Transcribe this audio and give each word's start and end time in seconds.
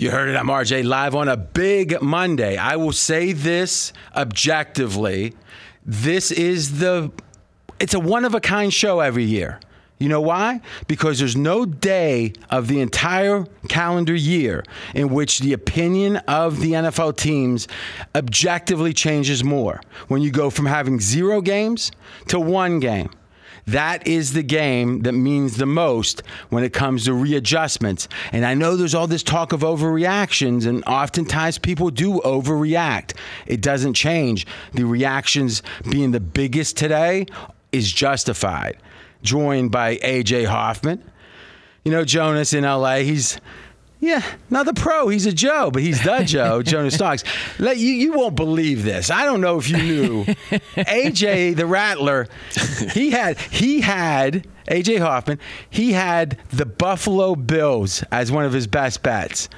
You 0.00 0.12
heard 0.12 0.28
it. 0.28 0.36
I'm 0.36 0.46
RJ 0.46 0.84
live 0.84 1.16
on 1.16 1.26
a 1.26 1.36
big 1.36 2.00
Monday. 2.00 2.56
I 2.56 2.76
will 2.76 2.92
say 2.92 3.32
this 3.32 3.92
objectively. 4.14 5.34
This 5.84 6.30
is 6.30 6.78
the 6.78 7.10
it's 7.80 7.94
a 7.94 7.98
one 7.98 8.24
of 8.24 8.32
a 8.32 8.40
kind 8.40 8.72
show 8.72 9.00
every 9.00 9.24
year. 9.24 9.58
You 9.98 10.08
know 10.08 10.20
why? 10.20 10.60
Because 10.86 11.18
there's 11.18 11.34
no 11.34 11.64
day 11.66 12.32
of 12.48 12.68
the 12.68 12.80
entire 12.80 13.44
calendar 13.68 14.14
year 14.14 14.62
in 14.94 15.08
which 15.08 15.40
the 15.40 15.52
opinion 15.52 16.18
of 16.28 16.60
the 16.60 16.74
NFL 16.74 17.16
teams 17.16 17.66
objectively 18.14 18.92
changes 18.92 19.42
more. 19.42 19.80
When 20.06 20.22
you 20.22 20.30
go 20.30 20.48
from 20.48 20.66
having 20.66 21.00
zero 21.00 21.40
games 21.40 21.90
to 22.28 22.38
one 22.38 22.78
game. 22.78 23.10
That 23.68 24.06
is 24.06 24.32
the 24.32 24.42
game 24.42 25.02
that 25.02 25.12
means 25.12 25.58
the 25.58 25.66
most 25.66 26.22
when 26.48 26.64
it 26.64 26.72
comes 26.72 27.04
to 27.04 27.12
readjustments. 27.12 28.08
And 28.32 28.46
I 28.46 28.54
know 28.54 28.76
there's 28.76 28.94
all 28.94 29.06
this 29.06 29.22
talk 29.22 29.52
of 29.52 29.60
overreactions, 29.60 30.66
and 30.66 30.82
oftentimes 30.86 31.58
people 31.58 31.90
do 31.90 32.14
overreact. 32.20 33.14
It 33.46 33.60
doesn't 33.60 33.92
change. 33.92 34.46
The 34.72 34.84
reactions 34.84 35.62
being 35.90 36.12
the 36.12 36.20
biggest 36.20 36.78
today 36.78 37.26
is 37.70 37.92
justified. 37.92 38.78
Joined 39.22 39.70
by 39.70 39.96
AJ 39.96 40.46
Hoffman. 40.46 41.04
You 41.84 41.92
know, 41.92 42.06
Jonas 42.06 42.54
in 42.54 42.64
LA, 42.64 42.96
he's. 42.98 43.38
Yeah, 44.00 44.22
not 44.48 44.66
the 44.66 44.74
pro. 44.74 45.08
He's 45.08 45.26
a 45.26 45.32
Joe, 45.32 45.70
but 45.72 45.82
he's 45.82 46.02
the 46.02 46.22
Joe, 46.24 46.62
Jonas 46.62 46.94
Stocks. 46.94 47.24
Let 47.58 47.78
you 47.78 47.92
you 47.92 48.12
won't 48.12 48.36
believe 48.36 48.84
this. 48.84 49.10
I 49.10 49.24
don't 49.24 49.40
know 49.40 49.58
if 49.58 49.68
you 49.68 49.76
knew. 49.76 50.24
AJ 50.76 51.56
the 51.56 51.66
Rattler, 51.66 52.28
he 52.92 53.10
had 53.10 53.38
he 53.38 53.80
had 53.80 54.46
AJ 54.68 55.00
Hoffman, 55.00 55.40
he 55.68 55.92
had 55.92 56.38
the 56.50 56.66
Buffalo 56.66 57.34
Bills 57.34 58.04
as 58.12 58.30
one 58.30 58.44
of 58.44 58.52
his 58.52 58.66
best 58.66 59.02
bets. 59.02 59.48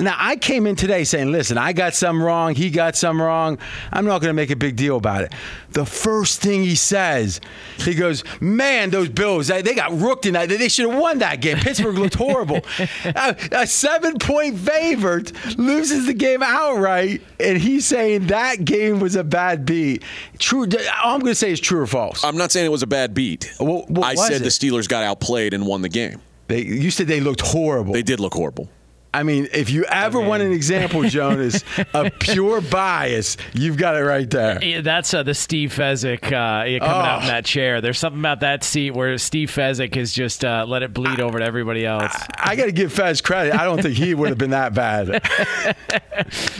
Now 0.00 0.16
I 0.18 0.36
came 0.36 0.66
in 0.66 0.76
today 0.76 1.04
saying, 1.04 1.32
listen, 1.32 1.58
I 1.58 1.72
got 1.72 1.94
some 1.94 2.22
wrong, 2.22 2.54
he 2.54 2.70
got 2.70 2.96
some 2.96 3.20
wrong. 3.20 3.58
I'm 3.92 4.04
not 4.04 4.20
gonna 4.20 4.32
make 4.34 4.50
a 4.50 4.56
big 4.56 4.76
deal 4.76 4.96
about 4.96 5.22
it. 5.22 5.32
The 5.70 5.84
first 5.84 6.40
thing 6.40 6.62
he 6.62 6.76
says, 6.76 7.40
he 7.78 7.94
goes, 7.94 8.22
Man, 8.40 8.90
those 8.90 9.08
Bills, 9.08 9.48
they, 9.48 9.62
they 9.62 9.74
got 9.74 9.92
rooked 9.92 10.24
in 10.26 10.34
that. 10.34 10.48
They 10.48 10.68
should 10.68 10.88
have 10.90 11.00
won 11.00 11.18
that 11.18 11.40
game. 11.40 11.56
Pittsburgh 11.58 11.98
looked 11.98 12.14
horrible. 12.14 12.60
a, 13.04 13.36
a 13.52 13.66
seven 13.66 14.18
point 14.18 14.58
favorite 14.58 15.32
loses 15.58 16.06
the 16.06 16.14
game 16.14 16.42
outright, 16.42 17.22
and 17.40 17.58
he's 17.58 17.86
saying 17.86 18.28
that 18.28 18.64
game 18.64 19.00
was 19.00 19.16
a 19.16 19.24
bad 19.24 19.66
beat. 19.66 20.02
True. 20.38 20.66
All 21.02 21.14
I'm 21.14 21.20
going 21.20 21.32
to 21.32 21.34
say 21.34 21.50
is 21.50 21.58
true 21.60 21.80
or 21.80 21.86
false. 21.86 22.22
I'm 22.22 22.36
not 22.36 22.52
saying 22.52 22.66
it 22.66 22.70
was 22.70 22.82
a 22.82 22.86
bad 22.86 23.12
beat. 23.14 23.52
What- 23.58 23.90
what 23.90 24.04
I 24.06 24.12
was 24.12 24.26
said 24.26 24.40
it? 24.40 24.44
the 24.44 24.50
Steelers 24.50 24.88
got 24.88 25.02
outplayed 25.02 25.54
and 25.54 25.66
won 25.66 25.82
the 25.82 25.88
game. 25.88 26.20
They, 26.48 26.62
you 26.62 26.90
said 26.90 27.06
they 27.06 27.20
looked 27.20 27.40
horrible. 27.40 27.92
They 27.94 28.02
did 28.02 28.20
look 28.20 28.34
horrible. 28.34 28.68
I 29.14 29.22
mean, 29.22 29.48
if 29.52 29.70
you 29.70 29.84
ever 29.84 30.20
want 30.20 30.42
an 30.42 30.52
example, 30.52 31.02
Jonas, 31.04 31.64
of 31.94 32.10
pure 32.18 32.60
bias, 32.60 33.36
you've 33.52 33.76
got 33.76 33.96
it 33.96 34.00
right 34.04 34.28
there. 34.28 34.62
Yeah, 34.62 34.80
that's 34.80 35.14
uh, 35.14 35.22
the 35.22 35.34
Steve 35.34 35.72
Fezzik 35.72 36.24
uh, 36.26 36.64
yeah, 36.64 36.78
coming 36.80 37.06
out 37.06 37.18
in 37.20 37.24
Oh. 37.24 37.28
that 37.28 37.44
chair. 37.44 37.80
There's 37.80 37.98
something 37.98 38.20
about 38.20 38.40
that 38.40 38.64
seat 38.64 38.90
where 38.90 39.16
Steve 39.18 39.50
Fezzik 39.50 39.94
has 39.94 40.12
just 40.12 40.44
uh, 40.44 40.64
let 40.68 40.82
it 40.82 40.92
bleed 40.92 41.20
over 41.20 41.38
to 41.38 41.44
everybody 41.44 41.86
else. 41.86 42.12
I 42.38 42.56
got 42.56 42.66
to 42.66 42.72
give 42.72 42.92
Fez 42.92 43.20
credit. 43.20 43.54
I 43.54 43.64
don't 43.64 43.80
think 43.80 43.94
he 43.96 44.14
would 44.14 44.28
have 44.30 44.38
been 44.38 44.50
that 44.50 44.74
bad. 44.74 45.22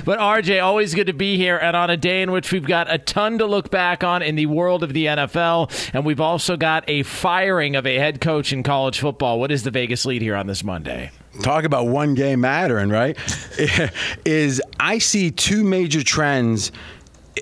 But 0.05 0.19
RJ, 0.19 0.63
always 0.63 0.95
good 0.95 1.07
to 1.07 1.13
be 1.13 1.37
here, 1.37 1.57
and 1.57 1.77
on 1.77 1.89
a 1.89 1.97
day 1.97 2.23
in 2.23 2.33
which 2.33 2.53
we've 2.53 2.67
got 2.67 2.93
a 2.93 2.99
ton 2.99 3.39
to 3.39 3.47
look 3.47 3.71
back 3.71 4.05
on 4.05 4.21
in 4.23 4.35
the 4.35 4.47
world 4.47 4.83
of 4.83 4.93
the 4.93 5.07
NFL, 5.07 5.91
and 5.95 6.05
we've 6.05 6.21
also 6.21 6.57
got 6.57 6.85
a 6.89 7.03
firing 7.05 7.77
of 7.77 7.87
a 7.87 7.97
head 7.97 8.21
coach 8.21 8.53
in 8.53 8.63
college 8.63 8.99
football. 8.99 9.39
What 9.41 9.51
is 9.51 9.63
the 9.63 9.71
Vegas 9.71 10.05
lead 10.05 10.21
here 10.23 10.35
on 10.37 10.47
this 10.47 10.63
Monday? 10.65 11.11
Talk 11.43 11.65
about 11.65 11.89
one 11.89 12.15
game 12.15 12.41
mattering, 12.41 12.91
right? 12.91 13.17
is 14.25 14.63
I 14.79 14.99
see 14.99 15.31
two 15.31 15.65
major 15.65 16.03
trends 16.03 16.71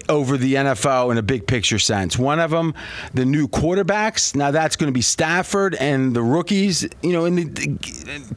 over 0.08 0.36
the 0.36 0.54
NFL 0.54 1.12
in 1.12 1.18
a 1.18 1.22
big 1.22 1.46
picture 1.46 1.78
sense. 1.78 2.18
One 2.18 2.40
of 2.40 2.50
them, 2.50 2.74
the 3.12 3.24
new 3.24 3.48
quarterbacks. 3.48 4.34
Now 4.34 4.50
that's 4.50 4.76
going 4.76 4.88
to 4.88 4.92
be 4.92 5.02
Stafford 5.02 5.74
and 5.74 6.14
the 6.16 6.22
rookies. 6.22 6.88
You 7.02 7.12
know, 7.12 7.24
in 7.24 7.36
the 7.36 8.36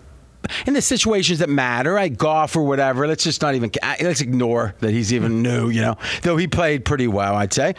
in 0.66 0.74
the 0.74 0.82
situations 0.82 1.40
that 1.40 1.50
matter, 1.50 1.94
right? 1.94 2.16
Goff 2.16 2.56
or 2.56 2.64
whatever. 2.64 3.08
Let's 3.08 3.24
just 3.24 3.42
not 3.42 3.56
even 3.56 3.72
let's 4.02 4.22
ignore 4.22 4.76
that 4.80 4.92
he's 4.92 5.14
even 5.14 5.34
mm-hmm. 5.34 5.42
new. 5.42 5.70
You 5.70 5.82
know, 5.82 5.98
though 6.22 6.38
he 6.38 6.48
played 6.48 6.86
pretty 6.86 7.08
well, 7.08 7.36
I'd 7.36 7.54
say. 7.54 7.76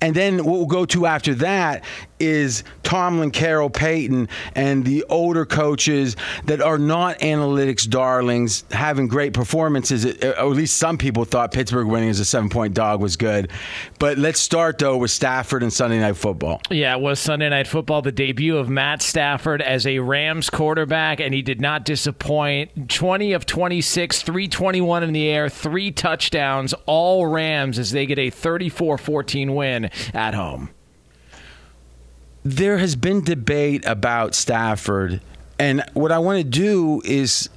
And 0.00 0.14
then 0.14 0.44
what 0.44 0.58
we'll 0.58 0.66
go 0.66 0.84
to 0.86 1.06
after 1.06 1.34
that 1.36 1.82
is 2.18 2.64
Tomlin, 2.82 3.30
Carroll, 3.30 3.70
Payton, 3.70 4.28
and 4.54 4.84
the 4.84 5.04
older 5.08 5.44
coaches 5.44 6.16
that 6.44 6.60
are 6.60 6.78
not 6.78 7.18
analytics 7.18 7.88
darlings 7.88 8.64
having 8.70 9.08
great 9.08 9.32
performances. 9.32 10.04
Or 10.06 10.26
at 10.26 10.48
least 10.48 10.76
some 10.76 10.98
people 10.98 11.24
thought 11.24 11.52
Pittsburgh 11.52 11.86
winning 11.86 12.10
as 12.10 12.20
a 12.20 12.24
seven 12.24 12.48
point 12.48 12.74
dog 12.74 13.00
was 13.00 13.16
good. 13.16 13.50
But 13.98 14.18
let's 14.18 14.40
start, 14.40 14.78
though, 14.78 14.96
with 14.96 15.10
Stafford 15.10 15.62
and 15.62 15.72
Sunday 15.72 16.00
Night 16.00 16.16
Football. 16.16 16.60
Yeah, 16.70 16.94
it 16.96 17.00
was 17.00 17.18
Sunday 17.18 17.48
Night 17.48 17.66
Football, 17.66 18.02
the 18.02 18.12
debut 18.12 18.56
of 18.56 18.68
Matt 18.68 19.02
Stafford 19.02 19.62
as 19.62 19.86
a 19.86 19.98
Rams 19.98 20.50
quarterback, 20.50 21.20
and 21.20 21.34
he 21.34 21.42
did 21.42 21.60
not 21.60 21.84
disappoint. 21.84 22.88
20 22.88 23.32
of 23.32 23.46
26, 23.46 24.22
321 24.22 25.02
in 25.02 25.12
the 25.12 25.28
air, 25.28 25.48
three 25.48 25.90
touchdowns, 25.90 26.74
all 26.86 27.26
Rams 27.26 27.78
as 27.78 27.90
they 27.90 28.06
get 28.06 28.18
a 28.18 28.30
34 28.30 28.98
14 28.98 29.54
win 29.54 29.90
at 30.14 30.34
home. 30.34 30.70
There 32.46 32.78
has 32.78 32.94
been 32.94 33.24
debate 33.24 33.84
about 33.86 34.34
Stafford, 34.34 35.20
and 35.58 35.82
what 35.94 36.12
I 36.12 36.18
want 36.18 36.38
to 36.38 36.44
do 36.44 37.02
is 37.04 37.48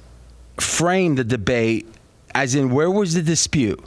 frame 0.58 1.14
the 1.14 1.24
debate 1.24 1.86
as 2.34 2.54
in 2.54 2.70
where 2.70 2.90
was 2.90 3.14
the 3.14 3.22
dispute? 3.22 3.82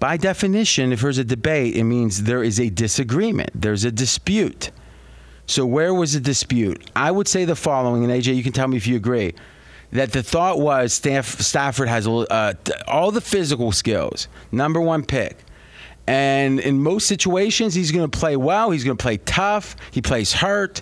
By 0.00 0.16
definition, 0.16 0.92
if 0.92 1.00
there's 1.00 1.18
a 1.18 1.24
debate, 1.24 1.76
it 1.76 1.84
means 1.84 2.22
there 2.22 2.42
is 2.42 2.58
a 2.60 2.70
disagreement, 2.70 3.50
there's 3.54 3.84
a 3.84 3.90
dispute. 3.90 4.70
So, 5.46 5.66
where 5.66 5.92
was 5.92 6.12
the 6.12 6.20
dispute? 6.20 6.90
I 6.94 7.10
would 7.10 7.26
say 7.26 7.44
the 7.44 7.56
following, 7.56 8.04
and 8.04 8.12
AJ, 8.12 8.36
you 8.36 8.42
can 8.42 8.52
tell 8.52 8.68
me 8.68 8.76
if 8.76 8.86
you 8.86 8.96
agree. 8.96 9.34
That 9.90 10.12
the 10.12 10.22
thought 10.22 10.60
was 10.60 10.92
Staff, 10.92 11.40
Stafford 11.40 11.88
has 11.88 12.06
uh, 12.06 12.54
all 12.86 13.10
the 13.10 13.22
physical 13.22 13.72
skills, 13.72 14.28
number 14.52 14.80
one 14.80 15.04
pick. 15.04 15.38
And 16.08 16.58
in 16.58 16.82
most 16.82 17.06
situations, 17.06 17.74
he's 17.74 17.92
going 17.92 18.10
to 18.10 18.18
play 18.18 18.34
well. 18.34 18.70
He's 18.70 18.82
going 18.82 18.96
to 18.96 19.02
play 19.02 19.18
tough. 19.18 19.76
He 19.90 20.00
plays 20.00 20.32
hurt, 20.32 20.80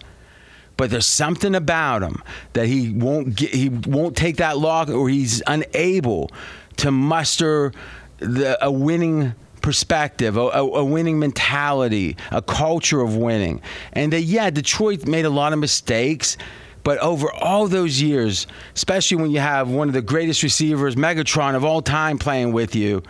but 0.76 0.88
there's 0.88 1.04
something 1.04 1.56
about 1.56 2.04
him 2.04 2.22
that 2.52 2.68
he 2.68 2.92
won't 2.92 3.34
get. 3.34 3.52
He 3.52 3.68
won't 3.68 4.16
take 4.16 4.36
that 4.36 4.56
lock, 4.56 4.88
or 4.88 5.08
he's 5.08 5.42
unable 5.48 6.30
to 6.76 6.92
muster 6.92 7.72
the, 8.18 8.56
a 8.64 8.70
winning 8.70 9.34
perspective, 9.62 10.36
a, 10.36 10.42
a, 10.42 10.84
winning 10.84 11.18
mentality, 11.18 12.16
a 12.30 12.40
culture 12.40 13.00
of 13.00 13.16
winning. 13.16 13.60
And 13.94 14.12
that 14.12 14.22
yeah, 14.22 14.50
Detroit 14.50 15.08
made 15.08 15.24
a 15.24 15.30
lot 15.30 15.52
of 15.52 15.58
mistakes. 15.58 16.36
But 16.84 16.98
over 16.98 17.32
all 17.32 17.66
those 17.66 18.00
years, 18.00 18.46
especially 18.76 19.16
when 19.16 19.32
you 19.32 19.40
have 19.40 19.68
one 19.68 19.88
of 19.88 19.94
the 19.94 20.02
greatest 20.02 20.44
receivers, 20.44 20.94
Megatron 20.94 21.56
of 21.56 21.64
all 21.64 21.82
time, 21.82 22.16
playing 22.16 22.52
with 22.52 22.76
you, 22.76 23.02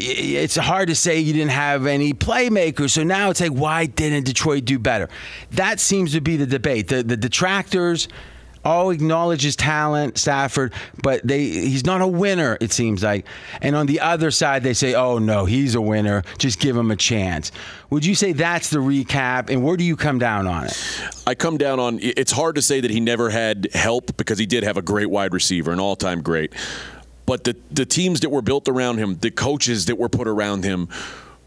it's 0.00 0.56
hard 0.56 0.88
to 0.88 0.94
say 0.94 1.20
you 1.20 1.32
didn't 1.32 1.50
have 1.50 1.86
any 1.86 2.12
playmakers. 2.12 2.90
So 2.90 3.02
now 3.02 3.30
it's 3.30 3.40
like, 3.40 3.52
why 3.52 3.86
didn't 3.86 4.24
Detroit 4.24 4.64
do 4.64 4.78
better? 4.78 5.08
That 5.52 5.80
seems 5.80 6.12
to 6.12 6.20
be 6.20 6.36
the 6.36 6.46
debate. 6.46 6.88
The, 6.88 7.02
the 7.02 7.16
detractors 7.16 8.08
all 8.64 8.90
acknowledge 8.90 9.42
his 9.42 9.56
talent, 9.56 10.18
Stafford, 10.18 10.74
but 11.02 11.26
they 11.26 11.44
he's 11.44 11.84
not 11.84 12.02
a 12.02 12.06
winner, 12.06 12.58
it 12.60 12.72
seems 12.72 13.02
like. 13.02 13.26
And 13.62 13.74
on 13.74 13.86
the 13.86 14.00
other 14.00 14.30
side, 14.30 14.62
they 14.62 14.74
say, 14.74 14.94
oh 14.94 15.18
no, 15.18 15.44
he's 15.44 15.74
a 15.74 15.80
winner. 15.80 16.22
Just 16.38 16.60
give 16.60 16.76
him 16.76 16.90
a 16.90 16.96
chance. 16.96 17.52
Would 17.88 18.04
you 18.04 18.14
say 18.14 18.32
that's 18.32 18.70
the 18.70 18.78
recap? 18.78 19.50
And 19.50 19.64
where 19.64 19.76
do 19.76 19.84
you 19.84 19.96
come 19.96 20.18
down 20.18 20.46
on 20.46 20.66
it? 20.66 21.10
I 21.26 21.34
come 21.34 21.56
down 21.56 21.80
on 21.80 21.98
it's 22.02 22.32
hard 22.32 22.56
to 22.56 22.62
say 22.62 22.80
that 22.80 22.90
he 22.90 23.00
never 23.00 23.30
had 23.30 23.68
help 23.72 24.16
because 24.16 24.38
he 24.38 24.46
did 24.46 24.62
have 24.62 24.76
a 24.76 24.82
great 24.82 25.08
wide 25.08 25.32
receiver, 25.32 25.72
an 25.72 25.80
all 25.80 25.96
time 25.96 26.22
great. 26.22 26.52
But 27.30 27.44
the, 27.44 27.56
the 27.70 27.86
teams 27.86 28.18
that 28.20 28.30
were 28.30 28.42
built 28.42 28.68
around 28.68 28.98
him, 28.98 29.14
the 29.20 29.30
coaches 29.30 29.86
that 29.86 29.96
were 29.96 30.08
put 30.08 30.26
around 30.26 30.64
him, 30.64 30.88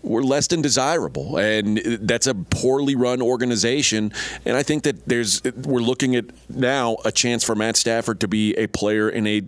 were 0.01 0.23
less 0.23 0.47
than 0.47 0.61
desirable, 0.61 1.35
and 1.37 1.77
that's 1.77 2.25
a 2.25 2.33
poorly 2.33 2.95
run 2.95 3.21
organization. 3.21 4.13
And 4.45 4.55
I 4.55 4.63
think 4.63 4.83
that 4.83 5.05
there's 5.09 5.43
we're 5.43 5.81
looking 5.81 6.15
at 6.15 6.23
now 6.49 6.95
a 7.03 7.11
chance 7.11 7.43
for 7.43 7.53
Matt 7.53 7.75
Stafford 7.75 8.21
to 8.21 8.29
be 8.29 8.53
a 8.53 8.67
player 8.67 9.09
in 9.09 9.27
a 9.27 9.41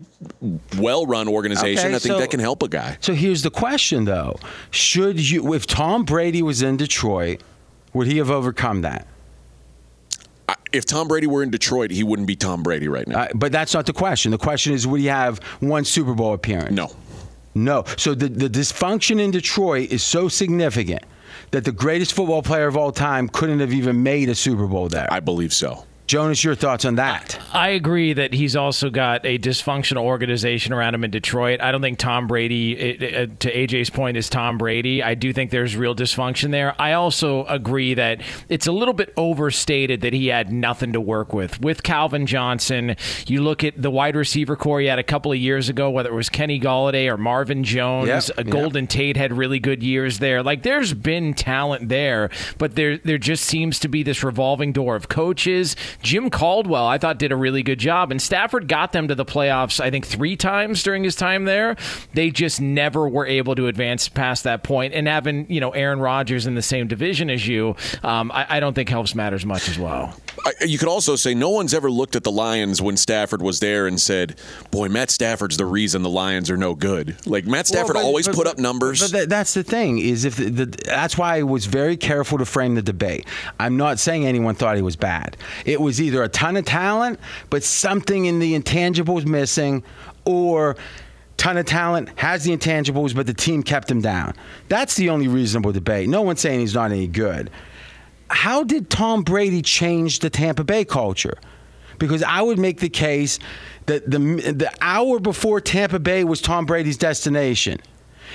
well-run 0.77 1.29
organization. 1.29 1.85
Okay, 1.87 1.95
I 1.95 1.99
think 1.99 2.15
so- 2.15 2.19
that 2.19 2.31
can 2.31 2.41
help 2.41 2.63
a 2.63 2.67
guy. 2.67 2.97
So 2.99 3.13
here's 3.13 3.41
the 3.41 3.49
question, 3.49 4.03
though: 4.03 4.37
Should 4.71 5.29
you, 5.29 5.53
if 5.53 5.65
Tom 5.65 6.03
Brady 6.03 6.41
was 6.41 6.61
in 6.61 6.75
Detroit, 6.75 7.43
would 7.93 8.07
he 8.07 8.17
have 8.17 8.29
overcome 8.29 8.81
that? 8.81 9.07
If 10.71 10.85
Tom 10.85 11.07
Brady 11.07 11.27
were 11.27 11.41
in 11.41 11.49
Detroit, 11.49 11.91
he 11.91 12.03
wouldn't 12.03 12.27
be 12.27 12.35
Tom 12.35 12.61
Brady 12.61 12.87
right 12.87 13.07
now. 13.07 13.21
Uh, 13.21 13.27
but 13.33 13.51
that's 13.51 13.73
not 13.73 13.85
the 13.85 13.93
question. 13.93 14.31
The 14.31 14.37
question 14.37 14.73
is, 14.73 14.85
would 14.85 14.99
he 14.99 15.07
have 15.07 15.39
one 15.59 15.85
Super 15.85 16.13
Bowl 16.13 16.33
appearance? 16.33 16.71
no. 16.71 16.91
No. 17.57 17.85
So 17.97 18.13
the, 18.13 18.27
the 18.27 18.49
dysfunction 18.49 19.19
in 19.19 19.31
Detroit 19.31 19.89
is 19.89 20.03
so 20.03 20.27
significant 20.27 21.03
that 21.51 21.63
the 21.63 21.71
greatest 21.71 22.11
football 22.13 22.41
player 22.41 22.67
of 22.67 22.75
all 22.75 22.91
time 22.91 23.29
couldn't 23.29 23.61
have 23.61 23.71
even 23.71 24.03
made 24.03 24.27
a 24.27 24.35
Super 24.35 24.67
Bowl 24.67 24.89
there. 24.89 25.07
I 25.09 25.21
believe 25.21 25.53
so. 25.53 25.85
Jonas, 26.07 26.43
your 26.43 26.53
thoughts 26.53 26.85
on 26.85 26.95
that? 26.95 27.39
I 27.51 27.69
agree 27.69 28.13
that 28.13 28.31
he's 28.33 28.55
also 28.55 28.91
got 28.91 29.25
a 29.25 29.39
dysfunctional 29.39 30.03
organization 30.03 30.71
around 30.71 30.93
him 30.93 31.03
in 31.03 31.09
Detroit. 31.09 31.61
I 31.61 31.71
don't 31.71 31.81
think 31.81 31.97
Tom 31.97 32.27
Brady, 32.27 32.77
it, 32.77 33.01
it, 33.01 33.39
to 33.39 33.51
AJ's 33.51 33.89
point, 33.89 34.15
is 34.15 34.29
Tom 34.29 34.59
Brady. 34.59 35.01
I 35.01 35.15
do 35.15 35.33
think 35.33 35.49
there's 35.49 35.75
real 35.75 35.95
dysfunction 35.95 36.51
there. 36.51 36.79
I 36.79 36.93
also 36.93 37.45
agree 37.45 37.95
that 37.95 38.21
it's 38.49 38.67
a 38.67 38.71
little 38.71 38.93
bit 38.93 39.13
overstated 39.17 40.01
that 40.01 40.13
he 40.13 40.27
had 40.27 40.51
nothing 40.53 40.93
to 40.93 41.01
work 41.01 41.33
with. 41.33 41.59
With 41.61 41.81
Calvin 41.81 42.27
Johnson, 42.27 42.95
you 43.25 43.41
look 43.41 43.63
at 43.63 43.81
the 43.81 43.89
wide 43.89 44.15
receiver 44.15 44.55
corps 44.55 44.81
he 44.81 44.85
had 44.87 44.99
a 44.99 45.03
couple 45.03 45.31
of 45.31 45.39
years 45.39 45.69
ago, 45.69 45.89
whether 45.89 46.09
it 46.09 46.15
was 46.15 46.29
Kenny 46.29 46.59
Golladay 46.59 47.11
or 47.11 47.17
Marvin 47.17 47.63
Jones, 47.63 48.07
Yep, 48.07 48.23
uh, 48.29 48.43
yep. 48.45 48.49
Golden 48.49 48.85
Tate 48.85 49.17
had 49.17 49.33
really 49.33 49.59
good 49.59 49.81
years 49.81 50.19
there. 50.19 50.43
Like 50.43 50.61
there's 50.61 50.93
been 50.93 51.33
talent 51.33 51.89
there, 51.89 52.29
but 52.59 52.75
there 52.75 52.97
there 52.99 53.17
just 53.17 53.43
seems 53.45 53.79
to 53.79 53.87
be 53.87 54.03
this 54.03 54.23
revolving 54.23 54.71
door 54.71 54.95
of 54.95 55.09
coaches. 55.09 55.75
Jim 56.01 56.29
Caldwell, 56.29 56.85
I 56.87 56.97
thought, 56.97 57.19
did 57.19 57.31
a 57.31 57.35
really 57.35 57.63
good 57.63 57.79
job, 57.79 58.11
and 58.11 58.21
Stafford 58.21 58.67
got 58.67 58.91
them 58.91 59.07
to 59.07 59.15
the 59.15 59.25
playoffs. 59.25 59.79
I 59.79 59.91
think 59.91 60.05
three 60.05 60.35
times 60.35 60.83
during 60.83 61.03
his 61.03 61.15
time 61.15 61.45
there. 61.45 61.75
They 62.13 62.29
just 62.29 62.61
never 62.61 63.07
were 63.07 63.25
able 63.25 63.55
to 63.55 63.67
advance 63.67 64.09
past 64.09 64.43
that 64.43 64.63
point. 64.63 64.93
And 64.93 65.07
having 65.07 65.51
you 65.51 65.59
know 65.59 65.71
Aaron 65.71 65.99
Rodgers 65.99 66.45
in 66.45 66.55
the 66.55 66.61
same 66.61 66.87
division 66.87 67.29
as 67.29 67.47
you, 67.47 67.75
um, 68.03 68.31
I, 68.31 68.45
I 68.49 68.59
don't 68.59 68.73
think 68.73 68.89
helps 68.89 69.15
matters 69.15 69.45
much 69.45 69.69
as 69.69 69.77
well. 69.79 70.15
I, 70.45 70.65
you 70.65 70.77
could 70.77 70.87
also 70.87 71.15
say 71.15 71.33
no 71.33 71.49
one's 71.49 71.73
ever 71.73 71.89
looked 71.89 72.15
at 72.15 72.23
the 72.23 72.31
Lions 72.31 72.81
when 72.81 72.97
Stafford 72.97 73.41
was 73.41 73.59
there 73.59 73.87
and 73.87 73.99
said, 73.99 74.39
"Boy, 74.71 74.89
Matt 74.89 75.09
Stafford's 75.09 75.57
the 75.57 75.65
reason 75.65 76.01
the 76.01 76.09
Lions 76.09 76.49
are 76.49 76.57
no 76.57 76.75
good." 76.75 77.15
Like 77.25 77.45
Matt 77.45 77.67
Stafford 77.67 77.95
Well, 77.95 78.03
but- 78.03 78.07
always 78.07 78.27
but- 78.27 78.35
put 78.35 78.47
up 78.47 78.57
numbers. 78.57 79.01
But 79.01 79.11
that, 79.11 79.29
that's 79.29 79.53
the 79.53 79.63
thing 79.63 79.99
is 79.99 80.25
if 80.25 80.35
the, 80.35 80.49
the, 80.49 80.65
that's 80.65 81.17
why 81.17 81.37
I 81.37 81.43
was 81.43 81.65
very 81.65 81.95
careful 81.97 82.37
to 82.37 82.45
frame 82.45 82.75
the 82.75 82.81
debate. 82.81 83.27
I'm 83.59 83.77
not 83.77 83.99
saying 83.99 84.25
anyone 84.25 84.55
thought 84.55 84.75
he 84.75 84.81
was 84.81 84.95
bad. 84.95 85.37
It 85.65 85.79
was 85.79 86.01
either 86.01 86.23
a 86.23 86.29
ton 86.29 86.57
of 86.57 86.65
talent, 86.65 87.19
but 87.49 87.63
something 87.63 88.25
in 88.25 88.39
the 88.39 88.59
intangibles 88.59 89.25
missing, 89.25 89.83
or 90.25 90.75
ton 91.37 91.57
of 91.57 91.65
talent 91.65 92.09
has 92.17 92.43
the 92.43 92.55
intangibles, 92.55 93.13
but 93.15 93.25
the 93.27 93.33
team 93.33 93.61
kept 93.63 93.89
him 93.91 94.01
down. 94.01 94.33
That's 94.69 94.95
the 94.95 95.09
only 95.09 95.27
reasonable 95.27 95.71
debate. 95.71 96.09
No 96.09 96.21
one's 96.21 96.41
saying 96.41 96.59
he's 96.61 96.73
not 96.73 96.91
any 96.91 97.07
good. 97.07 97.49
How 98.29 98.63
did 98.63 98.89
Tom 98.89 99.23
Brady 99.23 99.61
change 99.61 100.19
the 100.19 100.29
Tampa 100.29 100.63
Bay 100.63 100.85
culture? 100.85 101.37
Because 101.99 102.23
I 102.23 102.41
would 102.41 102.59
make 102.59 102.79
the 102.79 102.89
case 102.89 103.39
that 103.85 104.09
the 104.09 104.17
the 104.17 104.71
hour 104.81 105.19
before 105.19 105.61
Tampa 105.61 105.99
Bay 105.99 106.23
was 106.23 106.41
Tom 106.41 106.65
Brady's 106.65 106.97
destination. 106.97 107.79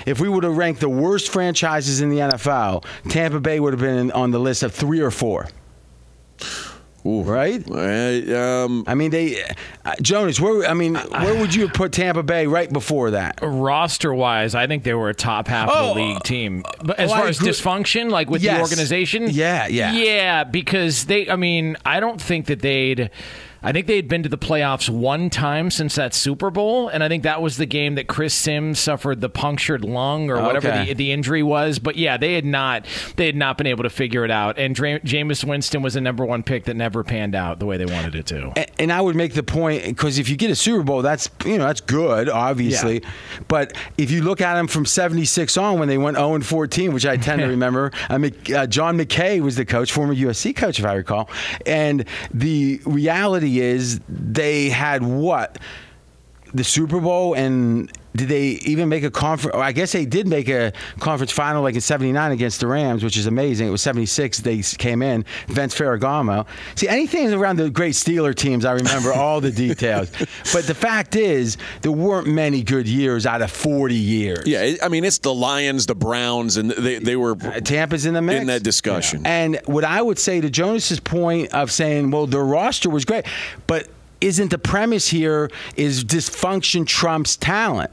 If 0.05 0.19
we 0.19 0.29
were 0.29 0.41
to 0.41 0.49
rank 0.49 0.79
the 0.79 0.89
worst 0.89 1.29
franchises 1.29 2.01
in 2.01 2.09
the 2.09 2.17
NFL, 2.17 2.85
Tampa 3.09 3.39
Bay 3.39 3.59
would 3.59 3.73
have 3.73 3.81
been 3.81 4.11
on 4.11 4.31
the 4.31 4.39
list 4.39 4.63
of 4.63 4.73
three 4.73 5.01
or 5.01 5.11
four. 5.11 5.47
Right? 7.03 7.63
Uh, 7.69 8.37
um, 8.65 8.83
I 8.87 8.93
mean, 8.95 9.11
they, 9.11 9.43
uh, 9.85 9.95
Jonas. 10.01 10.39
Where 10.39 10.65
I 10.69 10.73
mean, 10.73 10.95
where 10.95 11.39
would 11.39 11.55
you 11.55 11.63
have 11.63 11.73
put 11.73 11.91
Tampa 11.91 12.23
Bay 12.23 12.45
right 12.47 12.71
before 12.71 13.11
that? 13.11 13.39
roster 13.41 14.13
wise, 14.13 14.53
I 14.55 14.67
think 14.67 14.83
they 14.83 14.93
were 14.93 15.09
a 15.09 15.13
top 15.15 15.47
half 15.47 15.69
Oh, 15.71 15.89
of 15.91 15.95
the 15.95 16.01
league 16.01 16.23
team. 16.23 16.63
But 16.83 16.99
as 16.99 17.11
oh, 17.11 17.15
far 17.15 17.27
as 17.27 17.39
dysfunction, 17.39 18.09
like 18.11 18.29
with 18.29 18.43
Yes. 18.43 18.55
the 18.57 18.61
organization, 18.61 19.27
Yeah, 19.29 19.67
yeah. 19.67 19.93
yeah, 19.93 20.43
because 20.43 21.05
they. 21.05 21.29
I 21.29 21.35
mean, 21.35 21.75
I 21.85 21.99
don't 21.99 22.21
think 22.21 22.45
that 22.47 22.61
they'd. 22.61 23.09
I 23.63 23.71
think 23.71 23.85
they 23.87 23.95
had 23.95 24.07
been 24.07 24.23
to 24.23 24.29
the 24.29 24.37
playoffs 24.37 24.89
one 24.89 25.29
time 25.29 25.69
since 25.69 25.95
that 25.95 26.13
Super 26.13 26.49
Bowl, 26.49 26.87
and 26.87 27.03
I 27.03 27.07
think 27.07 27.23
that 27.23 27.41
was 27.41 27.57
the 27.57 27.65
game 27.65 27.95
that 27.95 28.07
Chris 28.07 28.33
Simms 28.33 28.79
suffered 28.79 29.21
the 29.21 29.29
punctured 29.29 29.85
lung 29.85 30.29
or 30.31 30.41
whatever 30.41 30.67
Okay. 30.69 30.85
the, 30.87 30.93
the 30.95 31.11
injury 31.11 31.43
was. 31.43 31.77
But 31.79 31.95
yeah, 31.95 32.17
they 32.17 32.33
had 32.33 32.45
not 32.45 32.85
they 33.17 33.25
had 33.27 33.35
not 33.35 33.57
been 33.57 33.67
able 33.67 33.83
to 33.83 33.89
figure 33.89 34.25
it 34.25 34.31
out. 34.31 34.57
And 34.57 34.73
Dra- 34.73 34.99
Jameis 35.01 35.43
Winston 35.43 35.81
was 35.81 35.95
a 35.95 36.01
number 36.01 36.25
one 36.25 36.41
pick 36.43 36.65
that 36.65 36.75
never 36.75 37.03
panned 37.03 37.35
out 37.35 37.59
the 37.59 37.65
way 37.65 37.77
they 37.77 37.85
wanted 37.85 38.15
it 38.15 38.25
to. 38.27 38.51
A- 38.57 38.81
And 38.81 38.91
I 38.91 38.99
would 39.01 39.15
make 39.15 39.33
the 39.35 39.43
point 39.43 39.83
because 39.85 40.17
if 40.17 40.27
you 40.29 40.35
get 40.37 40.49
a 40.49 40.55
Super 40.55 40.83
Bowl, 40.83 41.01
that's 41.03 41.29
you 41.45 41.57
know 41.57 41.65
that's 41.67 41.81
good, 41.81 42.29
obviously. 42.29 43.01
Yeah. 43.03 43.09
But 43.47 43.73
if 43.97 44.09
you 44.11 44.23
look 44.23 44.41
at 44.41 44.55
them 44.55 44.67
from 44.67 44.85
'76 44.85 45.55
on, 45.57 45.77
when 45.79 45.87
they 45.87 45.97
went 45.97 46.17
0 46.17 46.35
and 46.35 46.45
14, 46.45 46.93
which 46.93 47.05
I 47.05 47.17
tend 47.17 47.41
to 47.41 47.47
remember, 47.57 47.91
I 48.09 48.17
mean, 48.17 48.35
uh, 48.55 48.65
John 48.65 48.97
McKay 48.97 49.39
was 49.41 49.55
the 49.55 49.65
coach, 49.65 49.91
former 49.91 50.15
USC 50.15 50.55
coach, 50.55 50.79
if 50.79 50.85
I 50.85 50.93
recall. 50.93 51.29
And 51.65 52.05
the 52.33 52.81
reality 52.85 53.50
is, 53.59 53.99
they 54.07 54.69
had 54.69 55.03
what 55.03 55.57
the 56.53 56.63
Super 56.63 56.99
Bowl 56.99 57.33
and. 57.33 57.91
Did 58.15 58.27
they 58.29 58.43
even 58.65 58.89
make 58.89 59.03
a 59.03 59.11
conference? 59.11 59.55
I 59.57 59.71
guess 59.71 59.91
they 59.91 60.05
did 60.05 60.27
make 60.27 60.49
a 60.49 60.73
conference 60.99 61.31
final 61.31 61.61
like 61.63 61.75
in 61.75 61.81
'79 61.81 62.31
against 62.31 62.59
the 62.59 62.67
Rams, 62.67 63.03
which 63.03 63.17
is 63.17 63.25
amazing. 63.25 63.67
It 63.67 63.71
was 63.71 63.81
'76 63.81 64.39
they 64.39 64.61
came 64.61 65.01
in. 65.01 65.23
Vince 65.47 65.73
Ferragamo. 65.77 66.45
See, 66.75 66.87
anything 66.87 67.31
around 67.33 67.57
the 67.57 67.69
great 67.69 67.93
Steeler 67.93 68.35
teams, 68.35 68.65
I 68.65 68.73
remember 68.73 69.13
all 69.13 69.41
the 69.41 69.51
details. 69.51 70.11
But 70.53 70.65
the 70.65 70.75
fact 70.75 71.15
is, 71.15 71.57
there 71.81 71.91
weren't 71.91 72.27
many 72.27 72.63
good 72.63 72.87
years 72.87 73.25
out 73.25 73.41
of 73.41 73.51
40 73.51 73.95
years. 73.95 74.45
yeah, 74.45 74.75
I 74.83 74.87
mean 74.89 75.03
it's 75.05 75.19
the 75.19 75.33
Lions, 75.33 75.85
the 75.85 75.95
Browns, 75.95 76.57
and 76.57 76.71
they 76.71 76.99
they 76.99 77.15
were 77.15 77.31
uh, 77.31 77.59
Tampa's 77.61 78.05
in 78.05 78.13
the 78.13 78.21
mix 78.21 78.41
in 78.41 78.47
that 78.47 78.63
discussion. 78.63 79.25
And 79.25 79.59
what 79.65 79.83
I 79.85 80.01
would 80.01 80.19
say 80.19 80.41
to 80.41 80.49
Jonas's 80.49 80.99
point 80.99 81.53
of 81.53 81.71
saying, 81.71 82.11
well, 82.11 82.27
their 82.27 82.43
roster 82.43 82.89
was 82.89 83.05
great, 83.05 83.25
but 83.67 83.87
isn't 84.21 84.49
the 84.49 84.57
premise 84.57 85.07
here 85.09 85.49
is 85.75 86.03
dysfunction 86.03 86.85
trumps 86.85 87.35
talent? 87.35 87.91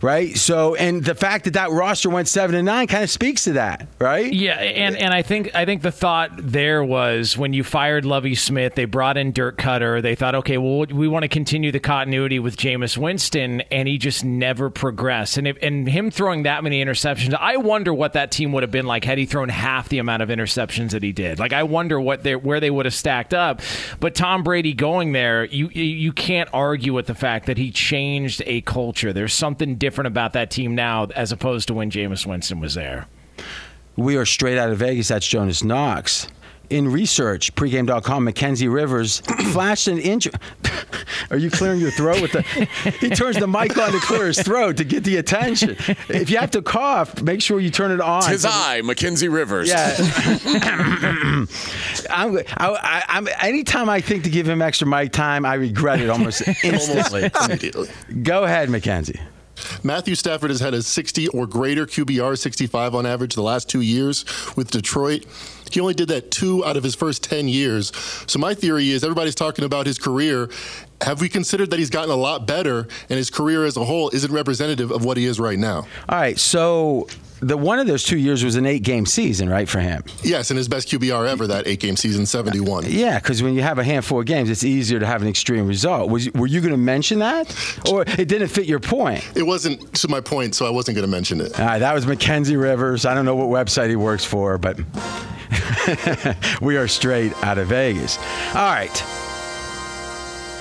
Right. 0.00 0.36
So, 0.36 0.74
and 0.74 1.04
the 1.04 1.14
fact 1.14 1.44
that 1.44 1.54
that 1.54 1.70
roster 1.70 2.10
went 2.10 2.28
seven 2.28 2.54
and 2.56 2.66
nine 2.66 2.86
kind 2.86 3.02
of 3.04 3.10
speaks 3.10 3.44
to 3.44 3.54
that, 3.54 3.88
right? 3.98 4.32
Yeah, 4.32 4.54
and, 4.54 4.96
and 4.96 5.12
I 5.14 5.22
think 5.22 5.54
I 5.54 5.64
think 5.64 5.82
the 5.82 5.92
thought 5.92 6.30
there 6.36 6.82
was 6.84 7.36
when 7.38 7.52
you 7.52 7.64
fired 7.64 8.04
Lovie 8.04 8.34
Smith, 8.34 8.74
they 8.74 8.84
brought 8.84 9.16
in 9.16 9.32
Dirk 9.32 9.56
Koetter. 9.58 10.02
They 10.02 10.14
thought, 10.14 10.34
okay, 10.36 10.58
well, 10.58 10.86
we 10.90 11.08
want 11.08 11.22
to 11.22 11.28
continue 11.28 11.72
the 11.72 11.80
continuity 11.80 12.38
with 12.38 12.56
Jameis 12.56 12.96
Winston, 12.98 13.60
and 13.70 13.88
he 13.88 13.98
just 13.98 14.24
never 14.24 14.70
progressed. 14.70 15.36
And 15.38 15.46
if, 15.48 15.56
and 15.62 15.88
him 15.88 16.10
throwing 16.10 16.42
that 16.44 16.62
many 16.62 16.84
interceptions, 16.84 17.34
I 17.38 17.56
wonder 17.56 17.92
what 17.94 18.12
that 18.14 18.30
team 18.30 18.52
would 18.52 18.62
have 18.62 18.70
been 18.72 18.86
like 18.86 19.04
had 19.04 19.18
he 19.18 19.26
thrown 19.26 19.48
half 19.48 19.88
the 19.88 19.98
amount 19.98 20.22
of 20.22 20.28
interceptions 20.28 20.90
that 20.90 21.02
he 21.02 21.12
did. 21.12 21.38
Like, 21.38 21.52
I 21.52 21.62
wonder 21.62 22.00
what 22.00 22.22
they 22.22 22.36
where 22.36 22.60
they 22.60 22.70
would 22.70 22.86
have 22.86 22.94
stacked 22.94 23.34
up. 23.34 23.60
But 24.00 24.14
Tom 24.14 24.42
Brady 24.42 24.72
going 24.74 25.12
there, 25.12 25.44
you 25.44 25.70
you- 25.72 25.84
you 25.84 26.12
can't 26.12 26.48
argue 26.52 26.92
with 26.92 27.06
the 27.06 27.14
fact 27.14 27.46
that 27.46 27.56
he 27.56 27.70
changed 27.70 28.42
a 28.46 28.60
culture. 28.62 29.12
There's 29.12 29.32
something 29.32 29.73
different 29.78 30.06
about 30.06 30.32
that 30.34 30.50
team 30.50 30.74
now 30.74 31.06
as 31.14 31.32
opposed 31.32 31.68
to 31.68 31.74
when 31.74 31.90
Jameis 31.90 32.26
Winston 32.26 32.60
was 32.60 32.74
there. 32.74 33.06
We 33.96 34.16
are 34.16 34.26
straight 34.26 34.58
out 34.58 34.70
of 34.70 34.78
Vegas. 34.78 35.08
That's 35.08 35.26
Jonas 35.26 35.62
Knox. 35.62 36.26
In 36.70 36.90
research, 36.90 37.54
pregame.com, 37.54 38.24
Mackenzie 38.24 38.68
Rivers 38.68 39.20
flashed 39.52 39.86
an 39.86 39.98
injury. 39.98 40.32
Are 41.30 41.36
you 41.36 41.50
clearing 41.50 41.78
your 41.80 41.90
throat 41.90 42.20
with 42.22 42.32
the? 42.32 42.42
He 43.00 43.10
turns 43.10 43.38
the 43.38 43.46
mic 43.46 43.76
on 43.76 43.92
to 43.92 44.00
clear 44.00 44.26
his 44.26 44.40
throat 44.42 44.78
to 44.78 44.84
get 44.84 45.04
the 45.04 45.16
attention. 45.16 45.76
If 46.08 46.30
you 46.30 46.38
have 46.38 46.50
to 46.52 46.62
cough, 46.62 47.22
make 47.22 47.42
sure 47.42 47.60
you 47.60 47.70
turn 47.70 47.90
it 47.90 48.00
on. 48.00 48.18
It's 48.18 48.28
his 48.28 48.44
eye, 48.46 48.80
Mackenzie 48.82 49.28
Rivers. 49.28 49.68
Yeah. 49.68 49.94
I'm, 52.10 52.38
I, 52.38 52.46
I, 52.58 53.02
I'm, 53.08 53.28
anytime 53.40 53.88
I 53.88 54.00
think 54.00 54.24
to 54.24 54.30
give 54.30 54.48
him 54.48 54.62
extra 54.62 54.86
mic 54.86 55.12
time, 55.12 55.44
I 55.44 55.54
regret 55.54 56.00
it 56.00 56.08
almost 56.08 56.42
instantly. 56.64 57.30
Immediately. 57.44 57.88
Go 58.22 58.44
ahead, 58.44 58.70
Mackenzie. 58.70 59.20
Matthew 59.82 60.14
Stafford 60.14 60.50
has 60.50 60.60
had 60.60 60.74
a 60.74 60.82
60 60.82 61.28
or 61.28 61.46
greater 61.46 61.86
QBR, 61.86 62.38
65 62.38 62.94
on 62.94 63.06
average, 63.06 63.34
the 63.34 63.42
last 63.42 63.68
two 63.68 63.80
years 63.80 64.24
with 64.56 64.70
Detroit. 64.70 65.26
He 65.70 65.80
only 65.80 65.94
did 65.94 66.08
that 66.08 66.30
two 66.30 66.64
out 66.64 66.76
of 66.76 66.84
his 66.84 66.94
first 66.94 67.24
10 67.24 67.48
years. 67.48 67.92
So 68.26 68.38
my 68.38 68.54
theory 68.54 68.90
is 68.90 69.02
everybody's 69.02 69.34
talking 69.34 69.64
about 69.64 69.86
his 69.86 69.98
career. 69.98 70.48
Have 71.00 71.20
we 71.20 71.28
considered 71.28 71.70
that 71.70 71.78
he's 71.78 71.90
gotten 71.90 72.10
a 72.10 72.16
lot 72.16 72.46
better 72.46 72.86
and 73.08 73.16
his 73.16 73.28
career 73.28 73.64
as 73.64 73.76
a 73.76 73.84
whole 73.84 74.10
isn't 74.10 74.32
representative 74.32 74.90
of 74.90 75.04
what 75.04 75.16
he 75.16 75.26
is 75.26 75.40
right 75.40 75.58
now? 75.58 75.86
All 76.08 76.18
right, 76.18 76.38
so 76.38 77.08
the 77.44 77.56
one 77.56 77.78
of 77.78 77.86
those 77.86 78.02
two 78.02 78.16
years 78.16 78.42
was 78.42 78.56
an 78.56 78.66
eight 78.66 78.82
game 78.82 79.06
season, 79.06 79.48
right, 79.48 79.68
for 79.68 79.80
him? 79.80 80.02
Yes, 80.22 80.50
and 80.50 80.56
his 80.56 80.68
best 80.68 80.88
QBR 80.88 81.28
ever 81.28 81.46
that 81.46 81.66
eight 81.66 81.80
game 81.80 81.96
season, 81.96 82.26
71. 82.26 82.84
Uh, 82.84 82.88
yeah, 82.88 83.18
because 83.18 83.42
when 83.42 83.54
you 83.54 83.62
have 83.62 83.78
a 83.78 83.84
handful 83.84 84.20
of 84.20 84.26
games, 84.26 84.48
it's 84.48 84.64
easier 84.64 84.98
to 84.98 85.06
have 85.06 85.22
an 85.22 85.28
extreme 85.28 85.66
result. 85.66 86.10
Was 86.10 86.30
were 86.32 86.46
you 86.46 86.60
going 86.60 86.72
to 86.72 86.78
mention 86.78 87.18
that, 87.18 87.54
or 87.90 88.02
it 88.02 88.28
didn't 88.28 88.48
fit 88.48 88.66
your 88.66 88.80
point? 88.80 89.24
It 89.36 89.42
wasn't 89.42 89.94
to 89.94 90.08
my 90.08 90.20
point, 90.20 90.54
so 90.54 90.66
I 90.66 90.70
wasn't 90.70 90.96
going 90.96 91.06
to 91.06 91.10
mention 91.10 91.40
it. 91.40 91.58
All 91.58 91.66
right, 91.66 91.78
that 91.78 91.94
was 91.94 92.06
Mackenzie 92.06 92.56
Rivers. 92.56 93.04
I 93.04 93.14
don't 93.14 93.24
know 93.24 93.36
what 93.36 93.48
website 93.48 93.90
he 93.90 93.96
works 93.96 94.24
for, 94.24 94.56
but 94.56 94.78
we 96.62 96.76
are 96.76 96.88
straight 96.88 97.32
out 97.44 97.58
of 97.58 97.68
Vegas. 97.68 98.18
All 98.54 98.72
right. 98.72 99.04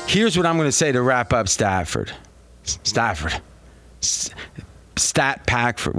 Here's 0.05 0.35
what 0.35 0.45
I'm 0.45 0.57
going 0.57 0.67
to 0.67 0.71
say 0.71 0.91
to 0.91 1.01
wrap 1.01 1.31
up 1.31 1.47
Stafford. 1.47 2.11
Stafford. 2.63 3.41
Stat 4.95 5.45
pack 5.47 5.79
for. 5.79 5.93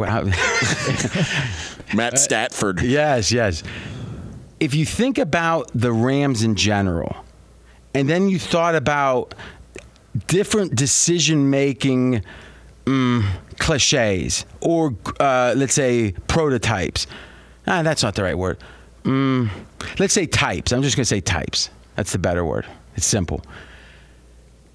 Matt 1.95 2.15
Statford. 2.15 2.83
Yes, 2.83 3.33
yes. 3.33 3.63
If 4.61 4.75
you 4.75 4.87
think 4.87 5.19
about 5.19 5.71
the 5.75 5.93
Rams 5.93 6.43
in 6.43 6.55
general, 6.55 7.17
and 7.95 8.09
then 8.09 8.29
you 8.29 8.39
thought 8.39 8.75
about 8.75 9.35
different 10.27 10.75
decision 10.75 11.51
making 11.51 12.23
mm, 12.85 13.25
cliches 13.59 14.47
or, 14.61 14.95
uh, 15.21 15.55
let's 15.57 15.75
say, 15.75 16.13
prototypes. 16.29 17.07
Ah, 17.67 17.83
that's 17.83 18.03
not 18.03 18.15
the 18.15 18.23
right 18.23 18.39
word. 18.39 18.59
Mm, 19.05 19.51
let's 19.99 20.15
say 20.15 20.27
types. 20.27 20.73
I'm 20.73 20.83
just 20.83 20.97
going 20.97 21.03
to 21.03 21.09
say 21.09 21.21
types. 21.21 21.71
That's 21.97 22.13
the 22.13 22.19
better 22.19 22.45
word. 22.45 22.67
It's 22.97 23.07
simple. 23.07 23.43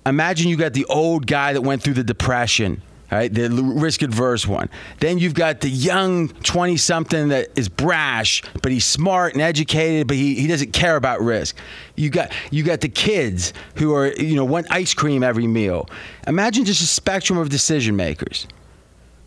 Imagine 0.06 0.50
you 0.50 0.58
got 0.58 0.74
the 0.74 0.86
old 0.86 1.28
guy 1.28 1.54
that 1.54 1.62
went 1.62 1.84
through 1.84 1.96
the 1.96 2.04
depression 2.04 2.82
right, 3.18 3.34
the 3.34 3.50
risk 3.50 4.02
adverse 4.02 4.46
one. 4.46 4.70
Then 5.00 5.18
you've 5.18 5.34
got 5.34 5.62
the 5.62 5.70
young 5.70 6.30
20 6.30 6.78
something 6.78 7.30
that 7.30 7.58
is 7.58 7.68
brash, 7.68 8.44
but 8.62 8.72
he's 8.72 8.86
smart 8.86 9.34
and 9.34 9.42
educated, 9.42 10.08
but 10.08 10.16
he, 10.16 10.36
he 10.36 10.48
doesn't 10.48 10.74
care 10.74 10.96
about 10.96 11.22
risk. 11.22 11.56
You 11.96 12.10
got 12.10 12.32
you 12.52 12.64
got 12.64 12.82
the 12.82 12.90
kids 12.90 13.54
who 13.76 13.94
are, 13.96 14.08
you 14.14 14.36
know, 14.36 14.46
want 14.46 14.68
ice 14.72 14.94
cream 14.94 15.24
every 15.24 15.48
meal. 15.48 15.90
Imagine 16.28 16.66
just 16.66 16.82
a 16.82 16.88
spectrum 16.88 17.40
of 17.40 17.50
decision 17.50 17.96
makers. 17.96 18.48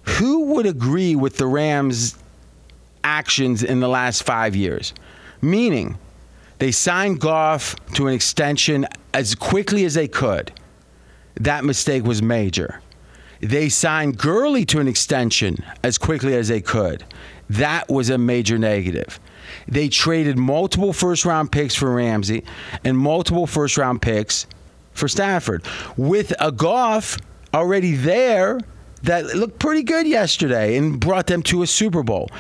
Who 0.03 0.55
would 0.55 0.67
agree 0.67 1.15
with 1.15 1.37
the 1.37 1.47
Rams' 1.47 2.17
actions 3.05 3.63
in 3.63 3.81
the 3.81 3.89
last 3.89 4.23
five 4.25 4.57
years? 4.57 4.95
Meaning, 5.41 5.99
they 6.59 6.71
signed 6.71 7.21
Goff 7.21 7.75
to 7.95 8.07
an 8.07 8.15
extension 8.15 8.87
as 9.15 9.35
quickly 9.35 9.85
as 9.85 9.95
they 9.95 10.09
could. 10.09 10.53
That 11.35 11.65
mistake 11.65 12.05
was 12.05 12.23
major. 12.23 12.82
They 13.43 13.69
signed 13.69 14.19
Gurley 14.19 14.65
to 14.67 14.79
an 14.79 14.87
extension 14.87 15.57
as 15.83 15.99
quickly 15.99 16.35
as 16.37 16.49
they 16.49 16.61
could. 16.61 17.05
That 17.51 17.89
was 17.89 18.09
a 18.09 18.17
major 18.17 18.57
negative. 18.57 19.19
They 19.67 19.89
traded 19.89 20.39
multiple 20.39 20.93
first 20.93 21.25
round 21.25 21.51
picks 21.51 21.75
for 21.75 21.93
Ramsey 21.93 22.45
and 22.85 22.97
multiple 22.97 23.47
first 23.47 23.77
round 23.77 24.01
picks 24.01 24.47
for 24.93 25.09
Stafford. 25.09 25.65
With 25.97 26.33
a 26.41 26.53
Goff 26.53 27.19
already 27.53 27.97
there 27.97 28.61
that 29.03 29.25
looked 29.37 29.59
pretty 29.59 29.83
good 29.83 30.07
yesterday 30.07 30.77
and 30.77 31.01
brought 31.01 31.27
them 31.27 31.43
to 31.43 31.63
a 31.63 31.67
Super 31.67 32.05
Bowl. 32.05 32.31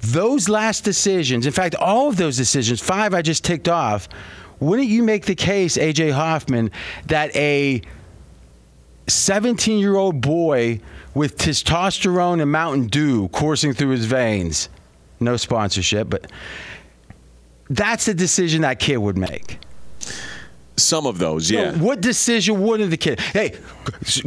Those 0.00 0.48
last 0.48 0.84
decisions, 0.84 1.46
in 1.46 1.52
fact, 1.52 1.74
all 1.74 2.08
of 2.08 2.16
those 2.16 2.36
decisions, 2.36 2.80
five 2.80 3.12
I 3.12 3.22
just 3.22 3.44
ticked 3.44 3.68
off, 3.68 4.08
wouldn't 4.60 4.88
you 4.88 5.02
make 5.02 5.24
the 5.24 5.34
case, 5.34 5.76
AJ 5.76 6.12
Hoffman, 6.12 6.70
that 7.06 7.34
a 7.34 7.82
17 9.06 9.78
year 9.78 9.96
old 9.96 10.20
boy 10.20 10.80
with 11.14 11.36
testosterone 11.36 12.40
and 12.40 12.50
Mountain 12.50 12.86
Dew 12.86 13.28
coursing 13.28 13.72
through 13.72 13.90
his 13.90 14.06
veins. 14.06 14.68
No 15.20 15.36
sponsorship, 15.36 16.10
but 16.10 16.30
that's 17.70 18.06
the 18.06 18.14
decision 18.14 18.62
that 18.62 18.78
kid 18.78 18.98
would 18.98 19.16
make. 19.16 19.58
Some 20.76 21.06
of 21.06 21.18
those, 21.18 21.48
yeah. 21.52 21.72
What 21.78 22.00
decision 22.00 22.60
wouldn't 22.60 22.90
the 22.90 22.96
kid? 22.96 23.20
Hey, 23.20 23.56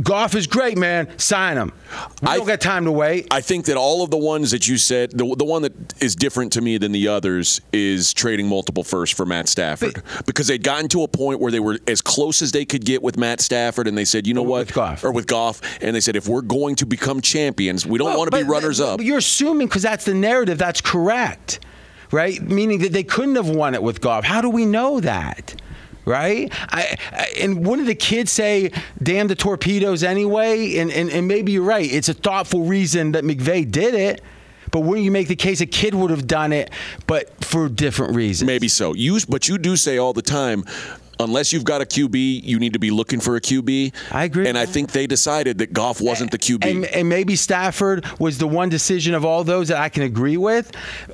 Goff 0.02 0.34
is 0.34 0.48
great, 0.48 0.78
man. 0.78 1.10
Sign 1.20 1.58
him. 1.58 1.74
We 2.22 2.28
I- 2.30 2.38
don't 2.38 2.48
got 2.48 2.62
time 2.62 2.86
to 2.86 2.92
wait. 2.92 3.28
I 3.32 3.42
think 3.42 3.66
that 3.66 3.76
all 3.76 4.02
of 4.02 4.12
the 4.12 4.18
ones 4.18 4.52
that 4.52 4.66
you 4.66 4.78
said, 4.78 5.12
the, 5.12 5.36
the 5.36 5.44
one 5.44 5.64
that 5.64 5.74
is 6.02 6.16
different 6.16 6.54
to 6.54 6.62
me 6.62 6.78
than 6.78 6.94
the 6.94 7.10
others 7.10 7.60
is 7.74 8.14
trading 8.14 8.48
multiple 8.48 8.84
firsts 8.86 9.14
for 9.16 9.26
Matt 9.26 9.50
Stafford 9.50 10.02
because 10.26 10.48
they'd 10.48 10.64
gotten 10.64 10.88
to 10.90 11.04
a 11.04 11.08
point 11.10 11.42
where 11.42 11.52
they 11.52 11.60
were 11.60 11.80
as 11.86 12.02
close 12.02 12.42
as 12.42 12.54
they 12.54 12.64
could 12.64 12.86
get 12.86 13.04
with 13.04 13.18
Matt 13.18 13.42
Stafford, 13.42 13.86
and 13.88 13.98
they 13.98 14.06
said, 14.06 14.26
you 14.26 14.34
know 14.34 14.42
what, 14.44 14.74
With 14.74 15.04
or 15.04 15.12
with 15.12 15.28
Goff, 15.28 15.60
and 15.82 15.94
they 15.94 16.00
said 16.00 16.16
if 16.16 16.30
we're 16.30 16.42
going 16.42 16.76
to 16.78 16.86
become 16.86 17.20
champions, 17.20 17.86
we 17.86 17.98
don't 17.98 18.08
Well, 18.08 18.20
want 18.20 18.32
to 18.32 18.38
be 18.38 18.44
but- 18.44 18.50
runners 18.50 18.80
but 18.80 18.86
up. 18.94 19.02
You're 19.02 19.18
assuming 19.18 19.68
because 19.68 19.82
that's 19.84 20.06
the 20.06 20.14
narrative. 20.14 20.58
That's 20.58 20.80
correct, 20.80 21.60
right? 22.12 22.42
Meaning 22.42 22.80
that 22.80 22.94
they 22.94 23.04
couldn't 23.04 23.36
have 23.36 23.50
won 23.50 23.76
it 23.76 23.84
with 23.84 24.00
Goff. 24.00 24.24
How 24.24 24.40
do 24.40 24.50
we 24.50 24.66
know 24.66 25.02
that? 25.02 25.62
Right, 26.08 26.50
I, 26.70 26.96
I, 27.12 27.28
and 27.42 27.68
wouldn't 27.68 27.86
the 27.86 27.94
kids 27.94 28.32
say, 28.32 28.72
"Damn 29.04 29.28
the 29.28 29.36
torpedoes" 29.36 30.04
anyway? 30.04 30.78
And, 30.78 30.90
and 30.90 31.10
and 31.10 31.28
maybe 31.28 31.52
you're 31.52 31.66
right. 31.66 31.84
It's 31.92 32.08
a 32.08 32.14
thoughtful 32.14 32.64
reason 32.64 33.12
that 33.12 33.26
McVay 33.26 33.70
did 33.70 33.94
it, 33.94 34.22
but 34.72 34.82
wouldn't 34.82 35.04
you 35.04 35.12
make 35.12 35.28
the 35.28 35.36
case 35.36 35.60
a 35.60 35.66
kid 35.66 35.94
would 35.94 36.10
have 36.10 36.26
done 36.26 36.54
it, 36.54 36.72
but 37.08 37.44
for 37.44 37.68
different 37.68 38.16
reasons? 38.16 38.48
Maybe 38.48 38.70
so. 38.70 38.94
You, 38.94 39.20
but 39.28 39.50
you 39.50 39.58
do 39.58 39.76
say 39.76 39.98
all 39.98 40.14
the 40.14 40.22
time, 40.22 40.64
unless 41.20 41.54
you've 41.54 41.64
got 41.64 41.82
a 41.82 41.86
QB, 41.86 42.44
you 42.44 42.60
need 42.60 42.74
to 42.74 42.80
be 42.80 42.92
looking 42.92 43.20
for 43.20 43.36
a 43.36 43.42
QB. 43.42 43.94
I 44.12 44.26
agree. 44.26 44.48
And 44.48 44.58
I 44.58 44.66
think 44.66 44.92
they 44.92 45.08
decided 45.08 45.58
that 45.60 45.74
Goff 45.74 46.02
wasn't 46.02 46.32
the 46.32 46.38
QB. 46.38 46.66
And, 46.66 46.86
and 46.86 47.10
maybe 47.10 47.36
Stafford 47.36 48.06
was 48.20 48.38
the 48.38 48.48
one 48.48 48.70
decision 48.70 49.14
of 49.14 49.26
all 49.26 49.44
those 49.44 49.68
that 49.70 49.78
I 49.78 49.90
can 49.90 50.04
agree 50.04 50.38
with. 50.38 50.72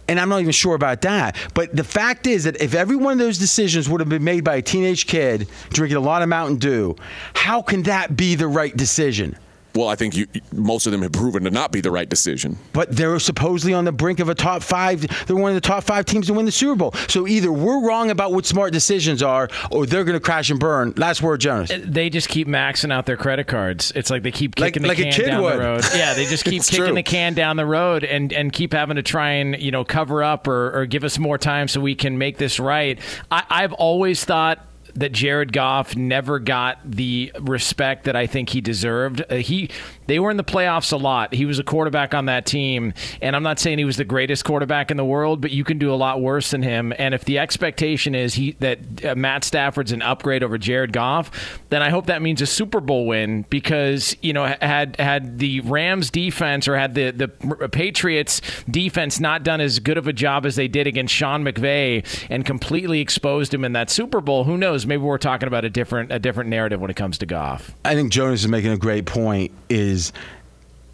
And 0.08 0.20
I'm 0.20 0.30
not 0.30 0.42
even 0.42 0.52
sure 0.52 0.76
about 0.76 1.02
that. 1.02 1.36
But 1.54 1.76
the 1.76 1.84
fact 1.84 2.28
is 2.28 2.44
that 2.44 2.62
if 2.62 2.74
every 2.74 2.96
one 2.96 3.14
of 3.14 3.20
those 3.20 3.38
decisions 3.38 3.90
would 3.90 4.00
have 4.00 4.10
been 4.10 4.24
made 4.24 4.44
by 4.44 4.56
a 4.56 4.62
teenage 4.62 5.08
kid 5.08 5.48
drinking 5.70 5.98
a 5.98 6.02
lot 6.02 6.22
of 6.22 6.30
Mountain 6.30 6.58
Dew, 6.58 6.96
how 7.34 7.62
can 7.62 7.84
that 7.84 8.16
be 8.16 8.36
the 8.36 8.48
right 8.48 8.76
decision? 8.76 9.38
Well, 9.76 9.88
I 9.88 9.96
think 9.96 10.16
you, 10.16 10.28
most 10.52 10.86
of 10.86 10.92
them 10.92 11.02
have 11.02 11.12
proven 11.12 11.44
to 11.44 11.52
not 11.52 11.72
be 11.72 11.82
the 11.82 11.92
right 11.92 12.08
decision. 12.08 12.58
But 12.74 12.96
they're 12.96 13.20
supposedly 13.20 13.74
on 13.74 13.86
the 13.86 13.92
brink 13.92 14.20
of 14.20 14.30
a 14.30 14.36
top 14.36 14.62
five. 14.62 15.06
They're 15.26 15.36
one 15.36 15.52
of 15.52 15.56
the 15.56 15.62
top 15.62 15.84
five 15.84 16.06
teams 16.06 16.28
to 16.28 16.34
win 16.34 16.46
the 16.46 16.52
Super 16.52 16.76
Bowl. 16.76 16.92
So 17.08 17.28
either 17.28 17.52
we're 17.52 17.86
wrong 17.86 18.12
about 18.12 18.34
what 18.34 18.46
smart 18.46 18.72
decisions 18.72 19.24
are, 19.24 19.50
or 19.72 19.86
they're 19.86 20.04
going 20.04 20.18
to 20.18 20.20
crash 20.20 20.50
and 20.50 20.60
burn. 20.60 20.94
Last 20.96 21.22
word, 21.22 21.42
Jonas. 21.42 21.72
Uh, 21.72 21.82
they 21.84 22.10
just 22.10 22.30
keep 22.30 22.48
maxing 22.48 22.94
out 22.94 23.06
their 23.06 23.18
credit 23.18 23.48
cards. 23.48 23.92
It's 23.96 24.10
like 24.10 24.24
they 24.24 24.32
keep 24.32 24.56
kicking 24.56 24.84
like 24.84 25.00
a 25.00 25.04
the 25.04 25.12
can 25.12 25.14
kid 25.14 25.26
down 25.26 25.42
would. 25.42 25.54
the 25.54 25.60
road. 25.60 25.84
Yeah, 25.96 26.14
they 26.14 26.26
just 26.26 26.46
keep 26.46 26.64
kicking 26.64 26.86
true. 26.86 26.94
the 26.94 27.04
can 27.04 27.34
down 27.34 27.58
the 27.58 27.66
road 27.66 28.04
and, 28.04 28.32
and 28.32 28.54
keep 28.54 28.74
having 28.74 28.98
to 28.98 29.04
try 29.04 29.32
and 29.32 29.60
you 29.60 29.72
know 29.72 29.84
cover 29.84 30.24
up 30.24 30.48
or, 30.48 30.78
or 30.82 30.86
give 30.86 31.04
us 31.04 31.18
more 31.18 31.38
time 31.38 31.68
so 31.68 31.82
we 31.82 31.96
can 31.96 32.18
make 32.18 32.38
this 32.38 32.60
right. 32.60 33.00
I, 33.32 33.44
I've 33.50 33.74
always 33.74 34.24
thought 34.24 34.66
that 34.96 35.12
Jared 35.12 35.52
Goff 35.54 35.96
never 35.96 36.40
got 36.40 36.80
the 36.86 37.32
respect 37.40 38.06
that 38.06 38.16
I 38.16 38.28
think 38.28 38.50
he 38.50 38.62
deserved. 38.62 39.24
Uh, 39.30 39.36
he 39.36 39.70
they 40.08 40.20
were 40.20 40.32
in 40.32 40.38
the 40.38 40.44
playoffs 40.44 40.92
a 40.92 40.98
lot. 40.98 41.34
He 41.34 41.46
was 41.46 41.60
a 41.60 41.64
quarterback 41.64 42.14
on 42.14 42.26
that 42.26 42.46
team, 42.46 42.94
and 43.22 43.36
I'm 43.36 43.44
not 43.44 43.60
saying 43.60 43.78
he 43.78 43.86
was 43.86 43.98
the 43.98 44.06
greatest 44.06 44.46
quarterback 44.46 44.92
in 44.92 44.98
the 44.98 45.06
world, 45.06 45.42
but 45.42 45.52
you 45.52 45.64
can 45.64 45.78
do 45.78 45.94
a 45.94 45.96
lot 45.96 46.22
worse 46.22 46.52
than 46.52 46.64
him. 46.64 46.94
And 46.98 47.14
if 47.14 47.26
the 47.26 47.40
expectation 47.40 48.16
is 48.16 48.34
he 48.36 48.52
that 48.60 49.06
uh, 49.06 49.16
Matt 49.16 49.44
Stafford's 49.44 49.92
an 49.92 50.02
upgrade 50.02 50.44
over 50.44 50.58
Jared 50.58 50.94
Goff, 50.94 51.60
then 51.70 51.82
I 51.82 51.90
hope 51.90 52.08
that 52.08 52.22
means 52.22 52.42
a 52.42 52.46
Super 52.46 52.80
Bowl 52.80 53.08
win 53.08 53.46
because 53.50 54.16
you 54.22 54.34
know 54.34 54.46
had 54.62 55.00
had 55.00 55.40
the 55.40 55.62
Rams 55.62 56.10
defense 56.10 56.68
or 56.68 56.78
had 56.78 56.96
the 56.96 57.12
the 57.12 57.28
Patriots 57.70 58.42
defense 58.70 59.20
not 59.20 59.44
done 59.44 59.62
as 59.62 59.80
good 59.80 59.98
of 59.98 60.08
a 60.08 60.14
job 60.14 60.46
as 60.46 60.56
they 60.56 60.68
did 60.68 60.88
against 60.88 61.14
Sean 61.14 61.44
McVay 61.44 62.06
and 62.30 62.46
completely 62.46 63.00
exposed 63.00 63.54
him 63.54 63.64
in 63.64 63.74
that 63.74 63.90
Super 63.90 64.22
Bowl, 64.22 64.44
who 64.44 64.58
knows? 64.58 64.86
Maybe 64.86 65.02
we're 65.02 65.18
talking 65.18 65.48
about 65.48 65.66
a 65.66 65.70
different 65.70 66.12
a 66.12 66.20
different 66.20 66.50
narrative 66.50 66.82
when 66.82 66.90
it 66.90 66.96
comes 66.96 67.18
to 67.20 67.26
Goff. 67.26 67.76
I 67.86 67.96
think 67.96 68.12
Jonas 68.12 68.42
is 68.42 68.48
making 68.48 68.72
a 68.72 68.78
great 68.78 69.06
point. 69.06 69.52
Is 69.70 69.93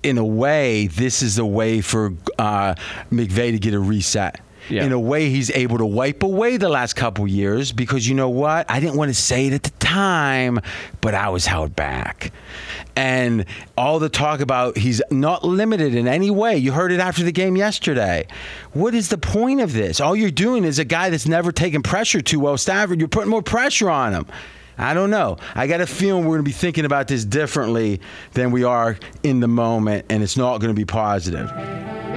in 0.04 0.18
a 0.18 0.26
way, 0.26 0.88
this 0.88 1.22
is 1.22 1.38
a 1.38 1.46
way 1.46 1.82
for 1.82 2.14
uh, 2.38 2.76
McVay 3.12 3.52
to 3.52 3.60
get 3.60 3.74
a 3.74 3.80
reset. 3.80 4.40
Yeah. 4.70 4.86
In 4.86 4.92
a 4.92 5.00
way, 5.00 5.30
he's 5.30 5.50
able 5.52 5.80
to 5.80 5.86
wipe 5.86 6.22
away 6.22 6.58
the 6.58 6.70
last 6.70 6.96
couple 6.96 7.28
years 7.28 7.72
because 7.72 8.08
you 8.08 8.14
know 8.14 8.30
what? 8.30 8.70
I 8.70 8.80
didn't 8.80 8.98
want 8.98 9.10
to 9.10 9.16
say 9.16 9.48
it 9.48 9.54
at 9.54 9.64
the 9.64 9.72
time, 9.80 10.60
but 11.02 11.16
I 11.16 11.30
was 11.30 11.48
held 11.48 11.76
back. 11.76 12.32
And 12.96 13.46
all 13.78 13.98
the 13.98 14.10
talk 14.10 14.42
about 14.42 14.78
he's 14.78 15.02
not 15.10 15.44
limited 15.44 15.96
in 15.96 16.08
any 16.08 16.30
way. 16.30 16.58
You 16.58 16.72
heard 16.72 16.92
it 16.92 17.00
after 17.00 17.24
the 17.24 17.32
game 17.32 17.58
yesterday. 17.58 18.28
What 18.74 18.94
is 18.94 19.10
the 19.10 19.18
point 19.18 19.62
of 19.62 19.74
this? 19.74 20.00
All 20.00 20.16
you're 20.16 20.30
doing 20.30 20.64
is 20.64 20.78
a 20.78 20.86
guy 20.86 21.10
that's 21.10 21.28
never 21.28 21.52
taken 21.52 21.82
pressure 21.82 22.22
too 22.22 22.40
well, 22.40 22.58
Stafford. 22.58 23.00
You're 23.00 23.08
putting 23.08 23.30
more 23.32 23.42
pressure 23.42 23.90
on 23.90 24.14
him. 24.14 24.28
I 24.80 24.94
don't 24.94 25.10
know. 25.10 25.38
I 25.56 25.68
got 25.68 25.82
a 25.82 25.86
feeling 25.86 26.24
we're 26.24 26.38
going 26.38 26.46
to 26.46 26.50
be 26.50 26.52
thinking 26.54 26.86
about 26.86 27.08
this 27.08 27.26
differently 27.26 28.00
than 28.34 28.52
we 28.52 28.64
are 28.64 28.98
in 29.24 29.42
the 29.42 29.48
moment, 29.48 30.06
and 30.10 30.24
it's 30.24 30.38
not 30.38 30.60
going 30.60 30.74
to 30.74 30.80
be 30.80 30.86
positive. 30.86 31.52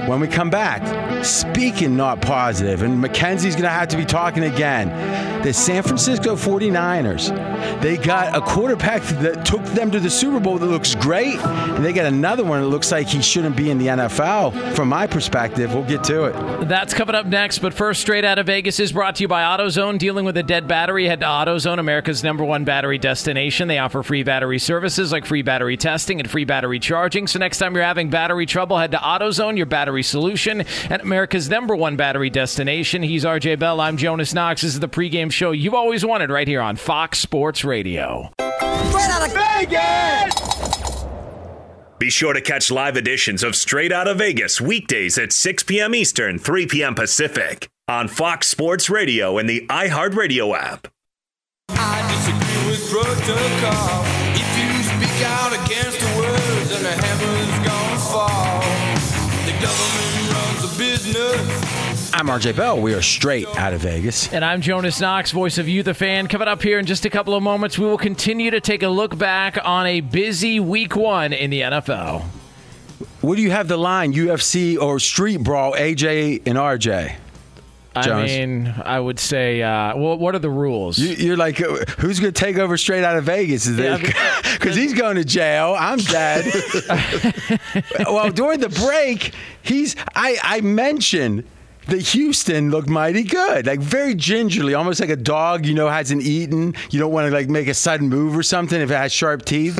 When 0.07 0.19
we 0.19 0.27
come 0.27 0.49
back, 0.49 1.23
speaking 1.23 1.95
not 1.95 2.21
positive, 2.21 2.81
and 2.81 2.99
Mackenzie's 2.99 3.55
going 3.55 3.63
to 3.63 3.69
have 3.69 3.87
to 3.89 3.97
be 3.97 4.05
talking 4.05 4.43
again. 4.43 5.43
The 5.43 5.53
San 5.53 5.83
Francisco 5.83 6.35
49ers, 6.35 7.81
they 7.81 7.97
got 7.97 8.35
a 8.35 8.41
quarterback 8.41 9.01
that 9.19 9.45
took 9.45 9.63
them 9.67 9.91
to 9.91 9.99
the 9.99 10.09
Super 10.09 10.39
Bowl 10.39 10.57
that 10.57 10.65
looks 10.65 10.95
great, 10.95 11.35
and 11.35 11.83
they 11.83 11.93
got 11.93 12.05
another 12.05 12.43
one 12.43 12.61
that 12.61 12.67
looks 12.67 12.91
like 12.91 13.07
he 13.07 13.21
shouldn't 13.21 13.55
be 13.55 13.69
in 13.69 13.77
the 13.77 13.87
NFL. 13.87 14.73
From 14.75 14.89
my 14.89 15.07
perspective, 15.07 15.73
we'll 15.73 15.83
get 15.83 16.03
to 16.05 16.25
it. 16.25 16.67
That's 16.67 16.93
coming 16.93 17.15
up 17.15 17.25
next, 17.25 17.59
but 17.59 17.73
first, 17.73 18.01
straight 18.01 18.25
out 18.25 18.39
of 18.39 18.45
Vegas 18.47 18.79
is 18.79 18.91
brought 18.91 19.15
to 19.15 19.23
you 19.23 19.27
by 19.29 19.43
AutoZone. 19.43 19.97
Dealing 19.99 20.25
with 20.25 20.35
a 20.37 20.43
dead 20.43 20.67
battery, 20.67 21.07
head 21.07 21.21
to 21.21 21.25
AutoZone, 21.25 21.79
America's 21.79 22.23
number 22.23 22.43
one 22.43 22.52
battery 22.63 22.99
destination. 22.99 23.67
They 23.67 23.79
offer 23.79 24.03
free 24.03 24.21
battery 24.21 24.59
services 24.59 25.11
like 25.11 25.25
free 25.25 25.41
battery 25.41 25.77
testing 25.77 26.19
and 26.19 26.29
free 26.29 26.45
battery 26.45 26.79
charging. 26.79 27.25
So 27.25 27.39
next 27.39 27.57
time 27.57 27.73
you're 27.73 27.83
having 27.83 28.11
battery 28.11 28.45
trouble, 28.45 28.77
head 28.77 28.91
to 28.91 28.97
AutoZone, 28.97 29.57
your 29.57 29.65
battery 29.65 30.03
solution, 30.03 30.61
and 30.91 31.01
America's 31.01 31.49
number 31.49 31.75
one 31.75 31.95
battery 31.95 32.29
destination. 32.29 33.01
He's 33.01 33.25
RJ 33.25 33.57
Bell. 33.57 33.81
I'm 33.81 33.97
Jonas 33.97 34.35
Knox. 34.35 34.61
This 34.61 34.75
is 34.75 34.79
the 34.79 34.87
pregame 34.87 35.31
show 35.31 35.49
you've 35.49 35.73
always 35.73 36.05
wanted 36.05 36.29
right 36.29 36.47
here 36.47 36.61
on 36.61 36.75
Fox 36.75 37.17
Sports 37.17 37.65
Radio. 37.65 38.31
Straight 38.37 39.09
out 39.09 39.27
of 39.27 39.33
Vegas! 39.33 40.53
Be 41.99 42.09
sure 42.09 42.33
to 42.33 42.41
catch 42.41 42.69
live 42.69 42.97
editions 42.97 43.43
of 43.43 43.55
Straight 43.55 43.93
Out 43.93 44.09
of 44.09 44.17
Vegas 44.17 44.59
weekdays 44.59 45.17
at 45.17 45.31
6 45.31 45.63
p.m. 45.63 45.95
Eastern, 45.95 46.37
3 46.37 46.67
p.m. 46.67 46.95
Pacific 46.95 47.69
on 47.87 48.09
Fox 48.09 48.47
Sports 48.47 48.89
Radio 48.89 49.37
and 49.37 49.47
the 49.47 49.65
iHeartRadio 49.69 50.53
app. 50.57 50.89
I 51.77 52.01
disagree 52.13 52.71
with 52.71 52.89
protocol. 52.89 54.03
If 54.35 54.49
you 54.57 54.83
speak 54.83 55.25
out 55.25 55.53
against 55.53 55.99
the 55.99 56.09
words, 56.17 56.69
then 56.69 56.83
the 56.83 56.91
heavens 56.91 57.67
gonna 57.67 57.99
fall. 57.99 58.61
The 59.45 59.53
government 59.61 60.33
runs 60.33 60.73
a 60.73 60.77
business. 60.77 62.11
I'm 62.13 62.27
RJ 62.27 62.55
Bell. 62.55 62.79
We 62.79 62.93
are 62.93 63.01
straight 63.01 63.47
out 63.57 63.73
of 63.73 63.81
Vegas. 63.81 64.31
And 64.31 64.45
I'm 64.45 64.61
Jonas 64.61 65.01
Knox, 65.01 65.31
voice 65.31 65.57
of 65.57 65.67
You, 65.67 65.81
the 65.83 65.93
fan. 65.93 66.27
Coming 66.27 66.47
up 66.47 66.61
here 66.61 66.77
in 66.79 66.85
just 66.85 67.05
a 67.05 67.09
couple 67.09 67.33
of 67.33 67.41
moments, 67.41 67.77
we 67.79 67.85
will 67.85 67.97
continue 67.97 68.51
to 68.51 68.61
take 68.61 68.83
a 68.83 68.87
look 68.87 69.17
back 69.17 69.57
on 69.63 69.87
a 69.87 70.01
busy 70.01 70.59
week 70.59 70.95
one 70.95 71.33
in 71.33 71.49
the 71.49 71.61
NFL. 71.61 72.21
What 73.21 73.35
do 73.35 73.41
you 73.41 73.51
have 73.51 73.67
the 73.67 73.77
line 73.77 74.13
UFC 74.13 74.79
or 74.79 74.99
Street 74.99 75.37
Brawl, 75.43 75.73
AJ 75.73 76.43
and 76.45 76.57
RJ? 76.57 77.15
I 77.95 78.01
Jonas. 78.01 78.31
mean, 78.31 78.73
I 78.83 78.99
would 78.99 79.19
say, 79.19 79.61
uh, 79.61 79.95
well, 79.95 80.17
what 80.17 80.33
are 80.35 80.39
the 80.39 80.49
rules? 80.49 80.97
You, 80.97 81.09
you're 81.09 81.37
like, 81.37 81.61
uh, 81.61 81.75
who's 81.99 82.19
going 82.19 82.33
to 82.33 82.39
take 82.39 82.57
over 82.57 82.75
straight 82.77 83.03
out 83.03 83.17
of 83.17 83.25
Vegas? 83.25 83.67
Yeah, 83.67 83.97
Because 84.53 84.75
he's 84.75 84.93
going 84.93 85.15
to 85.17 85.23
jail. 85.25 85.75
I'm 85.77 85.99
dead. 85.99 86.45
well, 87.99 88.31
during 88.31 88.59
the 88.59 88.69
break, 88.69 89.33
he's. 89.61 89.95
I, 90.15 90.37
I 90.41 90.61
mentioned 90.61 91.43
that 91.87 91.99
Houston 92.09 92.71
looked 92.71 92.89
mighty 92.89 93.23
good, 93.23 93.67
like 93.67 93.79
very 93.79 94.15
gingerly, 94.15 94.73
almost 94.73 94.99
like 94.99 95.09
a 95.09 95.15
dog. 95.15 95.65
You 95.65 95.73
know, 95.73 95.89
hasn't 95.89 96.23
eaten. 96.23 96.75
You 96.89 96.99
don't 96.99 97.11
want 97.11 97.27
to 97.27 97.33
like 97.33 97.49
make 97.49 97.67
a 97.67 97.73
sudden 97.73 98.09
move 98.09 98.37
or 98.37 98.43
something 98.43 98.79
if 98.79 98.91
it 98.91 98.95
has 98.95 99.11
sharp 99.11 99.45
teeth. 99.45 99.79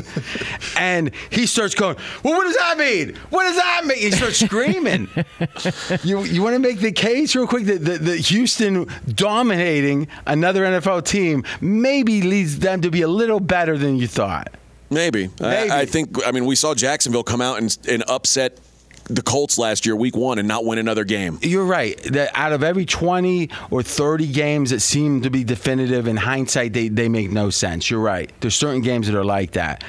and 0.77 1.11
he 1.29 1.45
starts 1.45 1.75
going, 1.75 1.97
"Well, 2.23 2.33
what 2.33 2.43
does 2.45 2.57
that 2.57 2.77
mean? 2.77 3.15
What 3.29 3.43
does 3.43 3.55
that 3.55 3.85
mean?" 3.85 3.97
He 3.97 4.11
starts 4.11 4.39
screaming. 4.39 5.09
you 6.03 6.23
you 6.23 6.41
want 6.41 6.55
to 6.55 6.59
make 6.59 6.79
the 6.79 6.91
case 6.91 7.35
real 7.35 7.47
quick 7.47 7.65
that, 7.65 7.83
the, 7.83 7.97
that 7.97 8.17
Houston 8.17 8.87
dominating 9.07 10.07
another 10.25 10.63
NFL 10.63 11.05
team 11.05 11.43
maybe 11.61 12.21
leads 12.21 12.59
them 12.59 12.81
to 12.81 12.91
be 12.91 13.01
a 13.01 13.07
little 13.07 13.39
better 13.39 13.77
than 13.77 13.97
you 13.97 14.07
thought. 14.07 14.53
Maybe. 14.89 15.29
Maybe. 15.39 15.71
I, 15.71 15.81
I 15.81 15.85
think. 15.85 16.25
I 16.25 16.31
mean, 16.31 16.45
we 16.45 16.55
saw 16.55 16.75
Jacksonville 16.75 17.23
come 17.23 17.41
out 17.41 17.57
and, 17.59 17.75
and 17.89 18.03
upset 18.07 18.59
the 19.05 19.21
Colts 19.21 19.57
last 19.57 19.85
year, 19.85 19.95
Week 19.95 20.15
One, 20.15 20.39
and 20.39 20.47
not 20.47 20.65
win 20.65 20.79
another 20.79 21.03
game. 21.03 21.39
You're 21.41 21.65
right. 21.65 21.97
That 22.03 22.31
out 22.33 22.53
of 22.53 22.63
every 22.63 22.85
20 22.85 23.49
or 23.71 23.83
30 23.83 24.31
games 24.31 24.69
that 24.69 24.81
seem 24.81 25.21
to 25.21 25.29
be 25.29 25.43
definitive, 25.43 26.07
in 26.07 26.17
hindsight, 26.17 26.73
they, 26.73 26.87
they 26.87 27.09
make 27.09 27.31
no 27.31 27.49
sense. 27.49 27.89
You're 27.89 27.99
right. 27.99 28.31
There's 28.39 28.55
certain 28.55 28.81
games 28.81 29.07
that 29.07 29.15
are 29.15 29.25
like 29.25 29.51
that. 29.51 29.83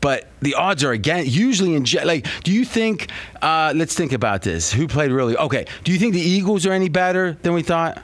But 0.00 0.28
the 0.40 0.54
odds 0.54 0.82
are 0.82 0.92
again 0.92 1.24
usually 1.26 1.74
in. 1.74 1.84
Like, 2.04 2.26
do 2.42 2.52
you 2.52 2.64
think? 2.64 3.10
Uh, 3.42 3.72
let's 3.76 3.94
think 3.94 4.12
about 4.12 4.42
this. 4.42 4.72
Who 4.72 4.88
played 4.88 5.10
really? 5.10 5.36
Okay. 5.36 5.66
Do 5.84 5.92
you 5.92 5.98
think 5.98 6.14
the 6.14 6.20
Eagles 6.20 6.64
are 6.64 6.72
any 6.72 6.88
better 6.88 7.36
than 7.42 7.52
we 7.52 7.62
thought? 7.62 8.02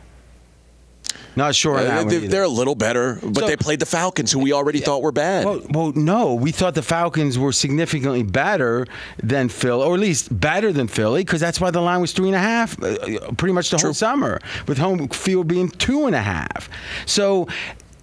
Not 1.37 1.55
sure. 1.55 1.76
Uh, 1.78 2.05
they, 2.05 2.26
they're 2.26 2.43
a 2.45 2.49
little 2.49 2.75
better, 2.75 3.18
but 3.22 3.40
So- 3.40 3.46
they 3.46 3.57
played 3.57 3.79
the 3.81 3.87
Falcons, 3.87 4.33
who 4.33 4.38
we 4.40 4.53
already 4.53 4.81
thought 4.81 5.03
were 5.03 5.12
bad. 5.12 5.44
Well, 5.44 5.61
well, 5.70 5.92
no, 5.94 6.35
we 6.35 6.51
thought 6.51 6.75
the 6.75 6.83
Falcons 6.83 7.38
were 7.38 7.53
significantly 7.53 8.22
better 8.22 8.87
than 9.22 9.49
Phil, 9.51 9.83
or 9.83 9.94
at 9.94 10.01
least 10.01 10.29
better 10.40 10.72
than 10.72 10.88
Philly, 10.88 11.22
because 11.22 11.40
that's 11.40 11.61
why 11.61 11.70
the 11.70 11.81
line 11.83 12.01
was 12.01 12.12
three 12.12 12.29
and 12.29 12.37
a 12.37 12.40
half, 12.40 12.83
uh, 12.83 12.96
pretty 13.37 13.53
much 13.53 13.70
the 13.70 13.77
whole 13.79 13.92
summer, 13.94 14.40
with 14.66 14.79
home 14.79 15.09
field 15.11 15.46
being 15.46 15.68
two 15.68 16.07
and 16.07 16.14
a 16.16 16.22
half. 16.22 16.68
So. 17.05 17.46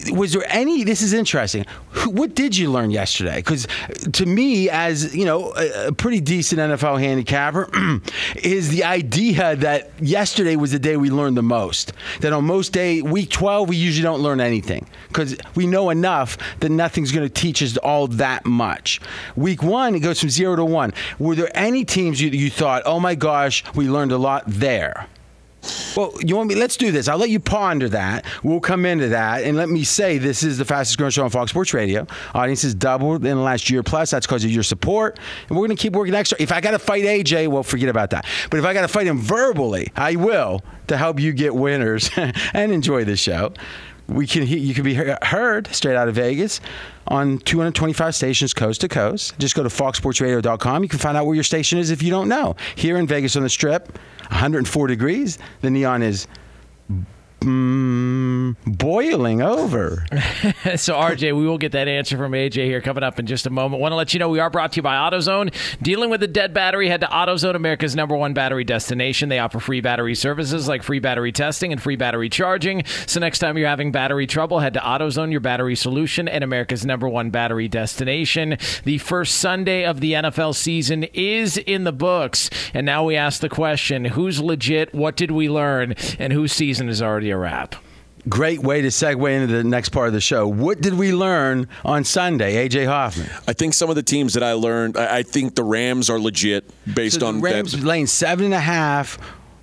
Was 0.10 0.34
there 0.34 0.46
any? 0.48 0.84
This 0.84 1.02
is 1.02 1.13
interesting. 1.13 1.66
What 2.06 2.36
did 2.36 2.58
you 2.58 2.72
learn 2.72 2.92
yesterday? 2.92 3.38
Because 3.38 3.68
to 4.13 4.26
me, 4.26 4.70
as 4.70 5.16
you 5.16 5.26
know, 5.26 5.52
a, 5.52 5.92
pretty 5.92 6.20
decent 6.20 6.60
NFL 6.60 7.00
handicapper, 7.00 7.70
is 8.36 8.70
the 8.70 8.84
idea 8.84 9.56
that 9.56 9.92
yesterday 10.02 10.56
was 10.56 10.72
the 10.72 10.80
day 10.80 10.98
we 10.98 11.10
learned 11.10 11.38
the 11.38 11.44
most. 11.44 11.94
That 12.22 12.34
on 12.34 12.46
most 12.46 12.74
day, 12.74 13.02
week 13.02 13.30
twelve, 13.30 13.70
we 13.70 13.76
usually 13.78 14.04
don't 14.04 14.22
learn 14.22 14.42
anything 14.42 14.88
because 15.08 15.38
we 15.56 15.68
know 15.68 15.89
enough 15.89 16.38
that 16.60 16.70
nothing's 16.70 17.12
going 17.12 17.28
to 17.28 17.34
teach 17.34 17.62
us 17.62 17.78
all 17.78 18.08
that 18.08 18.46
much. 18.46 19.00
Week 19.36 19.63
one, 19.63 19.96
it 19.96 20.00
goes 20.00 20.20
from 20.20 20.30
zero 20.30 20.56
to 20.56 20.66
one. 20.66 20.94
Were 21.20 21.36
there 21.36 21.52
any 21.56 21.86
teams 21.86 22.22
you, 22.22 22.30
you 22.30 22.50
thought, 22.50 22.84
oh 22.86 23.00
my 23.00 23.16
gosh, 23.16 23.63
we 23.76 23.88
learned 23.88 24.12
a 24.12 24.18
lot 24.18 24.44
there? 24.48 25.08
Well, 25.95 26.13
you 26.19 26.36
want 26.36 26.49
me? 26.49 26.56
Let's 26.56 26.78
do 26.78 26.91
this. 26.91 27.08
I'll 27.08 27.17
let 27.17 27.30
you 27.30 27.39
ponder 27.39 27.89
that. 27.89 28.26
We'll 28.43 28.60
come 28.60 28.86
into 28.86 29.10
that, 29.10 29.43
and 29.43 29.56
let 29.58 29.69
me 29.69 29.84
say 29.84 30.17
this 30.17 30.43
is 30.43 30.58
the 30.58 30.65
fastest 30.65 30.97
growing 30.97 31.12
show 31.12 31.23
on 31.23 31.30
Fox 31.30 31.52
Sports 31.52 31.73
Radio. 31.73 32.06
Audience 32.34 32.63
has 32.63 32.73
doubled 32.73 33.26
in 33.26 33.38
the 33.38 33.43
last 33.43 33.69
year 33.69 33.84
plus. 33.84 34.12
That's 34.12 34.26
because 34.26 34.43
of 34.43 34.52
your 34.52 34.63
support, 34.63 35.19
and 35.47 35.58
we're 35.58 35.67
going 35.67 35.78
to 35.78 35.82
keep 35.82 35.93
working 35.93 36.15
extra. 36.15 36.38
If 36.41 36.52
I 36.52 36.62
got 36.62 36.71
to 36.71 36.80
fight 36.80 37.04
AJ, 37.04 37.47
well, 37.47 37.63
forget 37.63 37.89
about 37.89 38.10
that. 38.12 38.26
But 38.49 38.60
if 38.60 38.65
I 38.65 38.73
got 38.73 38.82
to 38.82 38.88
fight 38.88 39.08
him 39.08 39.19
verbally, 39.19 39.91
I 39.95 40.15
will 40.15 40.62
to 40.88 40.97
help 40.97 41.19
you 41.19 41.32
get 41.34 41.56
winners 41.56 42.10
and 42.54 42.71
enjoy 42.71 43.06
the 43.06 43.15
show. 43.15 43.54
We 44.08 44.28
can 44.28 44.46
you 44.46 44.74
can 44.74 44.84
be 44.84 44.96
heard 44.96 45.68
straight 45.74 45.96
out 45.96 46.08
of 46.08 46.16
Vegas 46.16 46.60
on 47.08 47.39
225 47.39 48.13
stations 48.13 48.54
coast 48.54 48.82
to 48.82 48.89
coast. 48.89 49.38
Just 49.39 49.56
go 49.56 49.63
to 49.63 49.70
foxsportsradio.com. 49.70 50.84
You 50.84 50.89
can 50.89 51.00
find 51.00 51.18
out 51.18 51.26
where 51.26 51.36
your 51.36 51.44
station 51.44 51.80
is 51.80 51.89
if 51.89 52.04
you 52.04 52.10
don't 52.10 52.28
know. 52.28 52.56
Here 52.76 52.98
in 52.98 53.08
Vegas 53.08 53.36
on 53.36 53.44
the 53.44 53.50
Strip, 53.50 53.98
104 54.30 54.88
degrees. 54.88 55.39
The 55.62 55.70
neon 55.70 56.04
is 56.04 56.28
mm, 57.43 58.56
boiling 58.65 59.41
over. 59.41 60.06
so, 60.75 60.95
RJ, 60.95 61.36
we 61.38 61.45
will 61.45 61.58
get 61.58 61.73
that 61.73 61.88
answer 61.88 62.17
from 62.17 62.32
AJ 62.32 62.65
here 62.65 62.82
coming 62.82 63.03
up 63.03 63.19
in 63.19 63.25
just 63.25 63.45
a 63.45 63.49
moment. 63.49 63.82
Want 63.82 63.91
to 63.91 63.95
let 63.95 64.13
you 64.13 64.19
know 64.19 64.29
we 64.29 64.39
are 64.39 64.49
brought 64.49 64.73
to 64.73 64.77
you 64.77 64.82
by 64.82 64.95
AutoZone. 64.95 65.53
Dealing 65.82 66.10
with 66.10 66.23
a 66.23 66.27
dead 66.27 66.53
battery, 66.53 66.88
head 66.88 67.01
to 67.01 67.08
AutoZone, 67.08 67.56
America's 67.56 67.95
number 67.95 68.15
one 68.15 68.34
battery 68.34 68.63
destination. 68.63 69.29
They 69.29 69.39
offer 69.39 69.60
free 69.60 69.82
battery 69.82 70.15
services 70.15 70.67
like 70.67 70.84
free 70.84 70.99
battery 70.99 71.32
testing 71.32 71.71
and 71.71 71.82
free 71.82 71.95
battery 71.95 72.29
charging. 72.29 72.86
So, 73.06 73.19
next 73.19 73.39
time 73.39 73.58
you're 73.58 73.67
having 73.67 73.91
battery 73.91 74.27
trouble, 74.27 74.60
head 74.60 74.73
to 74.75 74.79
AutoZone, 74.79 75.32
your 75.32 75.41
battery 75.41 75.75
solution, 75.75 76.27
and 76.27 76.43
America's 76.43 76.86
number 76.86 77.10
one 77.10 77.29
battery 77.29 77.67
destination. 77.67 78.58
The 78.84 78.97
first 78.99 79.36
Sunday 79.36 79.86
of 79.86 79.99
the 79.99 80.13
NFL 80.13 80.56
season 80.56 81.03
is 81.13 81.58
in 81.58 81.84
the 81.84 81.91
books. 81.91 82.49
And 82.73 82.86
now 82.86 83.03
we 83.03 83.15
ask 83.15 83.41
the 83.41 83.49
question 83.49 84.06
who's 84.06 84.39
legit? 84.41 84.93
What 84.93 85.15
did 85.15 85.32
we 85.32 85.49
learn? 85.49 85.95
And 86.19 86.32
whose 86.32 86.53
season 86.53 86.89
is 86.89 87.01
already 87.01 87.33
a 87.34 87.38
wrap? 87.38 87.76
Great 88.30 88.60
way 88.63 88.82
to 88.82 88.88
segue 88.88 89.30
into 89.30 89.54
the 89.54 89.65
next 89.65 89.89
part 89.89 90.08
of 90.08 90.13
the 90.13 90.22
show. 90.22 90.48
What 90.48 90.80
did 90.80 90.93
we 90.93 91.12
learn 91.13 91.67
on 91.84 92.06
Sunday, 92.06 92.65
AJ 92.69 92.86
Hoffman? 92.88 93.30
I 93.50 93.52
think 93.52 93.74
some 93.74 93.89
of 93.89 93.98
the 93.98 94.04
teams 94.04 94.34
that 94.36 94.43
I 94.43 94.54
learned, 94.54 94.96
I, 94.96 95.17
I 95.17 95.24
think 95.24 95.56
the 95.56 95.63
Rams 95.65 96.10
are 96.10 96.17
legit 96.17 96.63
based 96.96 97.19
So 97.19 97.28
on 97.28 97.41
Rams 97.41 97.74
that. 97.74 97.84
laying 97.84 98.08
seven 98.08 98.46
and 98.46 98.54
a 98.54 98.62
half, 98.62 99.17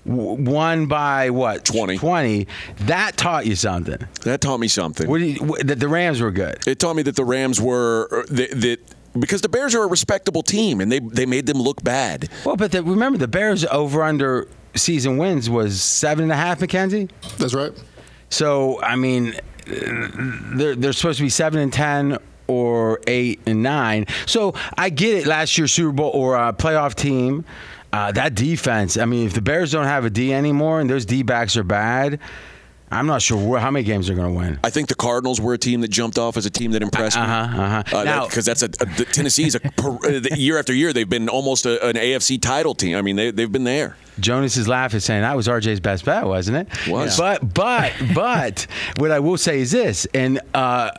w- 0.06 0.86
by 0.86 1.30
what? 1.30 1.64
20. 1.64 1.96
20. 1.96 2.46
That 2.80 3.16
taught 3.16 3.46
you 3.46 3.56
something. 3.56 3.96
That 4.24 4.42
taught 4.42 4.60
me 4.60 4.68
something. 4.68 5.08
What 5.08 5.22
you, 5.22 5.38
that 5.64 5.80
the 5.80 5.88
Rams 5.88 6.20
were 6.20 6.30
good. 6.30 6.58
It 6.66 6.78
taught 6.78 6.96
me 6.96 7.02
that 7.04 7.16
the 7.16 7.24
Rams 7.24 7.62
were 7.62 8.08
uh, 8.12 8.26
that, 8.34 8.50
that 8.60 8.78
because 9.18 9.40
the 9.40 9.48
Bears 9.48 9.74
are 9.74 9.84
a 9.84 9.88
respectable 9.88 10.42
team 10.42 10.82
and 10.82 10.92
they 10.92 10.98
they 10.98 11.24
made 11.26 11.46
them 11.46 11.58
look 11.58 11.82
bad. 11.82 12.28
Well, 12.44 12.56
but 12.56 12.72
the, 12.72 12.82
remember 12.82 13.18
the 13.18 13.26
Bears 13.26 13.64
over 13.64 14.02
under 14.02 14.48
season 14.74 15.16
wins 15.18 15.48
was 15.50 15.80
seven 15.82 16.24
and 16.24 16.32
a 16.32 16.36
half, 16.36 16.60
Mackenzie. 16.60 17.08
That's 17.38 17.54
right. 17.54 17.72
So 18.28 18.80
I 18.82 18.96
mean, 18.96 19.34
they're 19.66 20.76
they're 20.76 20.92
supposed 20.92 21.18
to 21.18 21.24
be 21.24 21.30
seven 21.30 21.60
and 21.60 21.72
ten 21.72 22.18
or 22.46 23.00
eight 23.06 23.40
and 23.46 23.62
nine. 23.62 24.06
So 24.26 24.54
I 24.76 24.90
get 24.90 25.18
it. 25.18 25.26
Last 25.26 25.56
year's 25.56 25.72
Super 25.72 25.92
Bowl 25.92 26.10
or 26.10 26.36
uh, 26.36 26.52
playoff 26.52 26.94
team, 26.94 27.44
uh, 27.92 28.12
that 28.12 28.34
defense. 28.34 28.96
I 28.96 29.04
mean, 29.04 29.26
if 29.26 29.34
the 29.34 29.42
Bears 29.42 29.72
don't 29.72 29.84
have 29.84 30.04
a 30.04 30.10
D 30.10 30.32
anymore 30.32 30.80
and 30.80 30.90
those 30.90 31.06
D 31.06 31.22
backs 31.22 31.56
are 31.56 31.64
bad. 31.64 32.18
I'm 32.90 33.06
not 33.06 33.22
sure 33.22 33.38
where, 33.38 33.60
how 33.60 33.70
many 33.70 33.84
games 33.84 34.06
they're 34.06 34.16
going 34.16 34.32
to 34.32 34.36
win. 34.36 34.58
I 34.64 34.70
think 34.70 34.88
the 34.88 34.94
Cardinals 34.94 35.40
were 35.40 35.54
a 35.54 35.58
team 35.58 35.80
that 35.82 35.88
jumped 35.88 36.18
off 36.18 36.36
as 36.36 36.44
a 36.46 36.50
team 36.50 36.72
that 36.72 36.82
impressed 36.82 37.16
me. 37.16 37.22
Uh-huh, 37.22 37.62
uh-huh. 37.62 37.98
Uh, 37.98 38.04
Now- 38.04 38.26
because 38.26 38.44
that's 38.44 38.62
a, 38.62 38.66
a 38.66 38.86
the 38.96 39.06
Tennessee's 39.10 39.54
a 39.54 39.60
per, 39.60 39.96
uh, 40.04 40.20
year 40.34 40.58
after 40.58 40.72
year 40.72 40.92
they've 40.92 41.08
been 41.08 41.28
almost 41.28 41.66
a, 41.66 41.84
an 41.86 41.96
AFC 41.96 42.40
title 42.40 42.74
team. 42.74 42.96
I 42.96 43.02
mean 43.02 43.16
they 43.16 43.30
they've 43.30 43.50
been 43.50 43.64
there. 43.64 43.96
Jonas 44.18 44.56
is 44.56 44.68
laughing, 44.68 45.00
saying 45.00 45.22
that 45.22 45.36
was 45.36 45.48
RJ's 45.48 45.80
best 45.80 46.04
bet, 46.04 46.26
wasn't 46.26 46.56
it? 46.68 46.88
Was. 46.88 47.16
But 47.16 47.54
but 47.54 47.92
but 48.14 48.66
what 48.98 49.10
I 49.10 49.20
will 49.20 49.38
say 49.38 49.60
is 49.60 49.70
this, 49.70 50.06
and 50.12 50.40
uh, 50.52 50.90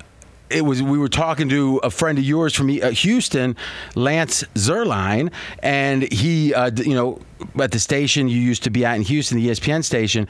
it 0.49 0.61
was 0.61 0.81
we 0.81 0.97
were 0.97 1.09
talking 1.09 1.49
to 1.49 1.77
a 1.83 1.89
friend 1.89 2.17
of 2.17 2.23
yours 2.23 2.53
from 2.53 2.69
uh, 2.69 2.89
Houston, 2.91 3.55
Lance 3.95 4.43
Zierlein, 4.55 5.31
and 5.59 6.11
he, 6.11 6.53
uh, 6.53 6.71
you 6.75 6.93
know, 6.95 7.19
at 7.59 7.71
the 7.71 7.79
station 7.79 8.27
you 8.27 8.39
used 8.39 8.63
to 8.63 8.69
be 8.69 8.85
at 8.85 8.95
in 8.95 9.01
Houston, 9.03 9.37
the 9.37 9.47
ESPN 9.49 9.83
station, 9.83 10.27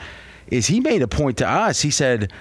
is 0.52 0.68
he 0.68 0.80
made 0.80 1.02
a 1.02 1.08
point 1.08 1.38
to 1.38 1.48
us. 1.50 1.82
He 1.82 1.90
said. 1.92 2.32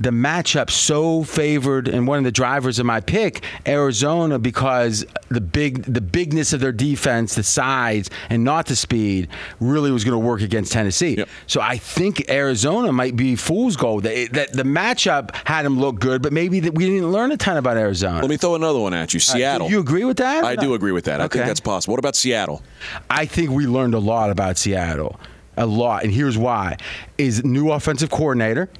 The 0.00 0.08
matchup 0.08 0.70
so 0.70 1.22
favored, 1.22 1.86
and 1.86 2.06
one 2.08 2.16
of 2.16 2.24
the 2.24 2.32
drivers 2.32 2.78
of 2.78 2.86
my 2.86 3.00
pick, 3.00 3.44
Arizona, 3.66 4.38
because 4.38 5.04
the 5.28 5.40
big, 5.40 5.82
the 5.82 6.00
bigness 6.00 6.54
of 6.54 6.60
their 6.60 6.72
defense, 6.72 7.34
the 7.34 7.42
size, 7.42 8.08
and 8.30 8.42
not 8.42 8.66
the 8.66 8.74
speed, 8.74 9.28
really 9.60 9.90
was 9.92 10.02
going 10.02 10.18
to 10.18 10.26
work 10.26 10.40
against 10.40 10.72
Tennessee. 10.72 11.16
Yep. 11.18 11.28
So 11.46 11.60
I 11.60 11.76
think 11.76 12.30
Arizona 12.30 12.90
might 12.90 13.16
be 13.16 13.36
fool's 13.36 13.76
gold. 13.76 14.02
They, 14.04 14.28
that 14.28 14.54
the 14.54 14.62
matchup 14.62 15.36
had 15.46 15.66
them 15.66 15.78
look 15.78 16.00
good, 16.00 16.22
but 16.22 16.32
maybe 16.32 16.60
that 16.60 16.74
we 16.74 16.86
didn't 16.86 17.12
learn 17.12 17.30
a 17.30 17.36
ton 17.36 17.58
about 17.58 17.76
Arizona. 17.76 18.22
Let 18.22 18.30
me 18.30 18.38
throw 18.38 18.54
another 18.54 18.80
one 18.80 18.94
at 18.94 19.12
you. 19.12 19.18
Uh, 19.18 19.20
Seattle. 19.20 19.68
You 19.68 19.78
agree 19.78 20.04
with 20.06 20.16
that? 20.16 20.42
I 20.42 20.56
do 20.56 20.72
agree 20.72 20.92
with 20.92 21.04
that. 21.04 21.20
I 21.20 21.24
Okay. 21.24 21.40
think 21.40 21.48
that's 21.48 21.60
possible. 21.60 21.92
What 21.92 21.98
about 21.98 22.16
Seattle? 22.16 22.62
I 23.10 23.26
think 23.26 23.50
we 23.50 23.66
learned 23.66 23.92
a 23.92 24.00
lot 24.00 24.30
about 24.30 24.56
Seattle. 24.56 25.20
A 25.56 25.66
lot. 25.66 26.04
And 26.04 26.12
here's 26.12 26.38
why. 26.38 26.76
Is 27.18 27.44
new 27.44 27.70
offensive 27.70 28.10
coordinator 28.10 28.70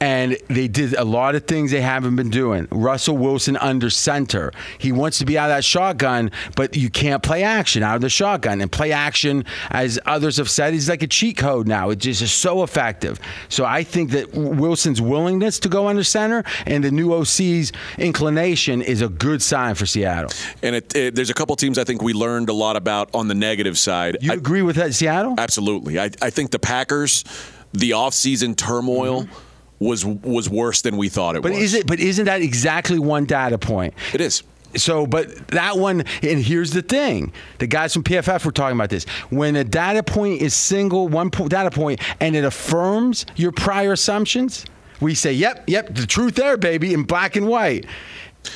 and 0.00 0.36
they 0.48 0.68
did 0.68 0.94
a 0.94 1.04
lot 1.04 1.34
of 1.34 1.46
things 1.46 1.70
they 1.70 1.80
haven't 1.80 2.16
been 2.16 2.30
doing. 2.30 2.66
Russell 2.70 3.16
Wilson 3.16 3.56
under 3.58 3.90
center. 3.90 4.52
He 4.78 4.92
wants 4.92 5.18
to 5.18 5.24
be 5.24 5.38
out 5.38 5.50
of 5.50 5.56
that 5.56 5.64
shotgun, 5.64 6.30
but 6.56 6.76
you 6.76 6.90
can't 6.90 7.22
play 7.22 7.42
action 7.42 7.82
out 7.82 7.96
of 7.96 8.00
the 8.00 8.08
shotgun. 8.08 8.60
And 8.60 8.70
play 8.70 8.92
action, 8.92 9.44
as 9.70 9.98
others 10.06 10.38
have 10.38 10.50
said, 10.50 10.74
is 10.74 10.88
like 10.88 11.02
a 11.02 11.06
cheat 11.06 11.36
code 11.36 11.68
now. 11.68 11.90
It 11.90 12.00
just 12.00 12.22
is 12.22 12.32
so 12.32 12.62
effective. 12.62 13.20
So 13.48 13.64
I 13.64 13.84
think 13.84 14.10
that 14.10 14.32
Wilson's 14.34 15.00
willingness 15.00 15.58
to 15.60 15.68
go 15.68 15.88
under 15.88 16.02
center 16.02 16.42
and 16.66 16.82
the 16.82 16.90
new 16.90 17.12
OC's 17.12 17.72
inclination 17.98 18.82
is 18.82 19.02
a 19.02 19.08
good 19.08 19.42
sign 19.42 19.74
for 19.74 19.86
Seattle. 19.86 20.32
And 20.62 20.76
it, 20.76 20.94
it, 20.96 21.14
there's 21.14 21.30
a 21.30 21.34
couple 21.34 21.54
teams 21.56 21.78
I 21.78 21.84
think 21.84 22.02
we 22.02 22.12
learned 22.12 22.48
a 22.48 22.52
lot 22.54 22.76
about 22.76 23.08
on 23.14 23.28
the 23.28 23.34
negative 23.34 23.78
side. 23.78 24.18
You 24.20 24.32
I- 24.32 24.34
agree 24.34 24.62
with 24.62 24.76
that, 24.76 24.94
Seattle? 24.94 25.34
Absolutely. 25.38 25.98
I, 25.98 26.10
I 26.20 26.30
think 26.30 26.50
the 26.50 26.58
Packers, 26.58 27.24
the 27.72 27.90
offseason 27.90 28.56
turmoil 28.56 29.22
mm-hmm. 29.22 29.51
Was 29.82 30.04
was 30.04 30.48
worse 30.48 30.82
than 30.82 30.96
we 30.96 31.08
thought 31.08 31.36
it. 31.36 31.42
But 31.42 31.52
was. 31.52 31.60
is 31.60 31.74
it? 31.74 31.86
But 31.86 32.00
isn't 32.00 32.24
that 32.24 32.42
exactly 32.42 32.98
one 32.98 33.24
data 33.24 33.58
point? 33.58 33.94
It 34.12 34.20
is. 34.20 34.42
So, 34.76 35.06
but 35.06 35.48
that 35.48 35.76
one, 35.76 36.04
and 36.22 36.42
here's 36.42 36.70
the 36.70 36.82
thing: 36.82 37.32
the 37.58 37.66
guys 37.66 37.92
from 37.92 38.04
PFF 38.04 38.44
were 38.44 38.52
talking 38.52 38.76
about 38.76 38.90
this. 38.90 39.04
When 39.30 39.56
a 39.56 39.64
data 39.64 40.02
point 40.02 40.40
is 40.40 40.54
single, 40.54 41.08
one 41.08 41.30
po- 41.30 41.48
data 41.48 41.70
point, 41.70 42.00
and 42.20 42.34
it 42.34 42.44
affirms 42.44 43.26
your 43.36 43.52
prior 43.52 43.92
assumptions, 43.92 44.64
we 45.00 45.14
say, 45.14 45.32
"Yep, 45.32 45.64
yep, 45.66 45.94
the 45.94 46.06
truth 46.06 46.36
there, 46.36 46.56
baby," 46.56 46.94
in 46.94 47.02
black 47.02 47.36
and 47.36 47.46
white. 47.46 47.86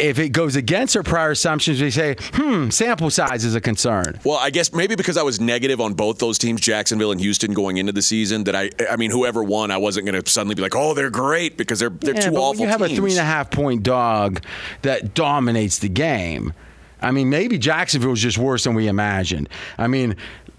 If 0.00 0.18
it 0.18 0.30
goes 0.30 0.56
against 0.56 0.96
our 0.96 1.02
prior 1.02 1.30
assumptions, 1.30 1.80
we 1.80 1.90
say, 1.90 2.16
"Hmm, 2.34 2.70
sample 2.70 3.08
size 3.08 3.44
is 3.44 3.54
a 3.54 3.60
concern." 3.60 4.18
Well, 4.24 4.36
I 4.36 4.50
guess 4.50 4.72
maybe 4.72 4.94
because 4.96 5.16
I 5.16 5.22
was 5.22 5.40
negative 5.40 5.80
on 5.80 5.94
both 5.94 6.18
those 6.18 6.38
teams, 6.38 6.60
Jacksonville 6.60 7.12
and 7.12 7.20
Houston, 7.20 7.54
going 7.54 7.76
into 7.76 7.92
the 7.92 8.02
season, 8.02 8.44
that 8.44 8.56
I, 8.56 8.70
I 8.90 8.96
mean, 8.96 9.10
whoever 9.12 9.42
won, 9.44 9.70
I 9.70 9.76
wasn't 9.76 10.06
going 10.06 10.20
to 10.20 10.28
suddenly 10.30 10.54
be 10.56 10.62
like, 10.62 10.74
oh, 10.74 10.92
they're 10.92 11.08
great 11.08 11.56
because 11.56 11.78
they're 11.78 11.88
they're 11.90 12.14
Yeah, 12.14 12.20
two 12.20 12.30
but 12.32 12.38
awful 12.40 12.50
when 12.50 12.60
you 12.60 12.66
have 12.68 12.80
teams. 12.80 12.92
a 12.92 12.96
three 12.96 13.10
and 13.12 13.20
a 13.20 13.24
half 13.24 13.50
point 13.50 13.84
dog 13.84 14.42
that 14.82 15.14
dominates 15.14 15.78
the 15.78 15.88
game. 15.88 16.52
I 17.00 17.10
mean, 17.12 17.30
maybe 17.30 17.56
Jacksonville's 17.56 18.20
just 18.20 18.38
worse 18.38 18.64
than 18.64 18.74
we 18.74 18.88
imagined. 18.88 19.48
I 19.78 19.86
mean, 19.86 20.16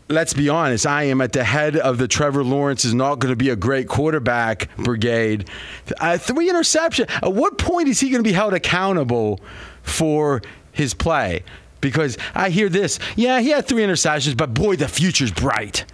let's 0.09 0.33
be 0.33 0.49
honest. 0.49 0.85
I 0.85 1.03
am 1.03 1.21
at 1.21 1.33
the 1.33 1.43
head 1.43 1.75
of 1.75 1.97
the 1.97 2.07
Trevor 2.07 2.43
Lawrence 2.43 2.85
is 2.85 2.93
not 2.93 3.19
going 3.19 3.31
to 3.31 3.35
be 3.35 3.49
a 3.49 3.55
great 3.55 3.87
quarterback 3.87 4.75
brigade. 4.77 5.49
Uh, 5.99 6.17
three 6.17 6.49
interception. 6.49 7.07
At 7.09 7.33
what 7.33 7.57
point 7.57 7.87
is 7.87 7.99
he 7.99 8.09
going 8.09 8.23
to 8.23 8.27
be 8.27 8.33
held 8.33 8.53
accountable 8.53 9.39
for 9.83 10.41
his 10.71 10.93
play? 10.93 11.43
Because 11.81 12.17
I 12.33 12.49
hear 12.49 12.69
this. 12.69 12.99
Yeah, 13.15 13.39
he 13.39 13.49
had 13.49 13.67
three 13.67 13.83
interceptions, 13.83 14.35
but 14.35 14.53
boy, 14.53 14.75
the 14.75 14.87
future's 14.87 15.31
bright. 15.31 15.85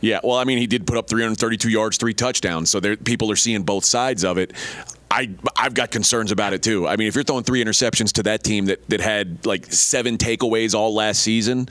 Yeah, 0.00 0.20
well, 0.24 0.36
I 0.36 0.44
mean, 0.44 0.58
he 0.58 0.66
did 0.66 0.86
put 0.86 0.96
up 0.96 1.08
332 1.08 1.68
yards, 1.68 1.96
three 1.98 2.14
touchdowns, 2.14 2.70
so 2.70 2.80
there, 2.80 2.96
people 2.96 3.30
are 3.30 3.36
seeing 3.36 3.62
both 3.62 3.84
sides 3.84 4.24
of 4.24 4.38
it. 4.38 4.52
I, 5.14 5.28
I've 5.58 5.74
got 5.74 5.90
concerns 5.90 6.32
about 6.32 6.54
it 6.54 6.62
too. 6.62 6.88
I 6.88 6.96
mean, 6.96 7.06
if 7.06 7.14
you're 7.14 7.22
throwing 7.22 7.44
three 7.44 7.62
interceptions 7.62 8.12
to 8.12 8.22
that 8.22 8.42
team 8.42 8.64
that, 8.66 8.88
that 8.88 9.00
had 9.02 9.44
like 9.44 9.66
seven 9.70 10.16
takeaways 10.16 10.74
all 10.74 10.94
last 10.94 11.20
season, 11.20 11.68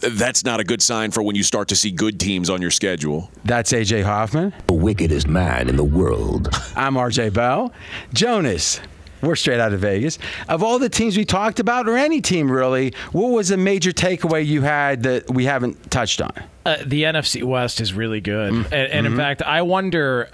that's 0.00 0.42
not 0.42 0.58
a 0.58 0.64
good 0.64 0.80
sign 0.80 1.10
for 1.10 1.22
when 1.22 1.36
you 1.36 1.42
start 1.42 1.68
to 1.68 1.76
see 1.76 1.90
good 1.90 2.18
teams 2.18 2.48
on 2.48 2.62
your 2.62 2.70
schedule. 2.70 3.30
That's 3.44 3.72
AJ 3.72 4.04
Hoffman. 4.04 4.54
The 4.68 4.72
wickedest 4.72 5.28
man 5.28 5.68
in 5.68 5.76
the 5.76 5.84
world. 5.84 6.48
I'm 6.74 6.94
RJ 6.94 7.34
Bell. 7.34 7.74
Jonas, 8.14 8.80
we're 9.20 9.36
straight 9.36 9.60
out 9.60 9.74
of 9.74 9.80
Vegas. 9.80 10.18
Of 10.48 10.62
all 10.62 10.78
the 10.78 10.88
teams 10.88 11.16
we 11.16 11.26
talked 11.26 11.60
about, 11.60 11.88
or 11.90 11.96
any 11.98 12.22
team 12.22 12.50
really, 12.50 12.94
what 13.12 13.28
was 13.32 13.50
a 13.50 13.56
major 13.58 13.90
takeaway 13.92 14.46
you 14.46 14.62
had 14.62 15.02
that 15.02 15.30
we 15.30 15.44
haven't 15.44 15.90
touched 15.90 16.22
on? 16.22 16.32
Uh, 16.64 16.76
the 16.86 17.02
NFC 17.02 17.42
West 17.42 17.80
is 17.82 17.92
really 17.92 18.20
good, 18.22 18.52
Mm. 18.52 18.64
and, 18.66 18.92
and 18.92 19.06
in 19.06 19.16
fact, 19.16 19.42
I 19.42 19.60
wonder. 19.62 20.30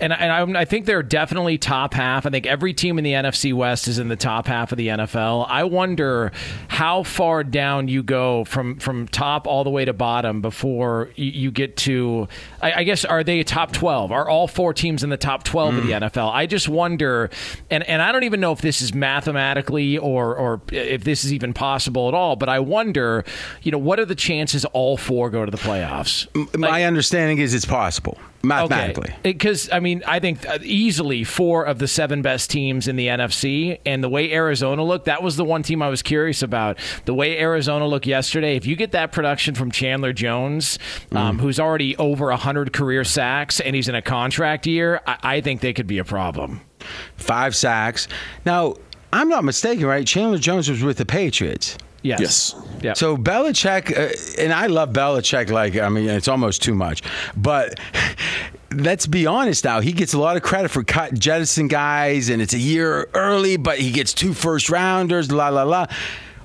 And, 0.00 0.12
and 0.12 0.56
I, 0.56 0.60
I 0.60 0.64
think 0.64 0.86
they're 0.86 1.02
definitely 1.02 1.58
top 1.58 1.94
half. 1.94 2.26
I 2.26 2.30
think 2.30 2.46
every 2.46 2.74
team 2.74 2.98
in 2.98 3.04
the 3.04 3.12
NFC 3.12 3.52
West 3.52 3.88
is 3.88 3.98
in 3.98 4.08
the 4.08 4.16
top 4.16 4.46
half 4.46 4.72
of 4.72 4.78
the 4.78 4.88
NFL. 4.88 5.46
I 5.48 5.64
wonder 5.64 6.32
how 6.68 7.02
far 7.02 7.44
down 7.44 7.88
you 7.88 8.02
go 8.02 8.44
from, 8.44 8.78
from 8.78 9.08
top 9.08 9.46
all 9.46 9.64
the 9.64 9.70
way 9.70 9.84
to 9.84 9.92
bottom 9.92 10.40
before 10.40 11.10
you, 11.16 11.30
you 11.30 11.50
get 11.50 11.76
to. 11.78 12.28
I, 12.60 12.72
I 12.72 12.84
guess 12.84 13.04
are 13.04 13.24
they 13.24 13.42
top 13.44 13.72
twelve? 13.72 14.12
Are 14.12 14.28
all 14.28 14.48
four 14.48 14.74
teams 14.74 15.02
in 15.02 15.10
the 15.10 15.16
top 15.16 15.44
twelve 15.44 15.74
of 15.74 15.86
the 15.86 15.92
mm. 15.92 16.00
NFL? 16.02 16.32
I 16.32 16.46
just 16.46 16.68
wonder, 16.68 17.30
and, 17.70 17.82
and 17.84 18.02
I 18.02 18.12
don't 18.12 18.24
even 18.24 18.40
know 18.40 18.52
if 18.52 18.60
this 18.60 18.82
is 18.82 18.94
mathematically 18.94 19.98
or 19.98 20.34
or 20.36 20.60
if 20.72 21.04
this 21.04 21.24
is 21.24 21.32
even 21.32 21.52
possible 21.52 22.08
at 22.08 22.14
all. 22.14 22.36
But 22.36 22.48
I 22.48 22.60
wonder, 22.60 23.24
you 23.62 23.72
know, 23.72 23.78
what 23.78 24.00
are 24.00 24.04
the 24.04 24.14
chances 24.14 24.64
all 24.66 24.96
four 24.96 25.30
go 25.30 25.44
to 25.44 25.50
the 25.50 25.58
playoffs? 25.58 26.26
My 26.58 26.84
understanding 26.84 27.38
is 27.38 27.54
it's 27.54 27.64
possible 27.64 28.18
mathematically. 28.44 29.14
Because 29.22 29.68
I 29.72 29.80
mean, 29.80 30.02
I 30.06 30.20
think 30.20 30.46
uh, 30.48 30.58
easily 30.62 31.24
four 31.24 31.64
of 31.64 31.78
the 31.78 31.88
seven 31.88 32.22
best 32.22 32.50
teams 32.50 32.88
in 32.88 32.96
the 32.96 33.08
NFC, 33.08 33.78
and 33.86 34.02
the 34.04 34.08
way 34.08 34.32
Arizona 34.32 34.84
looked, 34.84 35.06
that 35.06 35.22
was 35.22 35.36
the 35.36 35.44
one 35.44 35.62
team 35.62 35.82
I 35.82 35.88
was 35.88 36.02
curious 36.02 36.42
about. 36.42 36.78
The 37.04 37.14
way 37.14 37.38
Arizona 37.38 37.86
looked 37.86 38.06
yesterday, 38.06 38.56
if 38.56 38.66
you 38.66 38.76
get 38.76 38.92
that 38.92 39.12
production 39.12 39.54
from 39.54 39.70
Chandler 39.70 40.12
Jones, 40.12 40.78
Mm. 41.10 41.16
um, 41.16 41.38
who's 41.38 41.58
already 41.60 41.96
over 41.96 42.30
hundred 42.32 42.72
career 42.72 43.04
sacks, 43.04 43.60
and 43.60 43.74
he's 43.74 43.88
in 43.88 43.94
a 43.94 44.02
contract 44.02 44.66
year, 44.66 45.00
I, 45.06 45.16
I 45.22 45.40
think 45.40 45.60
they 45.60 45.72
could 45.72 45.86
be 45.86 45.98
a 45.98 46.04
problem. 46.04 46.60
Five 47.16 47.54
sacks. 47.56 48.08
Now, 48.44 48.74
I'm 49.12 49.28
not 49.28 49.44
mistaken, 49.44 49.86
right? 49.86 50.06
Chandler 50.06 50.38
Jones 50.38 50.68
was 50.68 50.82
with 50.82 50.96
the 50.98 51.06
Patriots. 51.06 51.78
Yes. 52.02 52.20
Yes. 52.20 52.54
Yeah. 52.82 52.92
So 52.92 53.16
Belichick, 53.16 53.96
uh, 53.96 54.42
and 54.42 54.52
I 54.52 54.66
love 54.66 54.90
Belichick. 54.92 55.50
Like 55.50 55.76
I 55.78 55.88
mean, 55.88 56.08
it's 56.10 56.28
almost 56.28 56.62
too 56.62 56.74
much. 56.74 57.02
But 57.34 57.80
let's 58.74 59.06
be 59.06 59.26
honest 59.26 59.64
now. 59.64 59.80
He 59.80 59.92
gets 59.92 60.12
a 60.14 60.18
lot 60.18 60.36
of 60.36 60.42
credit 60.42 60.70
for 60.70 60.82
cut 60.84 61.14
jettison 61.14 61.68
guys, 61.68 62.28
and 62.28 62.40
it's 62.42 62.54
a 62.54 62.58
year 62.58 63.08
early, 63.14 63.56
but 63.56 63.78
he 63.78 63.90
gets 63.90 64.12
two 64.14 64.34
first 64.34 64.70
rounders. 64.70 65.30
La 65.32 65.48
la 65.48 65.62
la. 65.64 65.86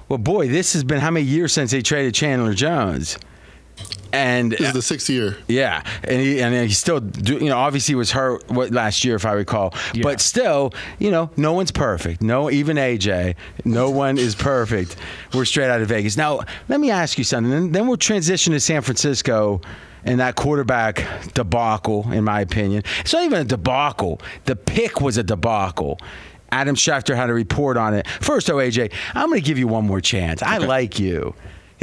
Well, 0.07 0.17
boy, 0.19 0.47
this 0.47 0.73
has 0.73 0.83
been 0.83 0.99
how 0.99 1.11
many 1.11 1.25
years 1.25 1.53
since 1.53 1.71
they 1.71 1.81
traded 1.81 2.15
Chandler 2.15 2.53
Jones? 2.53 3.17
And 4.11 4.51
This 4.51 4.61
is 4.61 4.73
the 4.73 4.81
sixth 4.81 5.07
year. 5.09 5.37
yeah, 5.47 5.83
and 6.03 6.19
he 6.19 6.41
and 6.41 6.53
he 6.67 6.73
still 6.73 6.99
do, 6.99 7.35
you 7.35 7.47
know 7.47 7.57
obviously 7.57 7.93
was 7.93 8.09
hurt 8.11 8.49
what 8.49 8.71
last 8.71 9.05
year 9.05 9.15
if 9.15 9.23
I 9.25 9.33
recall, 9.33 9.73
but 10.01 10.19
still 10.19 10.73
you 10.97 11.11
know 11.11 11.29
no 11.37 11.53
one's 11.53 11.69
perfect. 11.71 12.21
No, 12.21 12.49
even 12.49 12.75
AJ, 12.77 13.35
no 13.65 13.91
one 13.91 14.17
is 14.17 14.33
perfect. 14.33 14.95
We're 15.33 15.45
straight 15.45 15.69
out 15.69 15.79
of 15.81 15.87
Vegas. 15.89 16.17
Now 16.17 16.39
let 16.67 16.79
me 16.79 16.89
ask 16.89 17.19
you 17.19 17.23
something. 17.23 17.51
Then, 17.51 17.71
then 17.71 17.87
we'll 17.87 17.97
transition 17.97 18.51
to 18.53 18.59
San 18.59 18.81
Francisco. 18.81 19.61
And 20.05 20.19
that 20.19 20.35
quarterback 20.35 21.05
debacle, 21.33 22.11
in 22.11 22.23
my 22.23 22.41
opinion, 22.41 22.83
it's 23.01 23.13
not 23.13 23.23
even 23.23 23.41
a 23.41 23.43
debacle. 23.45 24.21
The 24.45 24.55
pick 24.55 25.01
was 25.01 25.17
a 25.17 25.23
debacle. 25.23 25.99
Adam 26.51 26.75
Schefter 26.75 27.15
had 27.15 27.29
a 27.29 27.33
report 27.33 27.77
on 27.77 27.93
it. 27.93 28.07
First, 28.21 28.47
though, 28.47 28.55
AJ, 28.55 28.91
I'm 29.13 29.29
going 29.29 29.39
to 29.41 29.45
give 29.45 29.57
you 29.59 29.67
one 29.67 29.85
more 29.85 30.01
chance. 30.01 30.41
I 30.41 30.57
like 30.57 30.99
you. 30.99 31.35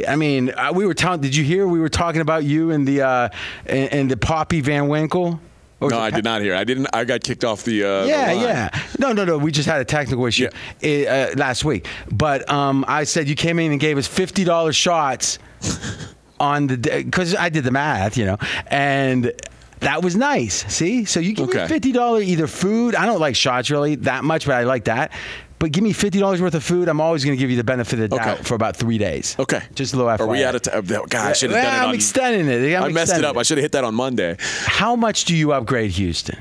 I 0.09 0.16
mean, 0.16 0.50
uh, 0.50 0.72
we 0.74 0.87
were 0.87 0.94
talking. 0.94 1.20
Did 1.22 1.37
you 1.37 1.44
hear 1.44 1.66
we 1.66 1.79
were 1.81 1.88
talking 1.88 2.20
about 2.20 2.44
you 2.44 2.70
and 2.70 2.87
the 2.87 3.02
uh, 3.02 3.29
and, 3.64 3.92
and 3.92 4.11
the 4.11 4.16
Pappy 4.16 4.61
Van 4.61 4.88
Winkle? 4.88 5.40
Or 5.79 5.90
No, 5.90 5.98
I 5.98 6.11
did 6.11 6.24
not 6.24 6.40
hear. 6.42 6.55
I 6.55 6.64
didn't. 6.64 6.88
I 6.94 7.05
got 7.05 7.22
kicked 7.22 7.44
off 7.44 7.62
the. 7.64 7.85
Uh, 7.85 8.02
the 8.02 8.09
Yeah, 8.09 8.26
line. 8.33 8.40
yeah. 8.40 8.83
No, 8.98 9.12
no, 9.12 9.24
no. 9.24 9.38
We 9.38 9.52
just 9.52 9.68
had 9.68 9.81
a 9.81 9.85
technical 9.85 10.24
issue 10.26 10.48
uh, 10.83 11.29
last 11.37 11.64
week. 11.64 11.87
But 12.11 12.48
um, 12.50 12.85
I 12.88 13.05
said 13.05 13.29
you 13.29 13.37
came 13.37 13.59
in 13.59 13.70
and 13.72 13.81
gave 13.81 13.96
us 13.98 14.07
fifty 14.07 14.42
dollars 14.44 14.74
shots 14.76 15.38
on 16.40 16.66
the 16.66 16.77
because 16.77 17.35
I 17.35 17.49
did 17.49 17.64
the 17.64 17.70
math, 17.70 18.16
you 18.16 18.25
know, 18.27 18.38
and 18.68 19.33
that 19.81 20.03
was 20.03 20.16
nice. 20.16 20.64
See, 20.72 21.05
so 21.05 21.20
you 21.20 21.33
give 21.35 21.49
Okay. 21.49 21.62
me 21.62 21.68
fifty 21.68 21.92
dollars 21.92 22.25
either 22.25 22.46
food. 22.46 22.94
I 22.94 23.07
don't 23.07 23.20
like 23.20 23.37
shots 23.37 23.70
really 23.70 23.96
that 23.96 24.25
much, 24.25 24.46
but 24.46 24.55
I 24.55 24.64
like 24.64 24.85
that. 24.85 25.12
But 25.59 25.72
give 25.72 25.83
me 25.83 25.92
fifty 25.94 26.18
dollars 26.18 26.42
worth 26.42 26.55
of 26.55 26.62
food. 26.62 26.88
I'm 26.88 27.01
always 27.01 27.25
going 27.25 27.35
to 27.37 27.40
give 27.40 27.51
you 27.51 27.57
the 27.57 27.64
benefit 27.64 27.99
of 28.01 28.11
the 28.11 28.16
doubt 28.16 28.46
for 28.46 28.55
about 28.55 28.77
three 28.77 28.99
days. 28.99 29.35
Okay. 29.38 29.62
just 29.75 29.94
a 29.94 29.96
little. 29.96 30.11
Are 30.11 30.27
we 30.27 30.38
FYI. 30.40 30.44
out 30.44 30.55
of 30.55 30.62
time? 30.62 30.75
Oh, 30.77 30.83
God, 30.83 31.14
I 31.14 31.33
should 31.33 31.51
have 31.51 31.57
Well, 31.57 31.64
done 31.64 31.75
it 31.75 31.83
I'm 31.83 31.88
on. 31.90 31.94
extending 31.94 32.49
it. 32.49 32.77
I'm 32.77 32.83
I 32.85 32.88
messed 32.90 33.16
it 33.16 33.25
up. 33.25 33.37
I 33.38 33.42
should 33.42 33.57
have 33.57 33.62
hit 33.64 33.72
that 33.72 33.83
on 33.85 33.94
Monday. 33.94 34.37
How 34.66 34.96
much 34.96 35.25
do 35.25 35.35
you 35.35 35.53
upgrade 35.53 35.92
Houston? 35.92 36.37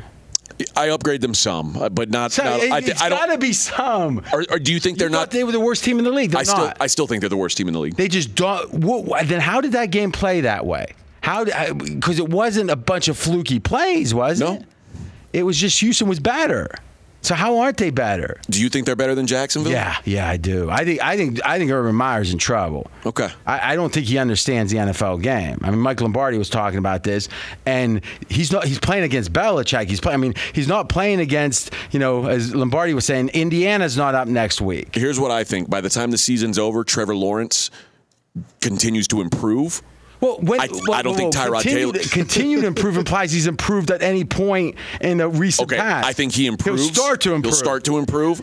I 0.76 0.90
upgrade 0.90 1.22
them 1.22 1.34
some, 1.34 1.76
uh, 1.76 1.90
but 1.90 2.10
not. 2.10 2.32
So, 2.32 2.44
not 2.44 2.62
I, 2.62 2.78
it's 2.80 3.02
I 3.02 3.10
don't. 3.10 3.20
got 3.20 3.34
to 3.34 3.38
be 3.38 3.54
some. 3.54 4.24
Or, 4.32 4.46
or 4.50 4.60
do 4.60 4.72
you 4.74 4.80
think 4.80 4.98
they're 4.98 5.10
You 5.10 5.14
not? 5.14 5.32
They 5.32 5.44
were 5.44 5.52
the 5.52 5.60
worst 5.60 5.84
team 5.84 5.98
in 6.00 6.06
the 6.06 6.12
league. 6.12 6.32
They're 6.32 6.42
I 6.42 6.44
still, 6.44 6.58
not. 6.58 6.78
I 6.80 6.88
still 6.88 7.08
think 7.08 7.22
they're 7.22 7.30
the 7.30 7.38
worst 7.38 7.58
team 7.58 7.68
in 7.68 7.74
the 7.74 7.80
league. 7.80 7.96
They 7.96 8.08
just 8.08 8.36
don't. 8.36 8.72
Then 9.26 9.42
how 9.42 9.62
did 9.62 9.74
that 9.74 9.92
game 9.92 10.12
play 10.12 10.42
that 10.42 10.66
way? 10.66 10.94
How? 11.22 11.44
Because 11.74 12.20
it 12.20 12.30
wasn't 12.30 12.70
a 12.70 12.76
bunch 12.76 13.08
of 13.08 13.18
fluky 13.18 13.60
plays, 13.60 14.14
was 14.14 14.40
it? 14.40 14.46
No. 14.46 14.54
it? 14.54 14.64
It 15.34 15.44
was 15.44 15.58
just 15.58 15.80
Houston 15.82 16.08
was 16.08 16.20
better. 16.20 16.70
So 17.26 17.34
how 17.34 17.58
aren't 17.58 17.78
they 17.78 17.90
better? 17.90 18.40
Do 18.52 18.62
you 18.62 18.70
think 18.70 18.86
they're 18.86 18.96
better 18.96 19.16
than 19.16 19.26
Jacksonville? 19.26 19.72
Yeah, 19.72 19.98
yeah, 20.06 20.30
I 20.30 20.38
do. 20.38 20.70
I 20.70 20.86
think 20.86 21.02
I 21.02 21.18
think 21.18 21.44
I 21.44 21.58
think 21.58 21.72
Urban 21.72 21.96
Meyer's 21.96 22.32
in 22.32 22.38
trouble. 22.38 22.92
Okay. 23.04 23.30
I, 23.48 23.74
I 23.74 23.76
don't 23.76 23.92
think 23.92 24.06
he 24.06 24.20
understands 24.20 24.72
the 24.72 24.78
NFL 24.78 25.24
game. 25.24 25.58
I 25.64 25.72
mean, 25.72 25.80
Mike 25.80 26.02
Lombardi 26.02 26.38
was 26.38 26.52
talking 26.52 26.78
about 26.78 27.04
this, 27.04 27.28
and 27.66 28.02
he's 28.30 28.52
not. 28.52 28.66
He's 28.66 28.78
playing 28.78 29.06
against 29.06 29.34
Belichick. 29.34 29.88
He's 29.88 30.00
playing. 30.00 30.14
I 30.14 30.18
mean, 30.18 30.36
he's 30.54 30.68
not 30.68 30.88
playing 30.88 31.20
against. 31.20 31.74
You 31.90 31.98
know, 31.98 32.28
as 32.28 32.54
Lombardi 32.54 32.94
was 32.94 33.06
saying, 33.06 33.30
Indiana's 33.30 33.98
not 33.98 34.14
up 34.14 34.28
next 34.28 34.62
week. 34.62 34.94
Here's 34.94 35.20
what 35.20 35.32
I 35.32 35.44
think. 35.44 35.68
By 35.68 35.82
the 35.82 35.90
time 35.90 36.12
the 36.12 36.20
season's 36.20 36.60
over, 36.60 36.84
Trevor 36.84 37.16
Lawrence 37.16 37.72
continues 38.62 39.08
to 39.08 39.22
improve. 39.22 39.82
Well, 40.26 40.38
when, 40.40 40.60
I- 40.60 40.68
well, 40.72 40.94
I 40.94 41.04
don't 41.04 41.16
think 41.16 41.34
Tyrod 41.34 41.62
continued, 41.62 41.96
Taylor- 41.96 42.08
continued 42.12 42.62
to 42.62 42.68
improve 42.68 42.98
implies 42.98 43.32
he's 43.32 43.46
improved 43.46 43.92
at 43.92 44.02
any 44.02 44.24
point 44.24 44.76
in 45.00 45.20
the 45.20 45.30
recent 45.30 45.72
Okay, 45.72 45.80
past. 45.80 46.08
I 46.08 46.14
think 46.14 46.34
he 46.34 46.48
improves. 46.48 46.84
He'll 46.84 46.94
start 46.94 47.22
to 47.22 47.34
improve. 47.36 47.54
He'll 47.54 47.60
start 47.60 47.84
to 47.86 47.98
improve. 48.00 48.42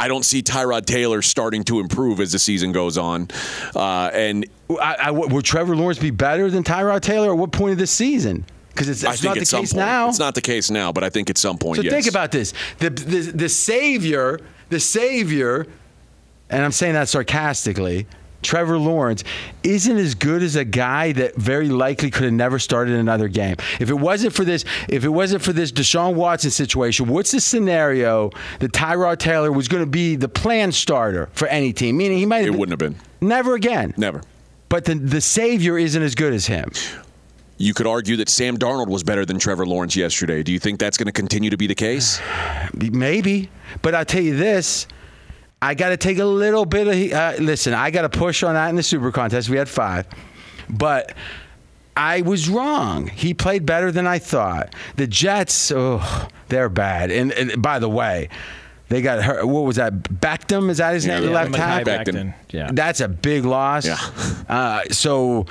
I 0.00 0.08
don't 0.08 0.24
see 0.24 0.42
Tyrod 0.42 0.84
Taylor 0.84 1.22
starting 1.22 1.62
to 1.64 1.78
improve 1.78 2.18
as 2.18 2.32
the 2.32 2.38
season 2.40 2.72
goes 2.72 2.98
on, 2.98 3.28
uh, 3.76 4.10
and 4.12 4.46
I, 4.68 4.96
I, 5.00 5.10
will 5.12 5.42
Trevor 5.42 5.76
Lawrence 5.76 6.00
be 6.00 6.10
better 6.10 6.50
than 6.50 6.64
Tyrod 6.64 7.02
Taylor 7.02 7.30
at 7.30 7.38
what 7.38 7.52
point 7.52 7.70
of 7.72 7.78
the 7.78 7.86
season? 7.86 8.44
Because 8.70 8.88
it's, 8.88 9.04
it's 9.04 9.22
not 9.22 9.34
the 9.34 9.40
case 9.40 9.52
point 9.52 9.76
now. 9.76 10.08
it's 10.08 10.18
not 10.18 10.34
the 10.34 10.40
case 10.40 10.72
now, 10.72 10.90
but 10.90 11.04
I 11.04 11.08
think 11.10 11.30
at 11.30 11.38
some 11.38 11.56
point, 11.56 11.76
So 11.76 11.82
yes. 11.82 11.92
think 11.92 12.08
about 12.08 12.32
this: 12.32 12.52
the, 12.78 12.90
the 12.90 13.20
the 13.32 13.48
savior, 13.48 14.40
the 14.70 14.80
savior, 14.80 15.68
and 16.50 16.64
I'm 16.64 16.72
saying 16.72 16.94
that 16.94 17.08
sarcastically. 17.08 18.08
Trevor 18.42 18.78
Lawrence 18.78 19.24
isn't 19.62 19.96
as 19.96 20.14
good 20.14 20.42
as 20.42 20.56
a 20.56 20.64
guy 20.64 21.12
that 21.12 21.36
very 21.36 21.68
likely 21.68 22.10
could 22.10 22.24
have 22.24 22.32
never 22.32 22.58
started 22.58 22.94
another 22.96 23.28
game. 23.28 23.56
If 23.80 23.90
it 23.90 23.94
wasn't 23.94 24.34
for 24.34 24.44
this, 24.44 24.64
if 24.88 25.04
it 25.04 25.08
wasn't 25.08 25.42
for 25.42 25.52
this 25.52 25.72
Deshaun 25.72 26.14
Watson 26.14 26.50
situation, 26.50 27.06
what's 27.06 27.30
the 27.32 27.40
scenario 27.40 28.30
that 28.58 28.72
Tyrod 28.72 29.18
Taylor 29.18 29.52
was 29.52 29.68
going 29.68 29.82
to 29.82 29.90
be 29.90 30.16
the 30.16 30.28
plan 30.28 30.72
starter 30.72 31.28
for 31.32 31.48
any 31.48 31.72
team? 31.72 31.96
Meaning 31.96 32.18
he 32.18 32.26
might 32.26 32.38
have 32.38 32.46
It 32.48 32.50
been- 32.52 32.60
wouldn't 32.60 32.80
have 32.82 32.92
been. 32.92 33.00
never 33.20 33.54
again. 33.54 33.94
Never. 33.96 34.22
But 34.68 34.84
the 34.86 34.94
the 34.94 35.20
savior 35.20 35.76
isn't 35.78 36.02
as 36.02 36.14
good 36.14 36.32
as 36.32 36.46
him. 36.46 36.70
You 37.58 37.74
could 37.74 37.86
argue 37.86 38.16
that 38.16 38.28
Sam 38.28 38.56
Darnold 38.56 38.88
was 38.88 39.04
better 39.04 39.24
than 39.24 39.38
Trevor 39.38 39.66
Lawrence 39.66 39.94
yesterday. 39.94 40.42
Do 40.42 40.50
you 40.50 40.58
think 40.58 40.80
that's 40.80 40.96
going 40.96 41.06
to 41.06 41.12
continue 41.12 41.50
to 41.50 41.56
be 41.56 41.66
the 41.68 41.74
case? 41.74 42.20
Maybe, 42.74 43.50
but 43.82 43.94
I'll 43.94 44.04
tell 44.04 44.22
you 44.22 44.34
this: 44.36 44.86
I 45.62 45.74
got 45.74 45.90
to 45.90 45.96
take 45.96 46.18
a 46.18 46.24
little 46.24 46.66
bit 46.66 46.88
of. 46.88 47.12
Uh, 47.12 47.42
listen, 47.42 47.72
I 47.72 47.90
got 47.90 48.02
to 48.02 48.08
push 48.08 48.42
on 48.42 48.54
that 48.54 48.68
in 48.68 48.76
the 48.76 48.82
Super 48.82 49.12
Contest. 49.12 49.48
We 49.48 49.56
had 49.56 49.68
five, 49.68 50.06
but 50.68 51.14
I 51.96 52.22
was 52.22 52.48
wrong. 52.48 53.06
He 53.06 53.32
played 53.32 53.64
better 53.64 53.92
than 53.92 54.06
I 54.06 54.18
thought. 54.18 54.74
The 54.96 55.06
Jets, 55.06 55.70
oh, 55.74 56.28
they're 56.48 56.68
bad. 56.68 57.10
And, 57.12 57.32
and 57.32 57.62
by 57.62 57.78
the 57.78 57.88
way, 57.88 58.28
they 58.88 59.02
got 59.02 59.22
hurt. 59.22 59.46
What 59.46 59.60
was 59.64 59.76
that? 59.76 59.94
Beckham 59.94 60.68
is 60.68 60.78
that 60.78 60.94
his 60.94 61.06
name? 61.06 61.22
yeah, 61.24 61.30
left 61.30 61.54
tackle. 61.54 62.32
Yeah. 62.50 62.70
That's 62.72 63.00
a 63.00 63.08
big 63.08 63.44
loss. 63.44 63.86
Yeah. 63.86 63.98
Uh, 64.48 64.82
so, 64.90 65.46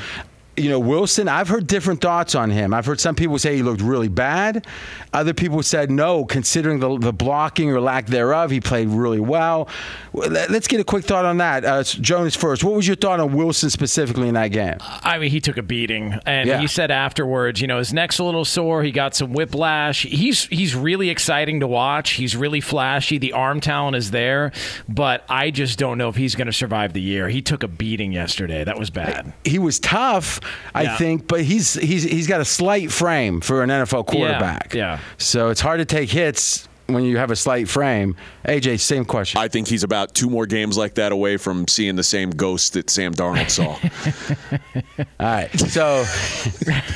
you 0.58 0.70
know, 0.70 0.80
Wilson, 0.80 1.28
I've 1.28 1.48
heard 1.48 1.66
different 1.68 2.02
thoughts 2.02 2.36
on 2.36 2.50
him. 2.52 2.74
I've 2.74 2.86
heard 2.86 3.00
some 3.00 3.16
people 3.16 3.40
say 3.40 3.56
he 3.56 3.64
looked 3.64 3.82
really 3.82 4.10
bad. 4.10 4.68
Other 5.14 5.34
people 5.34 5.64
said 5.64 5.90
no, 5.90 6.26
considering 6.26 6.80
the, 6.80 6.98
the 7.00 7.14
blocking 7.14 7.72
or 7.72 7.80
lack 7.82 8.08
thereof, 8.08 8.52
he 8.52 8.60
played 8.60 8.90
really 8.90 9.20
well. 9.20 9.68
Well, 10.14 10.30
let- 10.30 10.52
Let's 10.52 10.68
get 10.68 10.80
a 10.82 10.84
quick 10.84 11.06
thought 11.06 11.24
on 11.26 11.38
that. 11.38 11.64
Uh, 11.64 11.82
Jonas 11.84 12.36
first. 12.36 12.64
What 12.64 12.74
was 12.76 12.86
your 12.86 12.98
thought 12.98 13.20
on 13.22 13.34
Wilson 13.34 13.70
specifically 13.70 14.28
in 14.28 14.34
that 14.34 14.50
game? 14.50 14.76
I 14.82 15.18
mean, 15.18 15.32
he 15.32 15.40
took 15.40 15.56
a 15.58 15.62
beating, 15.64 16.20
and 16.26 16.48
Yeah. 16.50 16.60
he 16.60 16.68
said 16.68 16.92
afterwards, 16.92 17.62
you 17.62 17.68
know, 17.68 17.78
his 17.78 17.94
neck's 17.94 18.20
a 18.20 18.24
little 18.26 18.44
sore. 18.46 18.84
He 18.84 18.92
got 18.92 19.16
some 19.16 19.32
whiplash. 19.34 20.04
He's 20.04 20.46
he's 20.48 20.76
really 20.76 21.10
exciting 21.10 21.62
to 21.62 21.68
watch. 21.68 22.12
He's 22.12 22.36
really 22.36 22.60
flashy. 22.62 23.18
The 23.18 23.32
arm 23.34 23.62
talent 23.62 23.96
is 23.96 24.12
there, 24.12 24.52
but 24.90 25.24
I 25.30 25.52
just 25.52 25.80
don't 25.80 25.98
know 25.98 26.10
if 26.10 26.16
he's 26.18 26.36
going 26.36 26.48
to 26.48 26.54
survive 26.54 26.92
the 26.94 27.02
year. 27.02 27.30
He 27.30 27.42
took 27.42 27.64
a 27.64 27.68
beating 27.70 28.12
yesterday. 28.12 28.64
That 28.66 28.78
was 28.78 28.90
bad. 28.90 29.32
He 29.46 29.58
was 29.58 29.80
tough, 29.80 30.41
I 30.74 30.84
Yeah. 30.84 30.98
think, 30.98 31.28
but 31.28 31.42
he's 31.42 31.74
he's 31.76 32.04
he's 32.04 32.28
got 32.28 32.42
a 32.42 32.46
slight 32.46 32.92
frame 32.92 33.42
for 33.42 33.64
an 33.64 33.70
NFL 33.70 34.06
quarterback. 34.08 34.74
yeah. 34.74 35.00
So 35.18 35.50
it's 35.50 35.62
hard 35.62 35.80
to 35.80 35.86
take 35.86 36.10
hits 36.10 36.68
when 36.88 37.04
you 37.06 37.18
have 37.18 37.32
a 37.32 37.36
slight 37.38 37.70
frame. 37.70 38.18
AJ, 38.46 38.80
same 38.82 39.06
question. 39.06 39.40
I 39.40 39.48
think 39.48 39.68
he's 39.70 39.84
about 39.84 40.14
two 40.14 40.30
more 40.30 40.46
games 40.46 40.78
like 40.78 40.96
that 40.96 41.14
away 41.14 41.38
from 41.38 41.66
seeing 41.70 41.96
the 41.96 42.04
same 42.04 42.32
ghost 42.32 42.74
that 42.74 42.90
Sam 42.90 43.14
Darnold 43.14 43.50
saw. 43.50 43.78
All 44.98 45.06
right. 45.20 45.50
So 45.60 46.04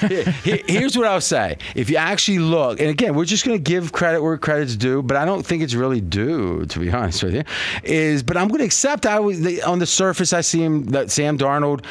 here- 0.08 0.24
here- 0.44 0.60
here's 0.68 0.98
what 0.98 1.08
I'll 1.08 1.22
say. 1.22 1.58
If 1.76 1.90
you 1.90 1.96
actually 1.98 2.40
look, 2.40 2.80
and 2.82 2.90
again, 2.90 3.16
we're 3.16 3.26
just 3.26 3.46
going 3.46 3.58
to 3.58 3.62
give 3.64 3.92
credit 3.94 4.22
where 4.22 4.38
credit's 4.38 4.76
due, 4.76 5.02
but 5.02 5.16
I 5.18 5.24
don't 5.24 5.46
think 5.46 5.64
it's 5.64 5.76
really 5.76 6.02
due, 6.02 6.66
to 6.66 6.80
be 6.80 6.92
honest 6.92 7.24
with 7.24 7.36
you. 7.36 7.44
Is 7.84 8.22
but 8.24 8.36
I'm 8.36 8.48
going 8.50 8.60
to 8.60 8.66
accept. 8.66 9.06
I 9.06 9.20
was 9.20 9.38
on 9.62 9.80
the 9.80 9.86
surface, 9.86 10.34
I 10.34 10.42
see 10.42 10.62
him 10.64 10.86
that 10.88 11.10
Sam 11.12 11.38
Darnold. 11.38 11.86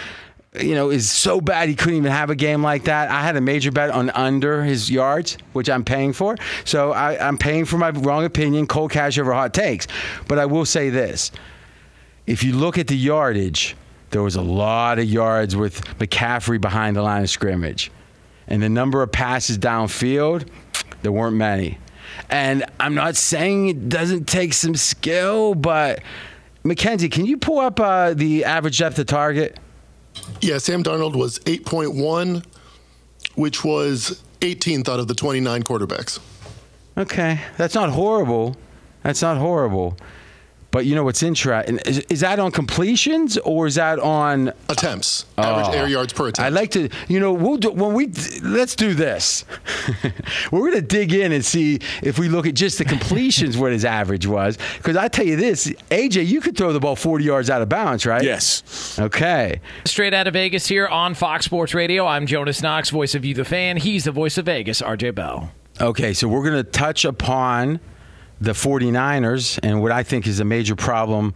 You 0.54 0.74
know, 0.74 0.90
is 0.90 1.10
so 1.10 1.40
bad 1.40 1.68
he 1.68 1.74
couldn't 1.74 1.96
even 1.96 2.12
have 2.12 2.30
a 2.30 2.36
game 2.36 2.62
like 2.62 2.84
that. 2.84 3.10
I 3.10 3.22
had 3.22 3.34
a 3.34 3.40
major 3.40 3.72
bet 3.72 3.90
on 3.90 4.10
under 4.10 4.62
his 4.62 4.88
yards, 4.88 5.36
which 5.52 5.68
I'm 5.68 5.84
paying 5.84 6.12
for. 6.12 6.36
So 6.64 6.92
I, 6.92 7.26
I'm 7.26 7.38
paying 7.38 7.64
for 7.64 7.76
my 7.76 7.90
wrong 7.90 8.24
opinion, 8.24 8.68
cold 8.68 8.92
cash 8.92 9.18
over 9.18 9.32
hot 9.32 9.52
takes. 9.52 9.88
But 10.28 10.38
I 10.38 10.46
will 10.46 10.64
say 10.64 10.90
this: 10.90 11.32
if 12.26 12.44
you 12.44 12.54
look 12.54 12.78
at 12.78 12.86
the 12.86 12.96
yardage, 12.96 13.74
there 14.10 14.22
was 14.22 14.36
a 14.36 14.42
lot 14.42 15.00
of 15.00 15.06
yards 15.06 15.56
with 15.56 15.84
McCaffrey 15.98 16.60
behind 16.60 16.94
the 16.94 17.02
line 17.02 17.22
of 17.22 17.30
scrimmage. 17.30 17.90
And 18.46 18.62
the 18.62 18.68
number 18.68 19.02
of 19.02 19.10
passes 19.10 19.58
downfield, 19.58 20.46
there 21.02 21.10
weren't 21.10 21.36
many. 21.36 21.78
And 22.30 22.64
I'm 22.78 22.94
not 22.94 23.16
saying 23.16 23.68
it 23.68 23.88
doesn't 23.88 24.26
take 24.26 24.52
some 24.52 24.76
skill, 24.76 25.54
but 25.54 26.02
Mackenzie, 26.62 27.08
can 27.08 27.26
you 27.26 27.36
pull 27.36 27.58
up 27.58 27.80
uh, 27.80 28.14
the 28.14 28.44
average 28.44 28.78
depth 28.78 28.98
of 28.98 29.06
target? 29.06 29.58
Yeah, 30.40 30.58
Sam 30.58 30.82
Darnold 30.82 31.16
was 31.16 31.38
8.1, 31.40 32.44
which 33.34 33.64
was 33.64 34.22
18th 34.40 34.88
out 34.88 35.00
of 35.00 35.08
the 35.08 35.14
29 35.14 35.62
quarterbacks. 35.62 36.20
Okay, 36.96 37.40
that's 37.56 37.74
not 37.74 37.90
horrible. 37.90 38.56
That's 39.02 39.22
not 39.22 39.38
horrible. 39.38 39.96
But 40.74 40.86
you 40.86 40.96
know 40.96 41.04
what's 41.04 41.22
interesting? 41.22 41.78
Is, 41.86 42.00
is 42.10 42.18
that 42.22 42.40
on 42.40 42.50
completions 42.50 43.38
or 43.38 43.68
is 43.68 43.76
that 43.76 44.00
on 44.00 44.52
Attempts, 44.68 45.24
average 45.38 45.72
air 45.72 45.84
oh. 45.84 45.86
yards 45.86 46.12
per 46.12 46.26
attempt. 46.26 46.40
I 46.40 46.48
like 46.48 46.72
to, 46.72 46.88
you 47.06 47.20
know, 47.20 47.32
we'll 47.32 47.58
do, 47.58 47.70
when 47.70 47.94
we 47.94 48.08
let's 48.42 48.74
do 48.74 48.92
this. 48.92 49.44
We're 50.50 50.68
going 50.68 50.72
to 50.72 50.82
dig 50.82 51.12
in 51.12 51.30
and 51.30 51.44
see 51.44 51.78
if 52.02 52.18
we 52.18 52.28
look 52.28 52.48
at 52.48 52.54
just 52.54 52.78
the 52.78 52.84
completions 52.84 53.56
what 53.56 53.70
his 53.70 53.84
average 53.84 54.26
was. 54.26 54.58
Because 54.78 54.96
I 54.96 55.06
tell 55.06 55.24
you 55.24 55.36
this, 55.36 55.68
AJ, 55.92 56.26
you 56.26 56.40
could 56.40 56.56
throw 56.56 56.72
the 56.72 56.80
ball 56.80 56.96
40 56.96 57.22
yards 57.24 57.50
out 57.50 57.62
of 57.62 57.68
bounds, 57.68 58.04
right? 58.04 58.24
yes. 58.24 58.98
Okay. 58.98 59.60
Straight 59.84 60.12
out 60.12 60.26
of 60.26 60.32
Vegas 60.32 60.66
here 60.66 60.88
on 60.88 61.14
Fox 61.14 61.44
Sports 61.44 61.72
Radio. 61.72 62.04
I'm 62.04 62.26
Jonas 62.26 62.62
Knox, 62.62 62.90
voice 62.90 63.14
of 63.14 63.24
you, 63.24 63.32
the 63.32 63.44
fan. 63.44 63.76
He's 63.76 64.02
the 64.02 64.10
voice 64.10 64.38
of 64.38 64.46
Vegas, 64.46 64.82
RJ 64.82 65.14
Bell. 65.14 65.52
Okay, 65.80 66.12
so 66.12 66.26
we're 66.26 66.42
going 66.42 66.64
to 66.64 66.68
touch 66.68 67.04
upon 67.04 67.78
the 68.44 68.52
49ers 68.52 69.58
and 69.62 69.82
what 69.82 69.92
I 69.92 70.02
think 70.02 70.26
is 70.26 70.40
a 70.40 70.44
major 70.44 70.76
problem 70.76 71.34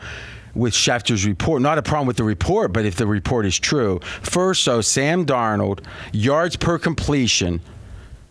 with 0.54 0.74
Schefter's 0.74 1.24
report. 1.26 1.62
Not 1.62 1.78
a 1.78 1.82
problem 1.82 2.06
with 2.06 2.16
the 2.16 2.24
report, 2.24 2.72
but 2.72 2.84
if 2.84 2.96
the 2.96 3.06
report 3.06 3.46
is 3.46 3.58
true. 3.58 4.00
First, 4.22 4.64
so 4.64 4.80
Sam 4.80 5.24
Darnold, 5.24 5.84
yards 6.12 6.56
per 6.56 6.78
completion. 6.78 7.60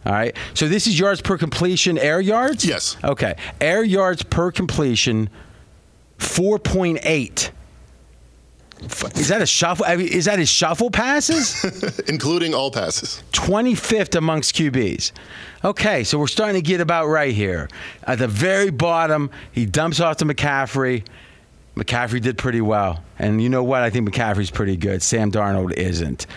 All 0.06 0.14
right. 0.14 0.36
So 0.54 0.68
this 0.68 0.88
is 0.88 1.00
yards 1.00 1.22
per 1.22 1.38
completion, 1.38 1.98
air 1.98 2.22
yards? 2.22 2.64
Yes. 2.66 2.98
Okay. 3.04 3.36
Air 3.60 3.84
yards 3.84 4.24
per 4.24 4.52
completion, 4.52 5.30
4.8. 6.20 7.50
F- 8.84 9.16
Is 9.18 9.28
that 9.30 9.42
a 9.42 9.46
shuffle? 9.46 9.86
I 9.88 9.96
mean, 9.96 10.08
is 10.08 10.26
that 10.26 10.40
his 10.40 10.50
shuffle 10.50 10.92
passes? 10.92 11.64
including 12.08 12.54
all 12.54 12.72
passes. 12.72 13.24
25th 13.34 14.16
amongst 14.16 14.56
QBs. 14.56 15.12
Okay, 15.66 16.04
so 16.04 16.20
we're 16.20 16.28
starting 16.28 16.62
to 16.62 16.66
get 16.68 16.80
about 16.82 17.08
right 17.08 17.34
here. 17.34 17.68
At 18.04 18.20
the 18.20 18.28
very 18.28 18.70
bottom, 18.70 19.32
he 19.52 19.66
dumps 19.66 20.00
off 20.00 20.18
to 20.18 20.26
McCaffrey. 20.26 21.04
McCaffrey 21.76 22.22
did 22.22 22.38
pretty 22.38 22.62
well. 22.62 23.04
And 23.20 23.42
you 23.42 23.50
know 23.50 23.64
what? 23.64 23.82
I 23.82 23.90
think 23.90 24.10
McCaffrey's 24.10 24.52
pretty 24.52 24.78
good. 24.78 25.02
Sam 25.02 25.32
Darnold 25.32 25.74
isn't. 25.74 26.28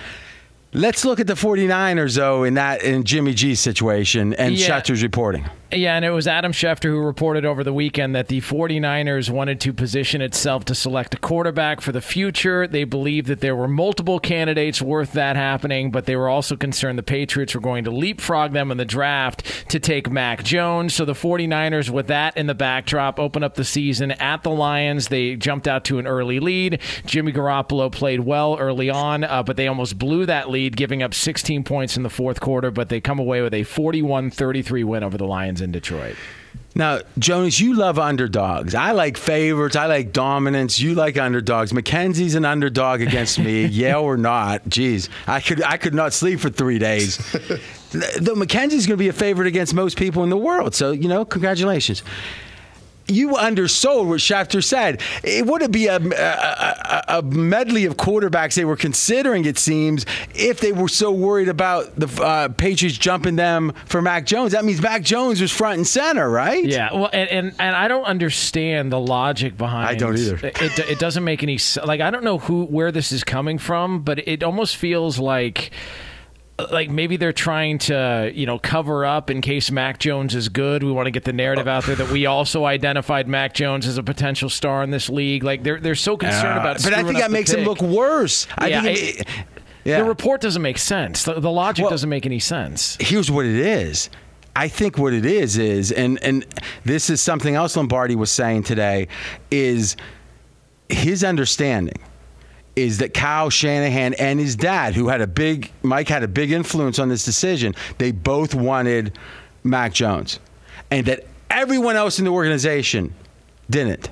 Let's 0.72 1.04
look 1.04 1.18
at 1.20 1.26
the 1.26 1.34
49ers, 1.34 2.16
though, 2.16 2.44
in 2.44 2.54
that 2.54 2.82
in 2.82 3.04
Jimmy 3.04 3.34
G's 3.34 3.60
situation 3.60 4.34
and 4.34 4.54
Yeah. 4.54 4.68
Schefter's 4.80 5.02
reporting. 5.02 5.44
Yeah, 5.72 5.94
and 5.94 6.04
it 6.04 6.10
was 6.10 6.26
Adam 6.26 6.50
Schefter 6.50 6.90
who 6.90 6.98
reported 6.98 7.44
over 7.44 7.62
the 7.62 7.72
weekend 7.72 8.16
that 8.16 8.26
the 8.26 8.40
49ers 8.40 9.30
wanted 9.30 9.60
to 9.60 9.72
position 9.72 10.20
itself 10.20 10.64
to 10.64 10.74
select 10.74 11.14
a 11.14 11.16
quarterback 11.16 11.80
for 11.80 11.92
the 11.92 12.00
future. 12.00 12.66
They 12.66 12.82
believed 12.82 13.28
that 13.28 13.40
there 13.40 13.54
were 13.54 13.68
multiple 13.68 14.18
candidates 14.18 14.82
worth 14.82 15.12
that 15.12 15.36
happening, 15.36 15.92
but 15.92 16.06
they 16.06 16.16
were 16.16 16.28
also 16.28 16.56
concerned 16.56 16.98
the 16.98 17.04
Patriots 17.04 17.54
were 17.54 17.60
going 17.60 17.84
to 17.84 17.92
leapfrog 17.92 18.52
them 18.52 18.72
in 18.72 18.78
the 18.78 18.84
draft 18.84 19.70
to 19.70 19.78
take 19.78 20.10
Mac 20.10 20.42
Jones. 20.42 20.92
So 20.92 21.04
the 21.04 21.12
49ers, 21.12 21.88
with 21.88 22.08
that 22.08 22.36
in 22.36 22.48
the 22.48 22.54
backdrop, 22.56 23.20
open 23.20 23.44
up 23.44 23.54
the 23.54 23.64
season 23.64 24.10
at 24.10 24.42
the 24.42 24.50
Lions. 24.50 25.06
They 25.06 25.36
jumped 25.36 25.68
out 25.68 25.84
to 25.84 26.00
an 26.00 26.06
early 26.08 26.40
lead. 26.40 26.80
Jimmy 27.06 27.32
Garoppolo 27.32 27.92
played 27.92 28.20
well 28.20 28.56
early 28.58 28.90
on, 28.90 29.22
uh, 29.22 29.44
but 29.44 29.56
they 29.56 29.68
almost 29.68 30.00
blew 30.00 30.26
that 30.26 30.50
lead, 30.50 30.76
giving 30.76 31.00
up 31.00 31.14
16 31.14 31.62
points 31.62 31.96
in 31.96 32.02
the 32.02 32.10
fourth 32.10 32.40
quarter, 32.40 32.72
but 32.72 32.88
they 32.88 33.00
come 33.00 33.20
away 33.20 33.40
with 33.40 33.54
a 33.54 33.62
41 33.62 34.32
33 34.32 34.82
win 34.82 35.04
over 35.04 35.16
the 35.16 35.26
Lions 35.28 35.59
in 35.60 35.72
Detroit. 35.72 36.16
Now, 36.74 37.00
Jonas, 37.18 37.58
you 37.58 37.74
love 37.74 37.98
underdogs. 37.98 38.74
I 38.74 38.92
like 38.92 39.16
favorites. 39.16 39.74
I 39.74 39.86
like 39.86 40.12
dominance. 40.12 40.78
You 40.78 40.94
like 40.94 41.18
underdogs. 41.18 41.72
Mackenzie's 41.72 42.36
an 42.36 42.44
underdog 42.44 43.00
against 43.00 43.38
me, 43.38 43.66
yeah 43.66 43.96
or 43.96 44.16
not. 44.16 44.64
Jeez, 44.68 45.08
I 45.26 45.40
could 45.40 45.62
I 45.62 45.76
could 45.76 45.94
not 45.94 46.12
sleep 46.12 46.38
for 46.38 46.48
three 46.48 46.78
days. 46.78 47.18
Though 48.20 48.36
Mackenzie's 48.36 48.86
going 48.86 48.96
to 48.96 49.02
be 49.02 49.08
a 49.08 49.12
favorite 49.12 49.48
against 49.48 49.74
most 49.74 49.98
people 49.98 50.22
in 50.22 50.30
the 50.30 50.36
world. 50.36 50.74
So 50.74 50.92
you 50.92 51.08
know, 51.08 51.24
congratulations. 51.24 52.02
You 53.06 53.36
undersold 53.36 54.08
what 54.08 54.20
Schefter 54.20 54.62
said. 54.62 55.00
It 55.24 55.46
would 55.46 55.72
be 55.72 55.86
a, 55.86 55.96
a, 55.96 57.04
a, 57.18 57.22
medley 57.22 57.84
of 57.84 57.96
quarterbacks 57.96 58.54
they 58.54 58.64
were 58.64 58.76
considering, 58.76 59.44
it 59.44 59.58
seems, 59.58 60.06
if 60.34 60.60
they 60.60 60.72
were 60.72 60.88
so 60.88 61.10
worried 61.10 61.48
about 61.48 61.96
the 61.96 62.22
uh, 62.22 62.48
Patriots 62.48 62.96
jumping 62.96 63.36
them 63.36 63.72
for 63.86 64.00
Mac 64.00 64.26
Jones. 64.26 64.52
That 64.52 64.64
means 64.64 64.80
Mac 64.80 65.02
Jones 65.02 65.40
was 65.40 65.50
front 65.50 65.78
and 65.78 65.86
center, 65.86 66.30
right? 66.30 66.64
Yeah, 66.64 66.92
well, 66.92 67.10
and, 67.12 67.28
and 67.30 67.54
and 67.58 67.76
I 67.76 67.88
don't 67.88 68.04
understand 68.04 68.92
the 68.92 69.00
logic 69.00 69.56
behind. 69.56 69.88
I 69.88 69.94
don't 69.94 70.16
either. 70.16 70.38
It, 70.42 70.78
it, 70.78 70.98
doesn't 70.98 71.24
make 71.24 71.42
any 71.42 71.58
like 71.84 72.00
I 72.00 72.10
don't 72.10 72.24
know 72.24 72.38
who 72.38 72.64
where 72.64 72.92
this 72.92 73.12
is 73.12 73.24
coming 73.24 73.58
from, 73.58 74.02
but 74.02 74.26
it 74.28 74.42
almost 74.42 74.76
feels 74.76 75.18
like 75.18 75.70
like 76.70 76.90
maybe 76.90 77.16
they're 77.16 77.32
trying 77.32 77.78
to 77.78 78.30
you 78.34 78.46
know 78.46 78.58
cover 78.58 79.04
up 79.04 79.30
in 79.30 79.40
case 79.40 79.70
Mac 79.70 79.98
Jones 79.98 80.34
is 80.34 80.48
good. 80.48 80.82
We 80.82 80.92
want 80.92 81.06
to 81.06 81.10
get 81.10 81.24
the 81.24 81.32
narrative 81.32 81.68
out 81.68 81.84
there 81.84 81.96
that 81.96 82.10
we 82.10 82.26
also 82.26 82.64
identified 82.64 83.28
Mac 83.28 83.54
Jones 83.54 83.86
as 83.86 83.98
a 83.98 84.02
potential 84.02 84.48
star 84.48 84.82
in 84.82 84.90
this 84.90 85.08
league. 85.08 85.42
Like 85.44 85.62
they're 85.62 85.80
they're 85.80 85.94
so 85.94 86.16
concerned 86.16 86.58
Uh, 86.58 86.60
about. 86.60 86.82
but 86.82 86.94
I 86.94 87.02
think 87.02 87.18
that 87.18 87.30
makes 87.30 87.52
him 87.52 87.64
look 87.64 87.80
worse. 87.82 88.46
I 88.58 88.68
Yeah, 88.68 88.82
think 88.82 88.98
it- 88.98 89.20
it- 89.20 89.28
yeah. 89.84 89.98
The 90.02 90.04
report 90.04 90.40
doesn't 90.42 90.60
make 90.62 90.76
sense. 90.78 91.22
The, 91.24 91.40
the 91.40 91.50
logic 91.50 91.84
Well- 91.84 91.90
doesn't 91.90 92.10
make 92.10 92.26
any 92.26 92.38
sense. 92.40 92.96
here's 93.00 93.30
what 93.30 93.46
it 93.46 93.56
is. 93.56 94.10
I 94.54 94.68
think 94.68 94.98
what 94.98 95.12
it 95.14 95.24
is 95.24 95.56
is, 95.58 95.90
and 95.92 96.18
and 96.22 96.44
this 96.84 97.08
is 97.08 97.20
something 97.22 97.54
else 97.54 97.76
Lombardi 97.76 98.14
was 98.16 98.30
saying 98.30 98.64
today, 98.64 99.08
is 99.50 99.96
his 100.88 101.22
understanding 101.24 101.94
is 102.76 102.98
that 102.98 103.14
Kyle 103.14 103.50
Shanahan 103.50 104.14
and 104.14 104.38
his 104.38 104.56
dad, 104.56 104.94
who 104.94 105.08
had 105.08 105.20
a 105.20 105.26
big 105.26 105.70
Mike 105.82 106.08
had 106.08 106.22
a 106.22 106.28
big 106.28 106.52
influence 106.52 106.98
on 106.98 107.08
this 107.08 107.24
decision, 107.24 107.74
they 107.98 108.12
both 108.12 108.54
wanted 108.54 109.18
Mac 109.64 109.92
Jones, 109.92 110.40
and 110.90 111.06
that 111.06 111.26
everyone 111.50 111.96
else 111.96 112.18
in 112.18 112.24
the 112.24 112.30
organization 112.30 113.14
didn't. 113.68 114.10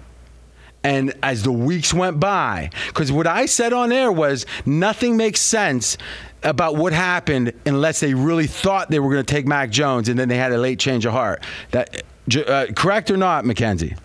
And 0.84 1.12
as 1.22 1.42
the 1.42 1.52
weeks 1.52 1.92
went 1.92 2.20
by, 2.20 2.70
because 2.86 3.10
what 3.10 3.26
I 3.26 3.46
said 3.46 3.72
on 3.72 3.90
air 3.90 4.12
was 4.12 4.46
nothing 4.64 5.16
makes 5.16 5.40
sense 5.40 5.98
about 6.44 6.76
what 6.76 6.92
happened 6.92 7.52
unless 7.66 8.00
they 8.00 8.14
really 8.14 8.46
thought 8.46 8.90
they 8.90 9.00
were 9.00 9.10
going 9.10 9.24
to 9.24 9.34
take 9.34 9.46
Mac 9.46 9.70
Jones 9.70 10.08
and 10.08 10.18
then 10.18 10.28
they 10.28 10.36
had 10.36 10.52
a 10.52 10.58
late 10.58 10.78
change 10.78 11.04
of 11.04 11.12
heart. 11.12 11.42
That 11.72 12.02
uh, 12.46 12.66
correct 12.76 13.10
or 13.10 13.16
not, 13.16 13.44
Mackenzie? 13.44 13.96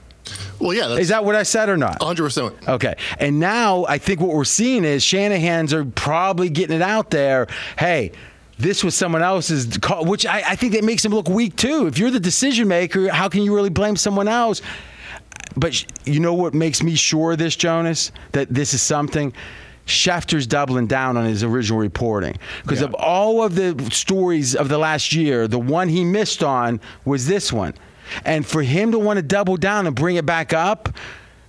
Well, 0.59 0.73
yeah, 0.73 0.88
that's 0.88 1.01
Is 1.01 1.07
that 1.09 1.25
what 1.25 1.36
I 1.36 1.43
said 1.43 1.69
or 1.69 1.77
not? 1.77 1.99
100%. 1.99 2.67
Okay. 2.67 2.95
And 3.19 3.39
now 3.39 3.86
I 3.86 3.97
think 3.97 4.19
what 4.19 4.33
we're 4.33 4.45
seeing 4.45 4.86
is 4.86 5.03
Shanahan's 5.03 5.73
are 5.73 5.86
probably 5.86 6.49
getting 6.49 6.75
it 6.75 6.81
out 6.81 7.09
there. 7.09 7.47
Hey, 7.77 8.12
this 8.57 8.83
was 8.83 8.95
someone 8.95 9.21
else's 9.21 9.77
call, 9.77 10.05
which 10.05 10.25
I, 10.25 10.43
I 10.49 10.55
think 10.55 10.73
that 10.73 10.83
makes 10.83 11.03
him 11.03 11.13
look 11.13 11.27
weak 11.27 11.55
too. 11.55 11.88
If 11.88 11.97
you're 11.97 12.12
the 12.12 12.19
decision 12.19 12.67
maker, 12.67 13.09
how 13.09 13.27
can 13.27 13.41
you 13.41 13.53
really 13.53 13.69
blame 13.69 13.95
someone 13.95 14.27
else? 14.27 14.62
But 15.55 15.86
you 16.07 16.19
know 16.19 16.33
what 16.33 16.53
makes 16.53 16.81
me 16.81 16.95
sure 16.95 17.33
of 17.33 17.38
this, 17.38 17.55
Jonas? 17.55 18.12
That 18.31 18.49
this 18.49 18.73
is 18.73 18.81
something. 18.81 19.33
Schefter's 19.86 20.47
doubling 20.47 20.88
down 20.88 21.17
on 21.17 21.25
his 21.25 21.43
original 21.43 21.77
reporting 21.77 22.38
because 22.62 22.81
of 22.81 22.93
all 22.93 23.43
of 23.43 23.55
the 23.55 23.89
stories 23.91 24.55
of 24.55 24.69
the 24.69 24.77
last 24.77 25.12
year, 25.12 25.45
the 25.45 25.59
one 25.59 25.89
he 25.89 26.05
missed 26.05 26.41
on 26.41 26.79
was 27.03 27.27
this 27.27 27.51
one. 27.51 27.73
And 28.25 28.45
for 28.45 28.61
him 28.61 28.91
to 28.91 28.99
want 28.99 29.17
to 29.17 29.23
double 29.23 29.57
down 29.57 29.87
and 29.87 29.95
bring 29.95 30.15
it 30.15 30.25
back 30.25 30.53
up 30.53 30.89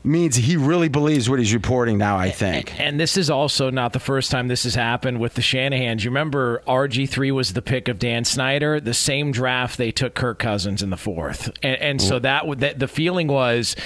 means 0.07 0.37
he 0.37 0.55
really 0.55 0.91
believes 0.91 1.31
what 1.31 1.39
he's 1.39 1.55
reporting 1.55 1.97
now, 1.97 2.19
I 2.19 2.29
think. 2.29 2.79
And 2.79 3.01
this 3.01 3.17
is 3.17 3.31
also 3.31 3.71
not 3.71 3.95
the 3.95 3.99
first 3.99 4.31
time 4.31 4.49
this 4.49 4.65
has 4.65 4.75
happened 4.75 5.19
with 5.19 5.33
the 5.33 5.41
Shanahans. 5.41 6.05
You 6.05 6.11
remember 6.11 6.63
RG3 6.69 7.31
was 7.33 7.55
the 7.55 7.63
pick 7.63 7.89
of 7.89 7.99
Dan 7.99 8.25
Snyder. 8.27 8.81
The 8.81 8.93
same 8.93 9.33
draft 9.33 9.79
they 9.79 9.91
took 9.91 10.15
Kirk 10.15 10.39
Cousins 10.39 10.83
in 10.83 10.91
the 10.91 10.99
fourth, 10.99 11.51
and, 11.63 11.81
and 11.81 12.03
so 12.03 12.19
that, 12.19 12.45
that 12.61 12.79
the 12.81 12.87
feeling 12.87 13.29
was 13.29 13.77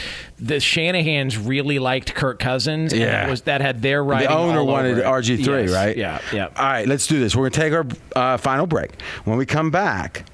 the 0.41 0.57
Shanahans 0.57 1.47
really 1.47 1.79
liked 1.79 2.17
Kirk 2.17 2.41
Cousins. 2.41 2.93
and 2.93 3.01
Yeah. 3.01 3.31
was 3.31 3.43
that 3.43 3.61
had 3.61 3.81
their 3.83 4.03
right. 4.03 4.27
The 4.27 4.35
owner 4.37 4.59
all 4.59 4.67
wanted. 4.67 4.99
RG3, 4.99 5.67
Yes. 5.67 5.71
right? 5.73 5.97
Yeah, 5.97 6.21
yeah. 6.33 6.49
All 6.57 6.67
right, 6.67 6.89
let's 6.89 7.07
do 7.07 7.21
this. 7.21 7.37
We're 7.37 7.49
going 7.49 7.53
to 7.53 7.61
take 7.61 7.73
our 7.73 7.87
uh, 8.35 8.37
final 8.39 8.67
break. 8.67 9.01
When 9.25 9.39
we 9.39 9.47
come 9.47 9.71
back, 9.71 10.25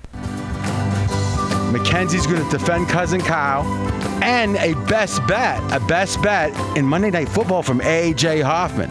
Mackenzie's 1.74 2.26
going 2.26 2.42
to 2.42 2.56
defend 2.56 2.88
cousin 2.88 3.20
Kyle 3.20 3.64
and 4.22 4.54
a 4.56 4.74
best 4.86 5.26
bet, 5.26 5.60
a 5.72 5.84
best 5.86 6.22
bet 6.22 6.54
in 6.76 6.86
Monday 6.86 7.10
Night 7.10 7.28
Football 7.28 7.64
from 7.64 7.80
AJ 7.80 8.42
Hoffman. 8.42 8.90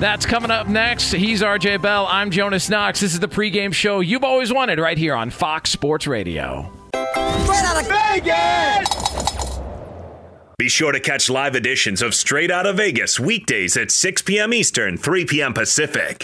That's 0.00 0.24
coming 0.24 0.50
up 0.50 0.66
next. 0.66 1.12
He's 1.12 1.42
RJ 1.42 1.82
Bell. 1.82 2.06
I'm 2.08 2.30
Jonas 2.30 2.70
Knox. 2.70 3.00
This 3.00 3.12
is 3.12 3.20
the 3.20 3.28
pregame 3.28 3.74
show 3.74 4.00
you've 4.00 4.24
always 4.24 4.52
wanted 4.52 4.78
right 4.78 4.96
here 4.96 5.14
on 5.14 5.28
Fox 5.28 5.70
Sports 5.70 6.06
Radio. 6.06 6.72
Straight 6.94 7.64
out 7.64 7.82
of 7.82 7.88
Vegas! 7.88 9.58
Be 10.56 10.68
sure 10.68 10.92
to 10.92 11.00
catch 11.00 11.28
live 11.28 11.54
editions 11.54 12.00
of 12.00 12.14
Straight 12.14 12.50
Out 12.50 12.64
of 12.64 12.76
Vegas 12.78 13.20
weekdays 13.20 13.76
at 13.76 13.90
6 13.90 14.22
p.m. 14.22 14.54
Eastern, 14.54 14.96
3 14.96 15.26
p.m. 15.26 15.52
Pacific. 15.52 16.23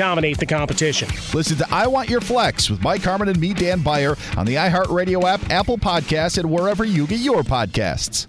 dominate 0.01 0.39
the 0.39 0.45
competition. 0.47 1.07
Listen 1.31 1.57
to 1.57 1.67
I 1.69 1.85
Want 1.85 2.09
Your 2.09 2.21
Flex 2.21 2.71
with 2.71 2.81
Mike 2.81 3.03
Harmon 3.03 3.29
and 3.29 3.39
me, 3.39 3.53
Dan 3.53 3.81
Beyer, 3.81 4.17
on 4.35 4.47
the 4.47 4.55
iHeartRadio 4.55 5.23
app, 5.25 5.47
Apple 5.51 5.77
Podcasts, 5.77 6.39
and 6.39 6.49
wherever 6.49 6.83
you 6.83 7.05
get 7.05 7.19
your 7.19 7.43
podcasts. 7.43 8.25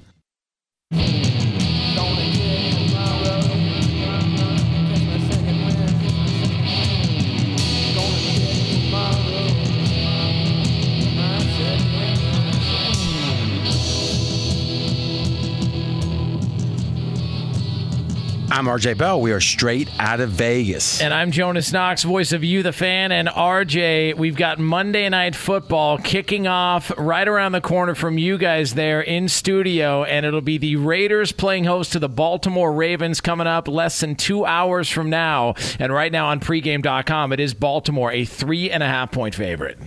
I'm 18.52 18.66
RJ 18.66 18.98
Bell. 18.98 19.18
We 19.18 19.32
are 19.32 19.40
straight 19.40 19.88
out 19.98 20.20
of 20.20 20.28
Vegas. 20.28 21.00
And 21.00 21.14
I'm 21.14 21.30
Jonas 21.30 21.72
Knox, 21.72 22.02
voice 22.02 22.32
of 22.32 22.44
you, 22.44 22.62
the 22.62 22.70
fan, 22.70 23.10
and 23.10 23.26
RJ. 23.26 24.14
We've 24.18 24.36
got 24.36 24.58
Monday 24.58 25.08
Night 25.08 25.34
Football 25.34 25.96
kicking 25.96 26.46
off 26.46 26.92
right 26.98 27.26
around 27.26 27.52
the 27.52 27.62
corner 27.62 27.94
from 27.94 28.18
you 28.18 28.36
guys 28.36 28.74
there 28.74 29.00
in 29.00 29.30
studio, 29.30 30.04
and 30.04 30.26
it'll 30.26 30.42
be 30.42 30.58
the 30.58 30.76
Raiders 30.76 31.32
playing 31.32 31.64
host 31.64 31.92
to 31.92 31.98
the 31.98 32.10
Baltimore 32.10 32.74
Ravens 32.74 33.22
coming 33.22 33.46
up 33.46 33.68
less 33.68 34.00
than 34.00 34.16
two 34.16 34.44
hours 34.44 34.86
from 34.90 35.08
now. 35.08 35.54
And 35.78 35.90
right 35.90 36.12
now 36.12 36.26
on 36.26 36.38
pregame.com, 36.38 37.32
it 37.32 37.40
is 37.40 37.54
Baltimore, 37.54 38.12
a 38.12 38.26
three 38.26 38.70
and 38.70 38.82
a 38.82 38.86
half 38.86 39.12
point 39.12 39.34
favorite. 39.34 39.78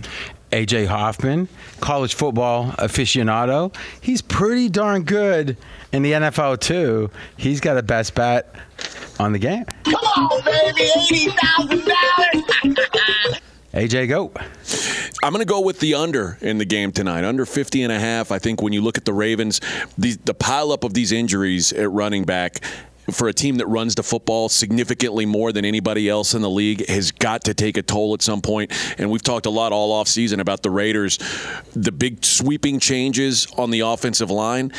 AJ 0.50 0.86
Hoffman, 0.86 1.48
college 1.80 2.14
football 2.14 2.72
aficionado. 2.72 3.74
He's 4.00 4.22
pretty 4.22 4.68
darn 4.68 5.02
good 5.02 5.56
in 5.96 6.02
the 6.02 6.12
NFL 6.12 6.60
too. 6.60 7.10
He's 7.36 7.60
got 7.60 7.76
a 7.76 7.82
best 7.82 8.14
bet. 8.14 8.54
on 9.18 9.32
the 9.32 9.38
game. 9.38 9.64
Come 9.84 9.94
on, 9.94 10.44
baby, 10.44 10.90
eighty 10.96 11.30
thousand 11.30 11.84
dollars. 11.86 13.40
AJ, 13.72 14.08
go. 14.08 14.32
I'm 15.22 15.32
going 15.32 15.44
to 15.44 15.48
go 15.48 15.60
with 15.60 15.80
the 15.80 15.94
under 15.94 16.38
in 16.40 16.56
the 16.58 16.64
game 16.64 16.92
tonight, 16.92 17.24
under 17.24 17.44
50 17.44 17.82
and 17.82 17.92
a 17.92 17.98
half. 17.98 18.32
I 18.32 18.38
think 18.38 18.62
when 18.62 18.72
you 18.72 18.80
look 18.80 18.96
at 18.96 19.04
the 19.04 19.12
Ravens, 19.12 19.60
the, 19.98 20.12
the 20.24 20.34
pileup 20.34 20.82
of 20.82 20.94
these 20.94 21.12
injuries 21.12 21.72
at 21.74 21.90
running 21.90 22.24
back 22.24 22.60
for 23.12 23.28
a 23.28 23.32
team 23.32 23.56
that 23.56 23.66
runs 23.66 23.94
the 23.94 24.02
football 24.02 24.48
significantly 24.48 25.26
more 25.26 25.52
than 25.52 25.64
anybody 25.64 26.08
else 26.08 26.34
in 26.34 26.42
the 26.42 26.50
league 26.50 26.86
has 26.88 27.12
got 27.12 27.44
to 27.44 27.54
take 27.54 27.76
a 27.76 27.82
toll 27.82 28.14
at 28.14 28.22
some 28.22 28.42
point. 28.42 28.72
And 28.98 29.10
we've 29.10 29.22
talked 29.22 29.46
a 29.46 29.50
lot 29.50 29.72
all 29.72 30.02
offseason 30.02 30.40
about 30.40 30.62
the 30.62 30.70
Raiders, 30.70 31.18
the 31.72 31.92
big 31.92 32.24
sweeping 32.24 32.78
changes 32.78 33.46
on 33.56 33.70
the 33.70 33.80
offensive 33.80 34.30
line. 34.30 34.72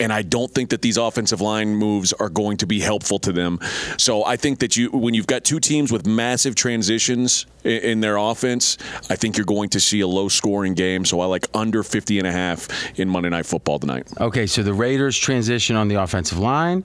And 0.00 0.12
I 0.12 0.22
don't 0.22 0.50
think 0.50 0.70
that 0.70 0.82
these 0.82 0.96
offensive 0.96 1.40
line 1.40 1.74
moves 1.74 2.12
are 2.14 2.28
going 2.28 2.56
to 2.58 2.66
be 2.66 2.80
helpful 2.80 3.18
to 3.20 3.32
them. 3.32 3.60
So 3.96 4.24
I 4.24 4.36
think 4.36 4.58
that 4.58 4.76
you, 4.76 4.90
when 4.90 5.14
you've 5.14 5.26
got 5.26 5.44
two 5.44 5.60
teams 5.60 5.92
with 5.92 6.06
massive 6.06 6.54
transitions 6.54 7.46
in, 7.62 7.78
in 7.78 8.00
their 8.00 8.16
offense, 8.16 8.76
I 9.08 9.16
think 9.16 9.36
you're 9.36 9.46
going 9.46 9.70
to 9.70 9.80
see 9.80 10.00
a 10.00 10.06
low 10.06 10.28
scoring 10.28 10.74
game. 10.74 11.04
So 11.04 11.20
I 11.20 11.26
like 11.26 11.46
under 11.54 11.82
50 11.82 12.18
and 12.18 12.26
a 12.26 12.32
half 12.32 12.68
in 12.98 13.08
Monday 13.08 13.28
Night 13.28 13.46
Football 13.46 13.78
tonight. 13.78 14.08
Okay, 14.20 14.46
so 14.46 14.62
the 14.62 14.74
Raiders 14.74 15.16
transition 15.16 15.76
on 15.76 15.88
the 15.88 15.96
offensive 16.02 16.38
line, 16.38 16.84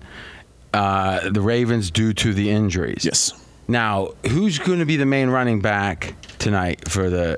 uh, 0.73 1.29
the 1.29 1.41
Ravens 1.41 1.91
due 1.91 2.13
to 2.13 2.33
the 2.33 2.49
injuries. 2.49 3.03
Yes. 3.05 3.33
Now, 3.67 4.13
who's 4.27 4.57
going 4.59 4.79
to 4.79 4.85
be 4.85 4.97
the 4.97 5.05
main 5.05 5.29
running 5.29 5.61
back 5.61 6.15
tonight 6.39 6.89
for 6.89 7.09
the 7.09 7.37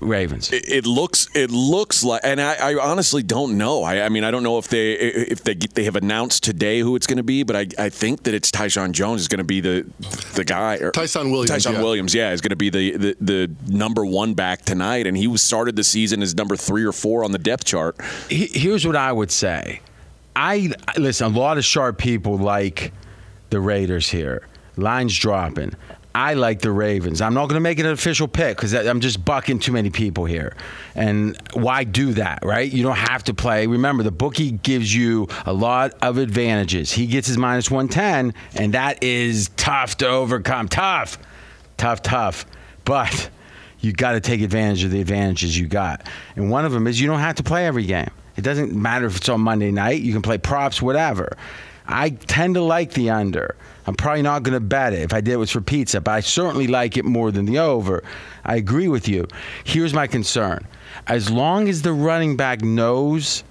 Ravens? 0.00 0.50
It, 0.50 0.66
it 0.66 0.86
looks 0.86 1.28
it 1.34 1.50
looks 1.50 2.02
like, 2.02 2.22
and 2.24 2.40
I, 2.40 2.54
I 2.54 2.74
honestly 2.76 3.22
don't 3.22 3.58
know. 3.58 3.82
I, 3.82 4.02
I 4.02 4.08
mean, 4.08 4.24
I 4.24 4.30
don't 4.30 4.42
know 4.42 4.56
if 4.56 4.68
they 4.68 4.92
if 4.92 5.44
they 5.44 5.54
they 5.54 5.84
have 5.84 5.96
announced 5.96 6.42
today 6.42 6.80
who 6.80 6.96
it's 6.96 7.06
going 7.06 7.18
to 7.18 7.22
be, 7.22 7.42
but 7.42 7.54
I, 7.54 7.66
I 7.78 7.88
think 7.90 8.22
that 8.22 8.32
it's 8.32 8.50
Tyshawn 8.50 8.92
Jones 8.92 9.20
is 9.20 9.28
going 9.28 9.38
to 9.38 9.44
be 9.44 9.60
the 9.60 9.86
the 10.34 10.44
guy. 10.44 10.76
Or, 10.76 10.90
Tyson 10.90 11.30
Williams, 11.30 11.50
Tyson 11.50 11.74
yeah. 11.74 11.82
Williams, 11.82 12.14
yeah, 12.14 12.32
is 12.32 12.40
going 12.40 12.50
to 12.50 12.56
be 12.56 12.70
the, 12.70 12.96
the 12.96 13.16
the 13.20 13.56
number 13.66 14.06
one 14.06 14.32
back 14.32 14.62
tonight, 14.62 15.06
and 15.06 15.16
he 15.18 15.26
was 15.26 15.42
started 15.42 15.76
the 15.76 15.84
season 15.84 16.22
as 16.22 16.34
number 16.34 16.56
three 16.56 16.84
or 16.84 16.92
four 16.92 17.24
on 17.24 17.32
the 17.32 17.38
depth 17.38 17.64
chart. 17.66 17.96
He- 18.30 18.46
Here's 18.46 18.86
what 18.86 18.96
I 18.96 19.12
would 19.12 19.30
say. 19.30 19.80
I 20.38 20.70
listen. 20.96 21.34
A 21.34 21.36
lot 21.36 21.58
of 21.58 21.64
sharp 21.64 21.98
people 21.98 22.38
like 22.38 22.92
the 23.50 23.58
Raiders 23.58 24.08
here. 24.08 24.46
Lines 24.76 25.18
dropping. 25.18 25.74
I 26.14 26.34
like 26.34 26.60
the 26.60 26.70
Ravens. 26.70 27.20
I'm 27.20 27.34
not 27.34 27.46
going 27.46 27.56
to 27.56 27.60
make 27.60 27.80
an 27.80 27.86
official 27.86 28.28
pick 28.28 28.56
because 28.56 28.72
I'm 28.72 29.00
just 29.00 29.24
bucking 29.24 29.58
too 29.58 29.72
many 29.72 29.90
people 29.90 30.26
here. 30.26 30.56
And 30.94 31.36
why 31.54 31.82
do 31.82 32.12
that, 32.14 32.44
right? 32.44 32.70
You 32.70 32.84
don't 32.84 32.96
have 32.96 33.24
to 33.24 33.34
play. 33.34 33.66
Remember, 33.66 34.04
the 34.04 34.12
bookie 34.12 34.52
gives 34.52 34.94
you 34.94 35.26
a 35.44 35.52
lot 35.52 35.94
of 36.02 36.18
advantages. 36.18 36.92
He 36.92 37.08
gets 37.08 37.26
his 37.26 37.36
minus 37.36 37.68
110, 37.68 38.32
and 38.54 38.74
that 38.74 39.02
is 39.02 39.50
tough 39.56 39.96
to 39.98 40.08
overcome. 40.08 40.68
Tough, 40.68 41.18
tough, 41.76 42.00
tough. 42.02 42.46
But 42.84 43.28
you 43.80 43.92
got 43.92 44.12
to 44.12 44.20
take 44.20 44.40
advantage 44.40 44.84
of 44.84 44.92
the 44.92 45.00
advantages 45.00 45.58
you 45.58 45.66
got. 45.66 46.06
And 46.36 46.48
one 46.48 46.64
of 46.64 46.70
them 46.70 46.86
is 46.86 47.00
you 47.00 47.08
don't 47.08 47.20
have 47.20 47.36
to 47.36 47.42
play 47.42 47.66
every 47.66 47.86
game. 47.86 48.10
It 48.38 48.44
doesn't 48.44 48.72
matter 48.72 49.06
if 49.06 49.16
it's 49.16 49.28
on 49.28 49.40
Monday 49.40 49.72
night. 49.72 50.00
You 50.00 50.12
can 50.12 50.22
play 50.22 50.38
props, 50.38 50.80
whatever. 50.80 51.36
I 51.88 52.10
tend 52.10 52.54
to 52.54 52.62
like 52.62 52.92
the 52.92 53.10
under. 53.10 53.56
I'm 53.84 53.96
probably 53.96 54.22
not 54.22 54.44
going 54.44 54.54
to 54.54 54.60
bet 54.60 54.92
it 54.92 55.00
if 55.00 55.12
I 55.12 55.20
did 55.20 55.32
it 55.32 55.38
was 55.38 55.50
for 55.50 55.60
pizza, 55.60 56.00
but 56.00 56.12
I 56.12 56.20
certainly 56.20 56.68
like 56.68 56.96
it 56.96 57.04
more 57.04 57.32
than 57.32 57.46
the 57.46 57.58
over. 57.58 58.04
I 58.44 58.54
agree 58.54 58.86
with 58.86 59.08
you. 59.08 59.26
Here's 59.64 59.92
my 59.92 60.06
concern. 60.06 60.64
As 61.08 61.28
long 61.28 61.68
as 61.68 61.82
the 61.82 61.92
running 61.92 62.36
back 62.36 62.62
knows 62.62 63.42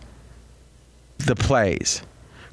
the 1.17 1.35
plays. 1.35 2.01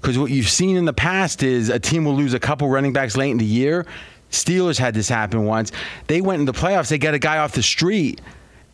Because 0.00 0.18
what 0.18 0.32
you've 0.32 0.48
seen 0.48 0.76
in 0.76 0.86
the 0.86 0.92
past 0.92 1.44
is 1.44 1.68
a 1.68 1.78
team 1.78 2.04
will 2.04 2.16
lose 2.16 2.34
a 2.34 2.40
couple 2.40 2.68
running 2.68 2.92
backs 2.92 3.16
late 3.16 3.30
in 3.30 3.38
the 3.38 3.44
year. 3.44 3.86
Steelers 4.32 4.76
had 4.76 4.92
this 4.92 5.08
happen 5.08 5.44
once. 5.44 5.70
They 6.08 6.20
went 6.20 6.40
in 6.40 6.46
the 6.46 6.52
playoffs, 6.52 6.88
they 6.88 6.98
got 6.98 7.14
a 7.14 7.20
guy 7.20 7.38
off 7.38 7.52
the 7.52 7.62
street. 7.62 8.20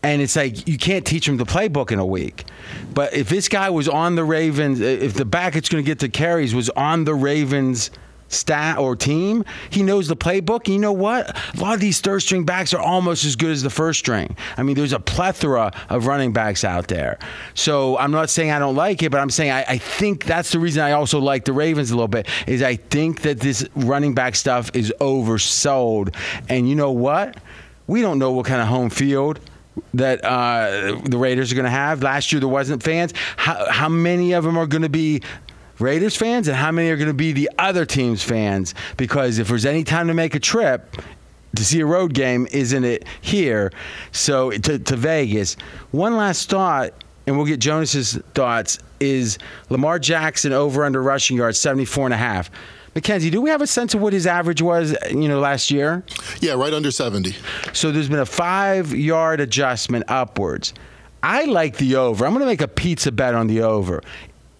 And 0.03 0.23
it's 0.23 0.37
like 0.37 0.67
you 0.67 0.79
can't 0.79 1.05
teach 1.05 1.29
him 1.29 1.37
the 1.37 1.45
playbook 1.45 1.93
in 1.93 1.99
a 1.99 2.07
week. 2.07 2.45
But 2.95 3.13
if 3.13 3.29
this 3.29 3.49
guy 3.49 3.71
was 3.71 3.89
on 3.89 4.15
the 4.15 4.25
Ravens, 4.25 4.81
uh, 4.81 4.85
if 4.85 5.15
the 5.15 5.27
back 5.27 5.55
that's 5.55 5.69
going 5.69 5.85
to 5.85 5.87
get 5.87 5.99
the 5.99 6.09
carries 6.09 6.55
was 6.55 6.71
on 6.71 7.05
the 7.05 7.15
Ravens 7.15 7.91
stat 8.29 8.79
or 8.79 8.97
team, 8.97 9.45
he 9.69 9.83
knows 9.83 10.09
the 10.09 10.17
playbook. 10.17 10.67
And 10.67 10.75
you 10.75 10.79
know 10.79 10.93
what? 10.93 11.37
A 11.55 11.61
lot 11.61 11.75
of 11.75 11.81
these 11.81 12.01
third 12.01 12.21
string 12.21 12.45
backs 12.45 12.73
are 12.73 12.81
almost 12.81 13.25
as 13.25 13.37
good 13.37 13.51
as 13.51 13.63
the 13.63 13.71
first 13.71 13.99
string. 13.99 14.37
I 14.57 14.63
mean, 14.63 14.77
there's 14.77 14.93
a 14.93 15.01
plethora 15.01 15.73
of 15.91 16.07
running 16.07 16.33
backs 16.33 16.65
out 16.65 16.89
there. 16.89 17.19
So 17.55 17.99
I'm 17.99 18.13
not 18.13 18.31
saying 18.31 18.53
I 18.53 18.59
don't 18.59 18.77
like 18.77 19.03
it, 19.03 19.11
but 19.11 19.21
I'm 19.21 19.31
saying 19.31 19.51
I, 19.51 19.65
I 19.69 19.79
think 19.79 20.25
that's 20.25 20.53
the 20.53 20.61
reason 20.61 20.83
I 20.83 20.93
also 20.93 21.19
like 21.19 21.45
the 21.45 21.53
Ravens 21.53 21.91
a 21.91 21.95
little 21.95 22.09
bit. 22.09 22.27
Is 22.47 22.63
I 22.63 22.77
think 22.77 23.23
that 23.23 23.41
this 23.41 23.69
running 23.75 24.15
back 24.15 24.35
stuff 24.35 24.71
is 24.75 24.95
oversold. 25.01 26.15
And 26.49 26.69
you 26.69 26.75
know 26.75 26.93
what? 26.93 27.37
We 27.87 28.01
don't 28.01 28.19
know 28.19 28.31
what 28.31 28.47
kind 28.47 28.63
of 28.63 28.69
home 28.69 28.89
field 28.89 29.41
that 29.95 30.25
uh, 30.25 31.01
the 31.05 31.19
Raiders 31.19 31.53
are 31.53 31.55
going 31.55 31.65
to 31.65 31.71
have. 31.71 32.03
Last 32.03 32.33
year 32.33 32.41
there 32.41 32.49
wasn't 32.49 32.83
fans. 32.83 33.13
How, 33.37 33.71
how 33.71 33.89
many 33.89 34.33
of 34.33 34.45
them 34.45 34.57
are 34.59 34.67
going 34.67 34.83
to 34.83 34.89
be 34.89 35.23
Raiders 35.79 36.17
fans, 36.17 36.49
and 36.49 36.57
how 36.57 36.71
many 36.71 36.91
are 36.91 36.97
going 36.97 37.09
to 37.09 37.15
be 37.15 37.33
the 37.33 37.51
other 37.59 37.87
team's 37.87 38.23
fans? 38.23 38.75
Because 38.97 39.39
if 39.39 39.49
there's 39.49 39.67
any 39.67 39.85
time 39.85 40.09
to 40.09 40.15
make 40.15 40.35
a 40.35 40.41
trip 40.41 40.97
to 41.57 41.65
see 41.65 41.81
a 41.81 41.87
road 41.87 42.15
game, 42.15 42.47
isn't 42.53 42.85
it 42.85 43.05
here? 43.21 43.73
So 44.13 44.51
to, 44.51 44.79
to 44.79 44.97
Vegas. 44.97 45.57
One 45.91 46.17
last 46.17 46.49
thought, 46.51 46.93
and 47.27 47.37
we'll 47.37 47.47
get 47.47 47.61
Jonas's 47.61 48.17
thoughts. 48.35 48.79
Is 49.01 49.39
Lamar 49.71 49.99
Jackson 49.99 50.53
over 50.53 50.85
under 50.85 51.03
rushing 51.03 51.39
yards 51.39 51.59
74 51.59 52.07
and 52.07 52.15
a 52.15 52.19
half? 52.19 52.51
Mackenzie, 52.95 53.31
do 53.31 53.41
we 53.41 53.51
have 53.51 53.63
a 53.63 53.67
sense 53.67 53.95
of 53.95 54.01
what 54.01 54.13
his 54.13 54.27
average 54.27 54.61
was, 54.61 54.97
you 55.11 55.29
know, 55.29 55.39
last 55.39 55.71
year? 55.71 56.03
Yeah, 56.41 56.55
right 56.55 56.73
under 56.73 56.91
70. 56.91 57.37
So 57.73 57.93
there's 57.93 58.09
been 58.09 58.19
a 58.19 58.27
five 58.27 58.93
yard 58.93 59.41
adjustment 59.41 60.05
upwards. 60.09 60.75
I 61.23 61.45
like 61.45 61.77
the 61.77 61.97
over. 61.97 62.25
I'm 62.25 62.33
going 62.33 62.41
to 62.41 62.47
make 62.47 62.63
a 62.63 62.69
pizza 62.69 63.13
bet 63.13 63.35
on 63.35 63.47
the 63.47 63.63
over. 63.63 64.03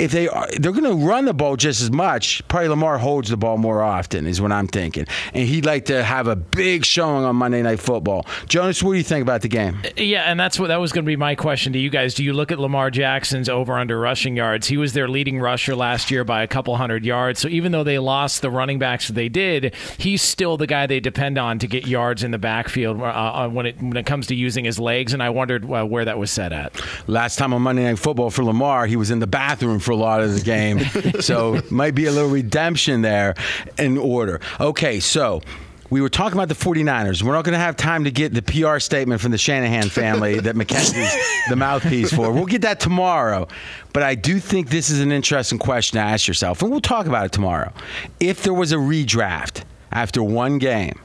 If 0.01 0.13
they 0.13 0.29
are, 0.29 0.49
they're 0.59 0.73
going 0.73 0.85
to 0.85 1.07
run 1.07 1.27
the 1.27 1.35
ball 1.35 1.57
just 1.57 1.83
as 1.83 1.91
much. 1.91 2.47
Probably 2.49 2.69
Lamar 2.69 2.97
holds 2.97 3.29
the 3.29 3.37
ball 3.37 3.59
more 3.59 3.83
often, 3.83 4.27
is 4.27 4.41
what 4.41 4.51
I'm 4.51 4.67
thinking. 4.67 5.07
And 5.35 5.47
he'd 5.47 5.67
like 5.67 5.85
to 5.87 6.03
have 6.03 6.27
a 6.27 6.37
big 6.37 6.87
showing 6.87 7.25
on 7.25 7.37
Monday 7.37 7.61
Night 7.61 7.81
Football. 7.81 8.27
Jonas, 8.47 8.83
what 8.83 8.93
do 8.93 8.99
you 8.99 9.05
think 9.05 9.23
about 9.23 9.43
the 9.43 9.49
game? 9.49 9.77
Yeah, 9.99 10.23
and 10.23 10.41
that's 10.41 10.59
what 10.59 10.69
that 10.69 10.81
was 10.81 10.93
going 10.93 11.05
to 11.05 11.07
be 11.07 11.17
my 11.17 11.35
question 11.35 11.75
to 11.75 11.79
you 11.79 11.91
guys. 11.91 12.15
Do 12.15 12.25
you 12.25 12.33
look 12.33 12.51
at 12.51 12.59
Lamar 12.59 12.91
Jackson's 12.91 13.51
over 13.51 13.75
under 13.75 14.01
rushing 14.01 14.37
yards? 14.37 14.69
He 14.69 14.79
was 14.79 14.95
their 14.95 15.07
leading 15.07 15.39
rusher 15.39 15.77
last 15.77 16.11
year 16.11 16.25
by 16.25 16.43
a 16.43 16.47
couple 16.47 16.77
hundred 16.77 17.05
yards. 17.05 17.39
So 17.41 17.49
even 17.49 17.73
though 17.73 17.85
they 17.85 17.99
lost 17.99 18.41
the 18.41 18.51
running 18.51 18.79
backs 18.79 19.09
that 19.09 19.13
they 19.13 19.29
did, 19.29 19.75
he's 19.99 20.23
still 20.23 20.57
the 20.57 20.67
guy 20.67 20.87
they 20.87 21.01
depend 21.01 21.37
on 21.37 21.59
to 21.59 21.67
get 21.67 21.87
yards 21.87 22.23
in 22.25 22.31
the 22.31 22.39
backfield 22.39 23.03
uh, 23.03 23.05
uh, 23.05 23.49
when 23.49 23.67
it 23.67 23.81
when 23.83 23.99
it 23.99 24.07
comes 24.07 24.27
to 24.29 24.35
using 24.35 24.65
his 24.65 24.79
legs. 24.79 25.13
And 25.13 25.23
I 25.23 25.29
wondered 25.29 25.71
uh, 25.71 25.85
where 25.85 26.07
that 26.07 26.19
was 26.19 26.31
set 26.31 26.53
at. 26.53 26.81
Last 27.07 27.37
time 27.37 27.53
on 27.53 27.61
Monday 27.63 27.85
Night 27.85 27.99
Football 27.99 28.31
for 28.31 28.43
Lamar, 28.45 28.87
he 28.87 28.97
was 28.97 29.11
in 29.11 29.19
the 29.19 29.27
bathroom 29.27 29.79
for 29.79 29.90
a 29.91 29.97
lot 29.97 30.23
of 30.23 30.35
the 30.35 30.41
game. 30.41 30.81
so 31.21 31.61
might 31.71 31.95
be 31.95 32.07
a 32.07 32.13
little 32.13 32.31
redemption 32.31 33.03
there 33.03 33.35
in 33.79 33.99
order. 33.99 34.41
Okay, 34.59 35.01
so 35.01 35.43
we 35.91 36.01
were 36.01 36.09
talking 36.09 36.39
about 36.39 36.49
the 36.49 36.55
49ers. 36.55 37.23
We're 37.23 37.33
not 37.33 37.45
going 37.45 37.55
to 37.55 37.59
have 37.59 37.77
time 37.77 38.05
to 38.05 38.11
get 38.11 38.33
the 38.33 38.43
PR 38.43 38.79
statement 38.79 39.21
from 39.21 39.33
the 39.33 39.39
Shanahan 39.39 39.89
family 39.89 40.39
that 40.39 40.55
Mackenzie's 40.55 41.13
the 41.49 41.57
mouthpiece 41.57 42.13
for. 42.13 42.33
We'll 42.33 42.47
get 42.47 42.63
that 42.63 42.79
tomorrow. 42.79 43.49
But 43.93 44.05
I 44.05 44.15
do 44.15 44.39
think 44.39 44.71
this 44.71 44.89
is 44.89 45.01
an 45.01 45.11
interesting 45.11 45.59
question 45.59 45.99
to 45.99 46.05
ask 46.05 46.29
yourself, 46.29 46.63
and 46.63 46.71
we'll 46.71 46.81
talk 46.81 47.07
about 47.07 47.27
it 47.27 47.33
tomorrow. 47.33 47.73
If 48.21 48.45
there 48.45 48.55
was 48.55 48.71
a 48.73 48.77
redraft 48.77 49.65
after 49.91 50.23
one 50.23 50.59
game, 50.59 51.01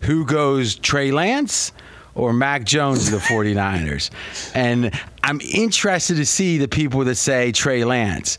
who 0.00 0.24
goes 0.24 0.74
Trey 0.74 1.10
Lance 1.10 1.72
or 2.16 2.32
Mac 2.32 2.64
Jones 2.64 3.06
of 3.06 3.12
the 3.12 3.18
49ers? 3.18 4.10
And 4.54 4.92
I'm 5.22 5.40
interested 5.40 6.16
to 6.16 6.26
see 6.26 6.58
the 6.58 6.68
people 6.68 7.04
that 7.04 7.14
say 7.14 7.52
Trey 7.52 7.84
Lance 7.84 8.38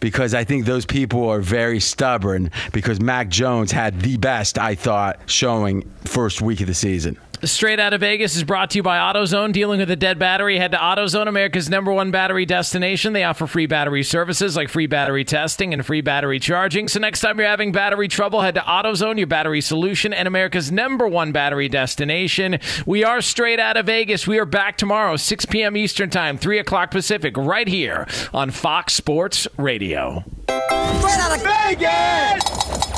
because 0.00 0.32
I 0.32 0.44
think 0.44 0.64
those 0.64 0.86
people 0.86 1.28
are 1.28 1.40
very 1.40 1.80
stubborn 1.80 2.50
because 2.72 3.00
Mac 3.00 3.28
Jones 3.28 3.72
had 3.72 4.00
the 4.00 4.16
best, 4.16 4.58
I 4.58 4.74
thought, 4.74 5.20
showing 5.26 5.90
first 6.04 6.40
week 6.40 6.60
of 6.60 6.66
the 6.66 6.74
season. 6.74 7.18
Straight 7.44 7.78
out 7.78 7.92
of 7.92 8.00
Vegas 8.00 8.34
is 8.34 8.42
brought 8.42 8.70
to 8.70 8.78
you 8.78 8.82
by 8.82 8.98
AutoZone. 8.98 9.52
Dealing 9.52 9.78
with 9.78 9.90
a 9.90 9.96
dead 9.96 10.18
battery, 10.18 10.58
head 10.58 10.72
to 10.72 10.76
AutoZone, 10.76 11.28
America's 11.28 11.68
number 11.70 11.92
one 11.92 12.10
battery 12.10 12.44
destination. 12.44 13.12
They 13.12 13.22
offer 13.22 13.46
free 13.46 13.66
battery 13.66 14.02
services 14.02 14.56
like 14.56 14.68
free 14.68 14.88
battery 14.88 15.24
testing 15.24 15.72
and 15.72 15.86
free 15.86 16.00
battery 16.00 16.40
charging. 16.40 16.88
So 16.88 16.98
next 16.98 17.20
time 17.20 17.38
you're 17.38 17.48
having 17.48 17.70
battery 17.70 18.08
trouble, 18.08 18.40
head 18.40 18.56
to 18.56 18.60
AutoZone, 18.60 19.18
your 19.18 19.28
battery 19.28 19.60
solution, 19.60 20.12
and 20.12 20.26
America's 20.26 20.72
number 20.72 21.06
one 21.06 21.30
battery 21.30 21.68
destination. 21.68 22.58
We 22.86 23.04
are 23.04 23.20
straight 23.20 23.60
out 23.60 23.76
of 23.76 23.86
Vegas. 23.86 24.26
We 24.26 24.38
are 24.40 24.46
back 24.46 24.76
tomorrow, 24.76 25.16
6 25.16 25.46
p.m. 25.46 25.76
Eastern 25.76 26.10
Time, 26.10 26.38
3 26.38 26.58
o'clock 26.58 26.90
Pacific, 26.90 27.36
right 27.36 27.68
here 27.68 28.08
on 28.34 28.50
Fox 28.50 28.94
Sports 28.94 29.46
Radio. 29.56 30.24
Straight 30.48 31.18
out 31.18 31.36
of 31.36 31.42
Vegas! 31.44 32.97